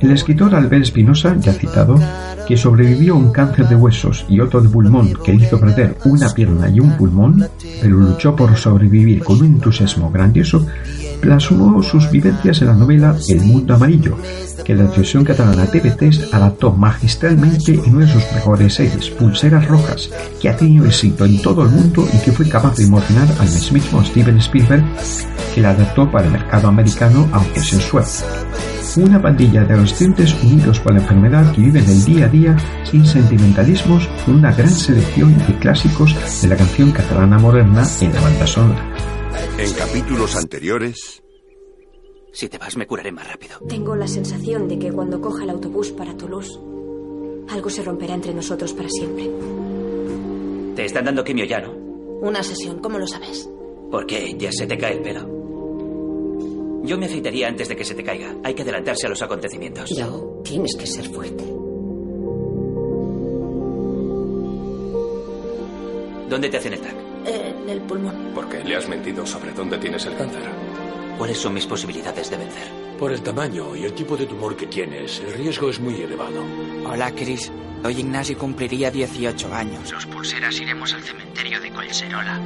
El 0.00 0.10
escritor 0.10 0.54
Albert 0.54 0.82
Espinosa, 0.82 1.36
ya 1.38 1.52
citado, 1.52 1.98
que 2.46 2.56
sobrevivió 2.56 3.14
a 3.14 3.18
un 3.18 3.32
cáncer 3.32 3.68
de 3.68 3.76
huesos 3.76 4.24
y 4.28 4.40
otro 4.40 4.60
de 4.60 4.68
pulmón 4.68 5.14
que 5.24 5.32
le 5.32 5.44
hizo 5.44 5.60
perder 5.60 5.96
una 6.04 6.28
pierna 6.30 6.68
y 6.68 6.80
un 6.80 6.96
pulmón, 6.96 7.46
pero 7.80 7.96
luchó 7.96 8.34
por 8.34 8.56
sobrevivir 8.56 9.22
con 9.22 9.38
un 9.38 9.46
entusiasmo 9.46 10.10
grandioso, 10.10 10.66
plasmó 11.20 11.82
sus 11.82 12.10
vivencias 12.10 12.60
en 12.62 12.68
la 12.68 12.74
novela 12.74 13.16
El 13.28 13.42
Mundo 13.42 13.74
Amarillo, 13.74 14.16
que 14.64 14.74
la 14.74 14.88
televisión 14.88 15.24
catalana 15.24 15.66
TV3 15.66 16.30
adaptó 16.32 16.72
magistralmente 16.72 17.74
en 17.74 17.96
una 17.96 18.06
de 18.06 18.12
sus 18.12 18.32
mejores 18.32 18.74
series, 18.74 19.10
Pulseras 19.10 19.68
Rojas, 19.68 20.10
que 20.40 20.48
ha 20.48 20.56
tenido 20.56 20.86
éxito 20.86 21.24
en 21.24 21.40
todo 21.40 21.62
el 21.62 21.68
mundo 21.68 22.06
y 22.12 22.18
que 22.18 22.32
fue 22.32 22.48
capaz 22.48 22.76
de 22.76 22.84
emocionar 22.84 23.28
al 23.38 23.48
mismo 23.72 24.04
Steven 24.04 24.38
Spielberg, 24.38 24.84
que 25.54 25.60
la 25.60 25.70
adaptó 25.70 26.10
para 26.10 26.26
el 26.26 26.32
mercado 26.32 26.68
americano, 26.68 27.28
aunque 27.32 27.60
sin 27.60 27.80
suerte. 27.82 28.24
Una 28.96 29.20
pandilla 29.20 29.64
de 29.64 29.72
adolescentes 29.72 30.34
unidos 30.42 30.78
por 30.80 30.92
la 30.92 31.00
enfermedad 31.00 31.54
que 31.54 31.62
viven 31.62 31.84
el 31.88 32.04
día 32.04 32.26
a 32.26 32.28
día 32.28 32.56
sin 32.84 33.06
sentimentalismos 33.06 34.06
con 34.24 34.36
una 34.36 34.52
gran 34.52 34.70
selección 34.70 35.36
de 35.46 35.58
clásicos 35.58 36.14
de 36.42 36.48
la 36.48 36.56
canción 36.56 36.92
catalana 36.92 37.38
moderna 37.38 37.84
en 38.00 38.12
la 38.12 38.20
banda 38.20 38.46
sonora. 38.46 38.94
En 39.58 39.72
capítulos 39.72 40.36
anteriores... 40.36 41.22
Si 42.32 42.48
te 42.48 42.58
vas, 42.58 42.76
me 42.76 42.86
curaré 42.86 43.12
más 43.12 43.28
rápido. 43.28 43.58
Tengo 43.68 43.94
la 43.94 44.06
sensación 44.06 44.68
de 44.68 44.78
que 44.78 44.90
cuando 44.90 45.20
coja 45.20 45.44
el 45.44 45.50
autobús 45.50 45.90
para 45.90 46.16
Toulouse, 46.16 46.58
algo 47.50 47.68
se 47.68 47.82
romperá 47.82 48.14
entre 48.14 48.32
nosotros 48.32 48.72
para 48.72 48.88
siempre. 48.88 49.30
Te 50.74 50.86
están 50.86 51.04
dando 51.04 51.24
quimio 51.24 51.44
ya, 51.44 51.60
¿no? 51.60 51.72
Una 52.22 52.42
sesión, 52.42 52.78
¿cómo 52.78 52.98
lo 52.98 53.06
sabes? 53.06 53.48
Porque 53.90 54.34
ya 54.38 54.50
se 54.52 54.66
te 54.66 54.78
cae 54.78 54.94
el 54.94 55.02
pelo. 55.02 55.41
Yo 56.84 56.98
me 56.98 57.06
afeitaría 57.06 57.46
antes 57.48 57.68
de 57.68 57.76
que 57.76 57.84
se 57.84 57.94
te 57.94 58.02
caiga. 58.02 58.34
Hay 58.42 58.54
que 58.54 58.62
adelantarse 58.62 59.06
a 59.06 59.10
los 59.10 59.22
acontecimientos. 59.22 59.90
Yo, 59.90 60.40
tienes 60.44 60.74
que 60.76 60.86
ser 60.86 61.08
fuerte. 61.08 61.44
¿Dónde 66.28 66.48
te 66.48 66.56
hacen 66.56 66.72
el 66.72 66.80
TAC? 66.80 66.94
En 67.26 67.68
el 67.68 67.80
pulmón. 67.82 68.32
¿Por 68.34 68.48
qué 68.48 68.64
le 68.64 68.76
has 68.76 68.88
mentido 68.88 69.24
sobre 69.24 69.52
dónde 69.52 69.78
tienes 69.78 70.04
el 70.06 70.16
cáncer? 70.16 70.42
¿Cuáles 71.18 71.38
son 71.38 71.54
mis 71.54 71.66
posibilidades 71.66 72.30
de 72.30 72.36
vencer? 72.38 72.66
Por 72.98 73.12
el 73.12 73.22
tamaño 73.22 73.76
y 73.76 73.84
el 73.84 73.92
tipo 73.92 74.16
de 74.16 74.26
tumor 74.26 74.56
que 74.56 74.66
tienes, 74.66 75.20
el 75.20 75.34
riesgo 75.34 75.70
es 75.70 75.78
muy 75.78 76.00
elevado. 76.00 76.42
Hola, 76.86 77.12
Chris. 77.14 77.52
Hoy 77.84 77.98
Ignacio 77.98 78.38
cumpliría 78.38 78.90
18 78.90 79.52
años. 79.52 79.92
Los 79.92 80.06
pulseras 80.06 80.58
iremos 80.60 80.92
al 80.94 81.02
cementerio 81.02 81.60
de 81.60 81.70
Colserola. 81.70 82.40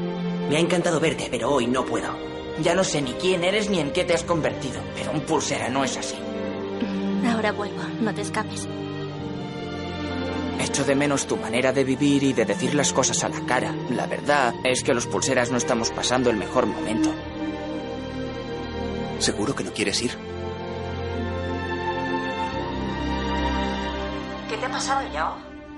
Me 0.48 0.56
ha 0.56 0.60
encantado 0.60 0.98
verte, 0.98 1.28
pero 1.30 1.50
hoy 1.52 1.66
no 1.66 1.84
puedo. 1.84 2.08
Ya 2.62 2.74
no 2.74 2.84
sé 2.84 3.02
ni 3.02 3.12
quién 3.12 3.44
eres 3.44 3.68
ni 3.68 3.80
en 3.80 3.92
qué 3.92 4.04
te 4.04 4.14
has 4.14 4.24
convertido, 4.24 4.80
pero 4.94 5.12
un 5.12 5.20
pulsera 5.20 5.68
no 5.68 5.84
es 5.84 5.96
así. 5.96 6.16
Ahora 7.30 7.52
vuelvo, 7.52 7.82
no 8.00 8.14
te 8.14 8.22
escapes. 8.22 8.66
Echo 10.58 10.84
de 10.84 10.94
menos 10.94 11.26
tu 11.26 11.36
manera 11.36 11.72
de 11.72 11.84
vivir 11.84 12.22
y 12.22 12.32
de 12.32 12.44
decir 12.46 12.74
las 12.74 12.92
cosas 12.92 13.22
a 13.24 13.28
la 13.28 13.40
cara. 13.40 13.74
La 13.90 14.06
verdad 14.06 14.54
es 14.64 14.82
que 14.82 14.94
los 14.94 15.06
pulseras 15.06 15.50
no 15.50 15.58
estamos 15.58 15.90
pasando 15.90 16.30
el 16.30 16.36
mejor 16.36 16.66
momento. 16.66 17.10
¿Seguro 19.18 19.54
que 19.54 19.64
no 19.64 19.72
quieres 19.72 20.00
ir? 20.02 20.12
¿Qué 24.48 24.56
te 24.56 24.66
ha 24.66 24.70
pasado, 24.70 25.12
Yao? 25.12 25.36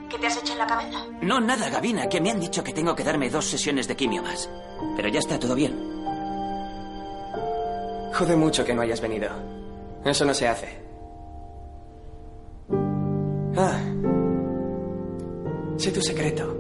¿Qué 0.09 0.19
te 0.19 0.27
has 0.27 0.37
hecho 0.39 0.53
en 0.53 0.59
la 0.59 0.67
cabeza? 0.67 1.05
No, 1.23 1.41
nada, 1.41 1.69
Gavina, 1.71 2.09
que 2.09 2.21
me 2.21 2.31
han 2.31 2.41
dicho 2.41 2.63
que 2.65 2.73
tengo 2.73 2.95
que 2.95 3.05
darme 3.05 3.31
dos 3.31 3.45
sesiones 3.47 3.89
de 3.89 3.97
quimio 3.97 4.23
más. 4.23 4.49
Pero 4.97 5.09
ya 5.09 5.19
está 5.19 5.39
todo 5.39 5.55
bien. 5.55 5.88
Jode 8.13 8.37
mucho 8.37 8.65
que 8.65 8.75
no 8.75 8.83
hayas 8.83 9.01
venido. 9.01 9.29
Eso 10.05 10.25
no 10.25 10.35
se 10.35 10.49
hace. 10.49 10.69
Ah. 13.57 13.81
Sé 15.77 15.93
tu 15.93 16.01
secreto. 16.01 16.58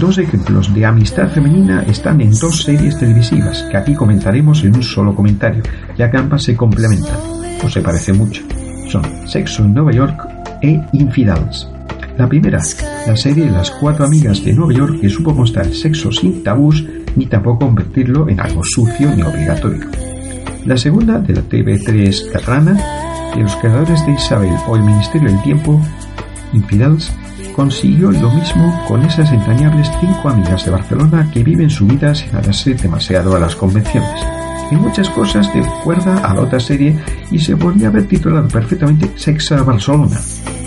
Dos 0.00 0.16
ejemplos 0.16 0.72
de 0.72 0.86
amistad 0.86 1.28
femenina 1.28 1.82
están 1.82 2.22
en 2.22 2.30
dos 2.30 2.62
series 2.62 2.98
televisivas 2.98 3.62
que 3.70 3.76
aquí 3.76 3.94
comentaremos 3.94 4.64
en 4.64 4.74
un 4.74 4.82
solo 4.82 5.14
comentario, 5.14 5.62
ya 5.98 6.10
que 6.10 6.16
ambas 6.16 6.42
se 6.42 6.56
complementan, 6.56 7.18
o 7.62 7.68
se 7.68 7.82
parecen 7.82 8.16
mucho. 8.16 8.42
Son 8.88 9.04
Sexo 9.28 9.62
en 9.62 9.74
Nueva 9.74 9.92
York 9.92 10.26
e 10.62 10.80
Infidels. 10.94 11.68
La 12.16 12.26
primera, 12.26 12.62
la 13.06 13.14
serie 13.14 13.50
Las 13.50 13.70
cuatro 13.72 14.06
amigas 14.06 14.42
de 14.42 14.54
Nueva 14.54 14.72
York 14.72 15.00
que 15.02 15.10
supo 15.10 15.34
mostrar 15.34 15.66
sexo 15.66 16.10
sin 16.10 16.42
tabús 16.42 16.82
ni 17.14 17.26
tampoco 17.26 17.66
convertirlo 17.66 18.26
en 18.26 18.40
algo 18.40 18.62
sucio 18.64 19.14
ni 19.14 19.20
obligatorio. 19.20 19.86
La 20.64 20.78
segunda, 20.78 21.18
de 21.18 21.34
la 21.34 21.42
TV3 21.42 22.32
catalana, 22.32 22.72
de 23.34 23.42
los 23.42 23.54
creadores 23.56 24.06
de 24.06 24.12
Isabel 24.12 24.54
o 24.66 24.76
El 24.76 24.82
Ministerio 24.82 25.28
del 25.28 25.42
Tiempo, 25.42 25.78
Infidels, 26.54 27.12
consiguió 27.54 28.10
lo 28.10 28.30
mismo 28.30 28.84
con 28.86 29.02
esas 29.04 29.30
entrañables 29.32 29.90
cinco 30.00 30.28
amigas 30.28 30.64
de 30.64 30.70
Barcelona 30.70 31.30
que 31.32 31.42
viven 31.42 31.70
su 31.70 31.86
vida 31.86 32.14
sin 32.14 32.34
adarse 32.34 32.74
demasiado 32.74 33.36
a 33.36 33.38
las 33.38 33.56
convenciones. 33.56 34.20
En 34.70 34.80
muchas 34.80 35.08
cosas 35.10 35.52
de 35.52 35.62
cuerda 35.82 36.18
a 36.18 36.34
la 36.34 36.42
otra 36.42 36.60
serie 36.60 36.96
y 37.30 37.38
se 37.38 37.56
podría 37.56 37.88
haber 37.88 38.06
titulado 38.06 38.46
perfectamente 38.48 39.10
Sexa 39.16 39.62
Barcelona, 39.62 40.20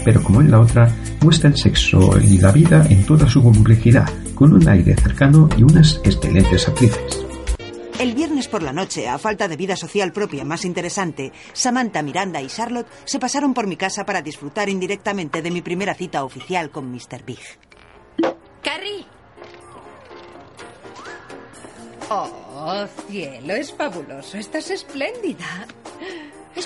pero 0.04 0.22
como 0.22 0.42
en 0.42 0.52
la 0.52 0.60
otra, 0.60 0.90
muestra 1.22 1.50
el 1.50 1.58
sexo 1.58 2.20
y 2.20 2.38
la 2.38 2.52
vida 2.52 2.86
en 2.90 3.04
toda 3.06 3.30
su 3.30 3.42
complejidad, 3.42 4.10
con 4.36 4.54
un 4.54 4.68
aire 4.68 4.96
cercano 4.96 5.48
y 5.58 5.64
unas 5.64 6.02
excelentes 6.04 6.68
actrices. 6.68 7.23
El 8.04 8.16
viernes 8.16 8.50
por 8.50 8.62
la 8.64 8.74
noche, 8.74 9.08
a 9.08 9.18
falta 9.18 9.48
de 9.48 9.56
vida 9.56 9.78
social 9.78 10.12
propia 10.12 10.44
más 10.44 10.66
interesante, 10.66 11.32
Samantha, 11.54 12.02
Miranda 12.02 12.42
y 12.42 12.48
Charlotte 12.48 12.90
se 13.06 13.18
pasaron 13.18 13.54
por 13.54 13.66
mi 13.66 13.78
casa 13.78 14.06
para 14.06 14.22
disfrutar 14.22 14.68
indirectamente 14.68 15.42
de 15.42 15.50
mi 15.50 15.62
primera 15.62 15.94
cita 15.94 16.26
oficial 16.26 16.70
con 16.70 16.92
Mr. 16.92 17.24
Big. 17.26 17.40
¡Carrie! 18.62 19.06
Oh, 22.10 22.86
cielo, 23.08 23.54
es 23.54 23.74
fabuloso. 23.74 24.38
Estás 24.38 24.70
espléndida. 24.70 25.66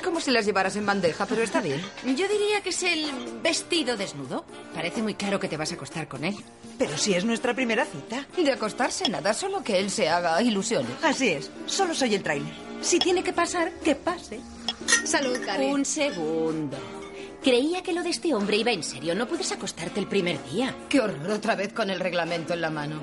Es 0.07 0.09
como 0.09 0.21
si 0.21 0.31
las 0.31 0.45
llevaras 0.45 0.73
en 0.77 0.85
bandeja, 0.85 1.25
pero 1.25 1.43
está 1.43 1.59
bien. 1.59 1.81
Yo 2.05 2.29
diría 2.29 2.61
que 2.63 2.69
es 2.69 2.81
el 2.81 3.11
vestido 3.43 3.97
desnudo. 3.97 4.45
Parece 4.73 5.01
muy 5.01 5.15
claro 5.15 5.37
que 5.37 5.49
te 5.49 5.57
vas 5.57 5.73
a 5.73 5.75
acostar 5.75 6.07
con 6.07 6.23
él. 6.23 6.33
Pero 6.77 6.97
si 6.97 7.13
es 7.13 7.25
nuestra 7.25 7.53
primera 7.53 7.83
cita. 7.83 8.25
De 8.41 8.49
acostarse 8.49 9.09
nada, 9.09 9.33
solo 9.33 9.65
que 9.65 9.79
él 9.79 9.91
se 9.91 10.07
haga 10.07 10.41
ilusiones. 10.41 10.93
Así 11.03 11.27
es, 11.27 11.51
solo 11.65 11.93
soy 11.93 12.15
el 12.15 12.23
tráiler. 12.23 12.53
Si 12.79 12.99
tiene 12.99 13.21
que 13.21 13.33
pasar, 13.33 13.69
que 13.83 13.95
pase. 13.95 14.39
Salud, 15.03 15.37
Karen. 15.45 15.73
Un 15.73 15.83
segundo. 15.83 16.77
Creía 17.43 17.83
que 17.83 17.91
lo 17.91 18.01
de 18.01 18.11
este 18.11 18.33
hombre 18.33 18.55
iba 18.55 18.71
en 18.71 18.83
serio. 18.83 19.13
No 19.13 19.27
puedes 19.27 19.51
acostarte 19.51 19.99
el 19.99 20.07
primer 20.07 20.41
día. 20.49 20.73
Qué 20.87 21.01
horror, 21.01 21.31
otra 21.31 21.55
vez 21.55 21.73
con 21.73 21.89
el 21.89 21.99
reglamento 21.99 22.53
en 22.53 22.61
la 22.61 22.69
mano. 22.69 23.01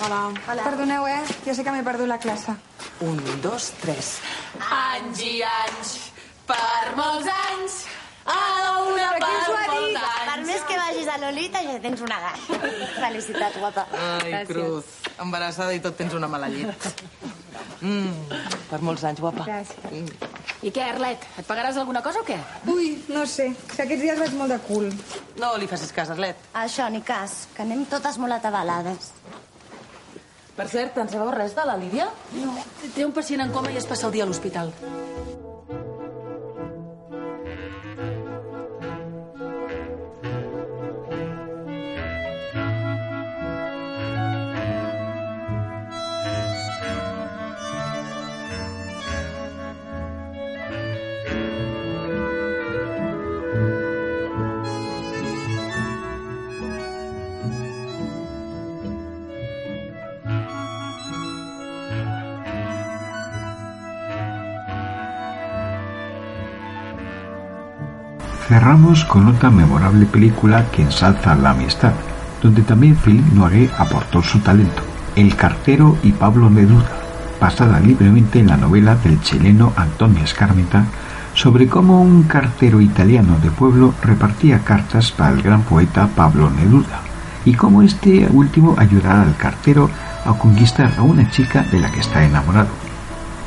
Hola. 0.00 0.32
Hola. 0.50 0.64
Perdoneu, 0.64 1.06
eh? 1.06 1.20
Ja 1.44 1.52
sé 1.54 1.62
que 1.62 1.70
m'he 1.70 1.84
perdut 1.84 2.08
la 2.08 2.18
classe. 2.18 2.56
Un, 3.00 3.18
dos, 3.42 3.72
tres. 3.82 4.20
Anys 4.70 5.20
i 5.26 5.40
anys, 5.42 5.94
per 6.46 6.94
molts 6.94 7.26
anys, 7.34 7.78
a 8.30 8.36
una 8.86 9.08
per 9.16 9.20
molts 9.24 9.72
anys. 9.74 10.04
Per 10.28 10.36
més 10.46 10.66
que 10.68 10.76
vagis 10.78 11.10
a 11.10 11.16
Lolita, 11.24 11.62
ja 11.66 11.74
tens 11.82 12.04
una 12.06 12.20
gana. 12.22 12.60
Felicitats, 13.04 13.58
guapa. 13.58 13.86
Ai, 13.98 14.44
Cruz. 14.46 14.92
Embarassada 15.20 15.74
i 15.74 15.82
tot 15.82 15.98
tens 15.98 16.14
una 16.14 16.30
mala 16.30 16.48
llet. 16.52 16.88
Mm, 17.84 18.38
per 18.70 18.80
molts 18.86 19.04
anys, 19.10 19.20
guapa. 19.20 19.44
Gràcies. 19.48 20.14
I 20.64 20.70
què, 20.72 20.86
Arlet? 20.94 21.26
Et 21.42 21.44
pagaràs 21.44 21.76
alguna 21.76 22.00
cosa 22.00 22.22
o 22.22 22.24
què? 22.24 22.38
Ui, 22.72 22.94
no 23.12 23.26
sé. 23.28 23.50
Que 23.74 23.82
aquests 23.84 24.06
dies 24.06 24.20
vaig 24.22 24.38
molt 24.38 24.54
de 24.54 24.60
cul. 24.64 24.86
No 25.42 25.50
li 25.60 25.68
facis 25.68 25.92
cas, 25.92 26.14
Arlet. 26.14 26.46
Això, 26.62 26.86
ni 26.94 27.02
cas, 27.04 27.42
que 27.56 27.66
anem 27.66 27.84
totes 27.90 28.16
molt 28.22 28.38
atabalades. 28.38 29.10
Per 30.54 30.68
cert, 30.70 30.98
en 31.02 31.10
sabeu 31.10 31.32
res 31.34 31.56
de 31.56 31.64
la 31.66 31.74
Lídia? 31.80 32.06
No. 32.38 32.54
Té 32.94 33.06
un 33.06 33.14
pacient 33.16 33.42
en 33.42 33.50
coma 33.54 33.74
i 33.74 33.80
es 33.80 33.88
passa 33.90 34.06
el 34.06 34.14
dia 34.14 34.22
a 34.22 34.30
l'hospital. 34.30 34.70
Cerramos 68.54 69.04
con 69.04 69.26
otra 69.26 69.50
memorable 69.50 70.06
película 70.06 70.70
que 70.70 70.82
ensalza 70.82 71.34
la 71.34 71.50
amistad, 71.50 71.92
donde 72.40 72.62
también 72.62 72.94
Philippe 72.94 73.34
Noiré 73.34 73.68
aportó 73.76 74.22
su 74.22 74.38
talento, 74.38 74.80
El 75.16 75.34
cartero 75.34 75.98
y 76.04 76.12
Pablo 76.12 76.48
Neruda, 76.48 76.88
basada 77.40 77.80
libremente 77.80 78.38
en 78.38 78.46
la 78.46 78.56
novela 78.56 78.94
del 78.94 79.20
chileno 79.22 79.72
Antonio 79.74 80.22
Escarmenta 80.22 80.84
sobre 81.34 81.66
cómo 81.66 82.00
un 82.00 82.22
cartero 82.22 82.80
italiano 82.80 83.38
de 83.42 83.50
pueblo 83.50 83.92
repartía 84.00 84.60
cartas 84.60 85.10
para 85.10 85.34
el 85.34 85.42
gran 85.42 85.62
poeta 85.62 86.08
Pablo 86.14 86.48
Neruda 86.48 87.00
y 87.44 87.54
cómo 87.54 87.82
este 87.82 88.28
último 88.30 88.76
ayudará 88.78 89.22
al 89.22 89.36
cartero 89.36 89.90
a 90.24 90.32
conquistar 90.34 90.92
a 90.96 91.02
una 91.02 91.28
chica 91.28 91.64
de 91.72 91.80
la 91.80 91.90
que 91.90 91.98
está 91.98 92.24
enamorado. 92.24 92.68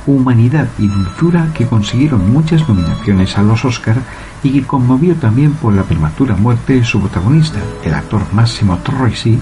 Humanidad 0.06 0.68
y 0.78 0.88
dulzura 0.88 1.48
que 1.54 1.66
consiguieron 1.66 2.30
muchas 2.30 2.68
nominaciones 2.68 3.38
a 3.38 3.44
los 3.44 3.64
Oscar 3.64 3.96
y 4.44 4.62
conmovió 4.62 5.16
también 5.16 5.54
por 5.54 5.74
la 5.74 5.84
prematura 5.84 6.36
muerte 6.36 6.74
de 6.74 6.84
su 6.84 7.00
protagonista, 7.00 7.60
el 7.84 7.94
actor 7.94 8.22
Massimo 8.34 8.78
Troisi, 8.80 9.40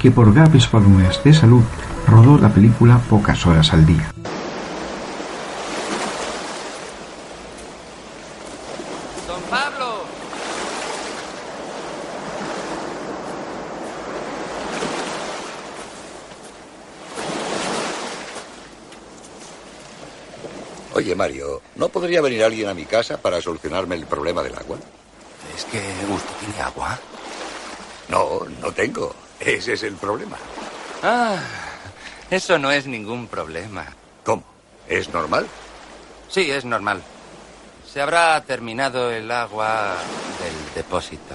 que 0.00 0.10
por 0.10 0.32
graves 0.32 0.66
problemas 0.66 1.22
de 1.24 1.34
salud 1.34 1.62
rodó 2.06 2.38
la 2.38 2.50
película 2.50 2.98
pocas 2.98 3.46
horas 3.46 3.72
al 3.72 3.84
día. 3.84 4.12
Don 9.26 9.42
Pablo. 9.50 10.04
Oye, 20.94 21.14
Mario, 21.14 21.60
¿no 21.76 21.88
podría 21.88 22.20
venir 22.20 22.42
alguien 22.42 22.68
a 22.68 22.74
mi 22.74 22.84
casa 22.84 23.20
para 23.20 23.40
solucionarme 23.40 23.94
el 23.94 24.06
problema 24.06 24.42
del 24.42 24.56
agua? 24.56 24.78
¿Es 25.56 25.64
que 25.64 25.78
usted 26.12 26.34
tiene 26.40 26.60
agua? 26.60 26.98
No, 28.08 28.40
no 28.60 28.72
tengo. 28.72 29.14
Ese 29.40 29.74
es 29.74 29.82
el 29.82 29.94
problema. 29.94 30.36
Ah, 31.02 31.38
eso 32.30 32.58
no 32.58 32.70
es 32.70 32.86
ningún 32.86 33.28
problema. 33.28 33.86
¿Cómo? 34.24 34.44
¿Es 34.88 35.12
normal? 35.12 35.46
Sí, 36.28 36.50
es 36.50 36.64
normal. 36.64 37.02
Se 37.92 38.00
habrá 38.00 38.42
terminado 38.44 39.10
el 39.10 39.30
agua 39.30 39.94
del 40.42 40.74
depósito. 40.74 41.34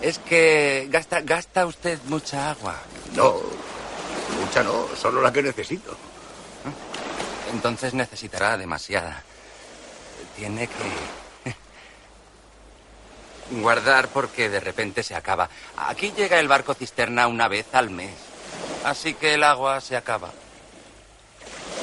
Es 0.00 0.18
que 0.18 0.88
gasta, 0.90 1.20
gasta 1.20 1.66
usted 1.66 1.98
mucha 2.06 2.50
agua. 2.50 2.76
No, 3.14 3.40
mucha 4.40 4.62
no, 4.62 4.86
solo 4.96 5.20
la 5.20 5.32
que 5.32 5.42
necesito. 5.42 5.96
Entonces 7.52 7.94
necesitará 7.94 8.56
demasiada. 8.56 9.22
Tiene 10.36 10.66
que 10.66 11.54
guardar 13.60 14.08
porque 14.08 14.48
de 14.48 14.60
repente 14.60 15.02
se 15.02 15.14
acaba. 15.14 15.48
Aquí 15.76 16.12
llega 16.16 16.38
el 16.38 16.48
barco 16.48 16.74
cisterna 16.74 17.26
una 17.26 17.48
vez 17.48 17.66
al 17.72 17.90
mes. 17.90 18.14
Así 18.84 19.14
que 19.14 19.34
el 19.34 19.44
agua 19.44 19.80
se 19.80 19.96
acaba. 19.96 20.30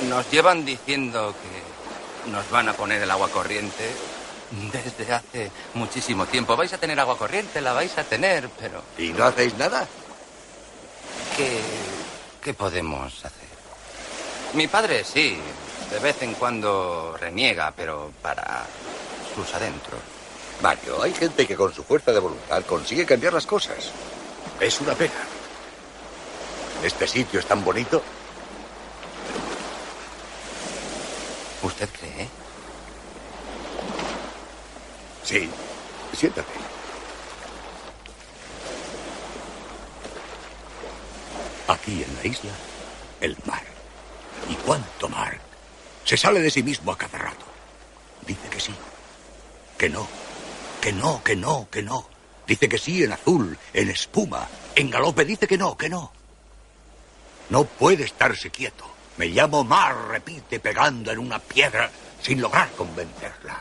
Nos 0.08 0.30
llevan 0.32 0.66
diciendo 0.66 1.34
que 1.41 2.32
nos 2.32 2.50
van 2.50 2.70
a 2.70 2.74
poner 2.74 3.02
el 3.02 3.12
agua 3.12 3.30
corriente 3.30 3.89
desde 4.72 5.14
hace 5.14 5.52
muchísimo 5.74 6.26
tiempo. 6.26 6.56
Vais 6.56 6.74
a 6.74 6.78
tener 6.78 7.00
agua 7.00 7.18
corriente, 7.18 7.62
la 7.62 7.74
vais 7.74 7.97
a 7.97 8.04
tener, 8.04 8.50
pero... 8.60 8.84
¿Y 8.97 9.10
no 9.10 9.26
hacéis 9.26 9.56
nada? 9.56 9.88
¿Qué, 11.38 11.60
qué 12.43 12.54
podemos 12.54 13.14
hacer? 13.26 13.50
Mi 14.54 14.68
padre 14.68 15.04
sí, 15.04 15.39
de 15.92 16.00
vez 16.00 16.22
en 16.22 16.34
cuando 16.36 17.16
reniega, 17.20 17.74
pero 17.76 18.12
para 18.22 18.66
sus 19.36 19.54
adentros. 19.54 20.00
Mario, 20.62 21.02
hay 21.02 21.14
gente 21.14 21.48
que 21.48 21.56
con 21.56 21.74
su 21.74 21.84
fuerza 21.84 22.12
de 22.12 22.20
voluntad 22.20 22.64
consigue 22.66 23.06
cambiar 23.06 23.34
las 23.34 23.46
cosas. 23.46 23.92
Es 24.60 24.82
una 24.82 24.94
pena. 24.94 25.14
Este 26.84 27.08
sitio 27.08 27.40
es 27.40 27.46
tan 27.46 27.64
bonito. 27.64 28.02
¿Usted 31.62 31.90
cree? 31.90 32.28
Sí. 35.24 35.50
Siéntate. 36.18 36.52
Aquí 41.68 42.04
en 42.04 42.16
la 42.16 42.26
isla, 42.26 42.52
el 43.22 43.38
mar. 43.46 43.64
¿Y 44.50 44.56
cuánto 44.56 45.08
mar? 45.08 45.49
Se 46.10 46.18
sale 46.18 46.41
de 46.41 46.49
sí 46.49 46.64
mismo 46.64 46.91
a 46.91 46.97
cada 46.97 47.20
rato. 47.20 47.45
Dice 48.26 48.49
que 48.49 48.60
sí, 48.60 48.74
que 49.78 49.89
no, 49.89 50.07
que 50.82 50.91
no, 50.91 51.24
que 51.24 51.36
no, 51.36 51.68
que 51.70 51.84
no. 51.84 52.10
Dice 52.47 52.68
que 52.68 52.80
sí 52.80 53.03
en 53.03 53.12
azul, 53.12 53.55
en 53.74 53.91
espuma, 53.91 54.47
en 54.74 54.89
galope. 54.89 55.24
Dice 55.24 55.45
que 55.45 55.55
no, 55.55 55.78
que 55.78 55.88
no. 55.88 56.12
No 57.51 57.64
puede 57.64 58.05
estarse 58.05 58.49
quieto. 58.49 58.86
Me 59.18 59.28
llamo 59.28 59.64
Mar, 59.64 60.07
repite, 60.07 60.60
pegando 60.60 61.12
en 61.12 61.20
una 61.20 61.38
piedra 61.38 61.91
sin 62.24 62.41
lograr 62.41 62.72
convencerla. 62.72 63.60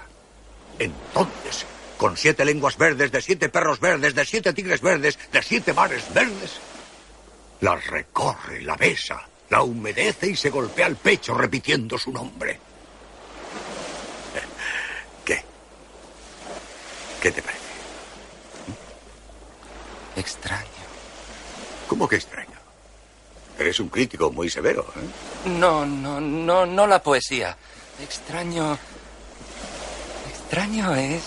Entonces, 0.78 1.66
con 1.98 2.16
siete 2.16 2.46
lenguas 2.46 2.78
verdes, 2.78 3.12
de 3.12 3.20
siete 3.20 3.50
perros 3.50 3.78
verdes, 3.78 4.14
de 4.14 4.24
siete 4.24 4.54
tigres 4.54 4.80
verdes, 4.80 5.18
de 5.30 5.42
siete 5.42 5.74
mares 5.74 6.14
verdes, 6.14 6.52
la 7.60 7.76
recorre, 7.76 8.62
la 8.62 8.76
besa, 8.76 9.28
la 9.50 9.62
humedece 9.62 10.28
y 10.28 10.36
se 10.36 10.50
golpea 10.50 10.86
el 10.86 10.96
pecho 10.96 11.34
repitiendo 11.34 11.98
su 11.98 12.12
nombre. 12.12 12.58
¿Qué? 15.24 15.42
¿Qué 17.20 17.30
te 17.30 17.42
parece? 17.42 17.62
Extraño. 20.16 20.66
¿Cómo 21.86 22.08
que 22.08 22.16
extraño? 22.16 22.48
Eres 23.58 23.80
un 23.80 23.88
crítico 23.88 24.30
muy 24.30 24.50
severo, 24.50 24.86
¿eh? 24.96 25.48
No, 25.48 25.84
no, 25.86 26.20
no, 26.20 26.66
no 26.66 26.86
la 26.86 27.02
poesía. 27.02 27.56
Extraño. 28.02 28.78
Extraño 30.30 30.94
es. 30.94 31.22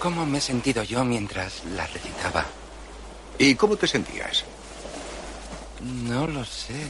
cómo 0.00 0.26
me 0.26 0.38
he 0.38 0.40
sentido 0.40 0.82
yo 0.82 1.04
mientras 1.04 1.64
la 1.76 1.86
recitaba. 1.86 2.44
¿Y 3.38 3.54
cómo 3.54 3.76
te 3.76 3.86
sentías? 3.86 4.44
No 5.84 6.26
lo 6.26 6.44
sé. 6.44 6.86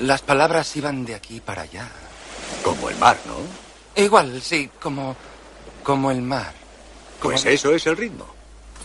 Las 0.00 0.22
palabras 0.22 0.74
iban 0.76 1.04
de 1.04 1.14
aquí 1.14 1.40
para 1.40 1.62
allá. 1.62 1.88
Como 2.64 2.88
el 2.88 2.96
mar, 2.96 3.16
¿no? 3.26 3.36
Igual, 4.02 4.40
sí, 4.42 4.70
como. 4.80 5.16
como 5.82 6.10
el 6.10 6.22
mar. 6.22 6.52
Como- 7.20 7.32
Pues 7.32 7.44
eso 7.46 7.72
es 7.74 7.86
el 7.86 7.96
ritmo. 7.96 8.26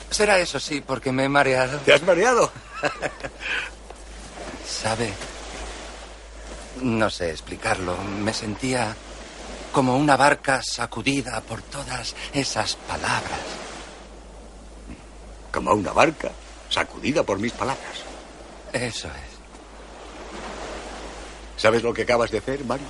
Será 0.10 0.40
eso, 0.40 0.60
sí, 0.60 0.82
porque 0.82 1.12
me 1.12 1.26
he 1.26 1.30
mareado. 1.30 1.80
¿Te 1.80 1.94
has 1.94 2.02
mareado? 2.04 2.52
¿Sabe? 4.68 5.12
No 6.82 7.10
sé 7.10 7.32
explicarlo. 7.32 7.98
Me 7.98 8.34
sentía 8.34 8.96
como 9.74 9.98
una 9.98 10.16
barca 10.16 10.62
sacudida 10.64 11.42
por 11.42 11.62
todas 11.62 12.16
esas 12.34 12.76
palabras. 12.76 13.40
Como 15.52 15.74
una 15.74 15.92
barca 15.92 16.32
sacudida 16.70 17.24
por 17.24 17.40
mis 17.40 17.52
palabras. 17.52 18.04
Eso 18.74 19.08
es. 19.08 19.38
¿Sabes 21.62 21.84
lo 21.84 21.94
que 21.94 22.04
acabas 22.04 22.32
de 22.32 22.38
hacer, 22.38 22.64
Mario? 22.66 22.86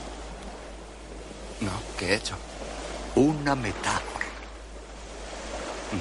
No, 1.62 1.72
¿qué 1.98 2.10
he 2.10 2.16
hecho? 2.16 2.36
Una 3.16 3.56
metáfora. 3.56 4.26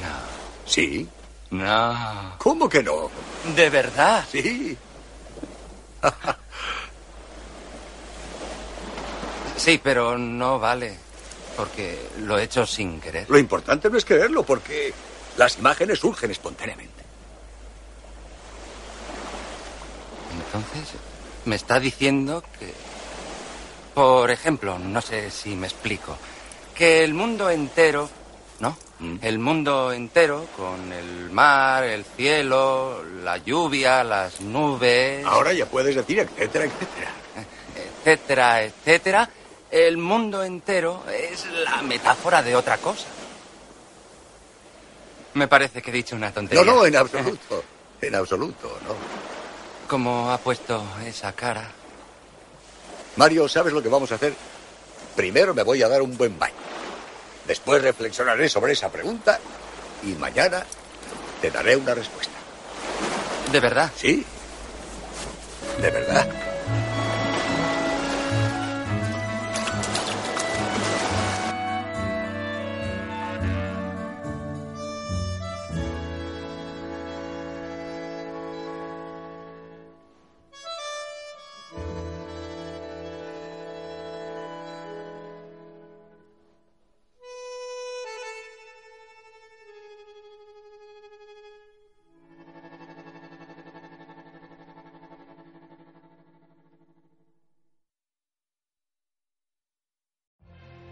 No. 0.03 0.71
¿Sí? 0.71 1.09
No. 1.51 2.35
¿Cómo 2.39 2.69
que 2.69 2.83
no? 2.83 3.11
¿De 3.55 3.71
verdad? 3.71 4.25
Sí. 4.31 4.77
Sí, 9.57 9.81
pero 9.83 10.19
no 10.19 10.59
vale. 10.59 10.97
Porque 11.57 12.11
lo 12.19 12.39
he 12.39 12.45
hecho 12.45 12.67
sin 12.67 13.01
querer. 13.01 13.29
Lo 13.29 13.39
importante 13.39 13.89
no 13.89 13.97
es 13.97 14.05
creerlo, 14.05 14.43
porque 14.45 14.93
las 15.39 15.59
imágenes 15.59 15.99
surgen 15.99 16.31
espontáneamente. 16.31 17.06
Entonces, 20.47 20.99
me 21.45 21.57
está 21.57 21.81
diciendo 21.81 22.43
que. 22.59 22.73
Por 23.95 24.31
ejemplo, 24.31 24.79
no 24.79 25.01
sé 25.01 25.31
si 25.31 25.57
me 25.57 25.67
explico. 25.67 26.17
Que 26.75 27.03
el 27.03 27.15
mundo 27.15 27.49
entero. 27.51 28.09
¿No? 28.61 28.77
El 29.21 29.39
mundo 29.39 29.93
entero, 29.93 30.47
con 30.57 30.91
el 30.91 31.31
mar, 31.31 31.85
el 31.85 32.05
cielo, 32.05 33.05
la 33.23 33.37
lluvia, 33.37 34.03
las 34.03 34.41
nubes. 34.41 35.25
Ahora 35.27 35.53
ya 35.53 35.67
puedes 35.67 35.95
decir 35.95 36.21
etcétera, 36.21 36.65
etcétera. 36.65 37.11
etcétera, 38.01 38.63
etcétera. 38.63 39.31
El 39.71 39.99
mundo 39.99 40.43
entero 40.43 41.05
es 41.13 41.45
la 41.47 41.83
metáfora 41.83 42.43
de 42.43 42.57
otra 42.57 42.79
cosa. 42.79 43.07
Me 45.35 45.49
parece 45.49 45.83
que 45.83 45.91
he 45.91 45.95
dicho 45.95 46.17
una 46.17 46.33
tontería. 46.33 46.65
No, 46.65 46.77
no, 46.77 46.87
en 46.87 46.97
absoluto. 46.97 47.63
En 48.01 48.15
absoluto, 48.15 48.79
no. 48.87 48.95
¿Cómo 49.89 50.33
ha 50.33 50.39
puesto 50.39 50.85
esa 51.07 51.33
cara? 51.33 51.71
Mario, 53.17 53.49
¿sabes 53.49 53.73
lo 53.73 53.83
que 53.83 53.89
vamos 53.89 54.11
a 54.11 54.17
hacer? 54.17 54.35
Primero 55.15 55.55
me 55.55 55.63
voy 55.63 55.83
a 55.83 55.89
dar 55.89 56.03
un 56.03 56.17
buen 56.17 56.37
baño. 56.39 56.55
Después 57.47 57.83
reflexionaré 57.83 58.49
sobre 58.49 58.73
esa 58.73 58.91
pregunta 58.91 59.39
y 60.03 60.09
mañana 60.15 60.67
te 61.41 61.51
daré 61.51 61.77
una 61.77 61.95
respuesta. 61.95 62.35
¿De 63.53 63.61
verdad? 63.61 63.93
Sí. 63.97 64.25
De 65.81 65.91
verdad. 65.91 66.46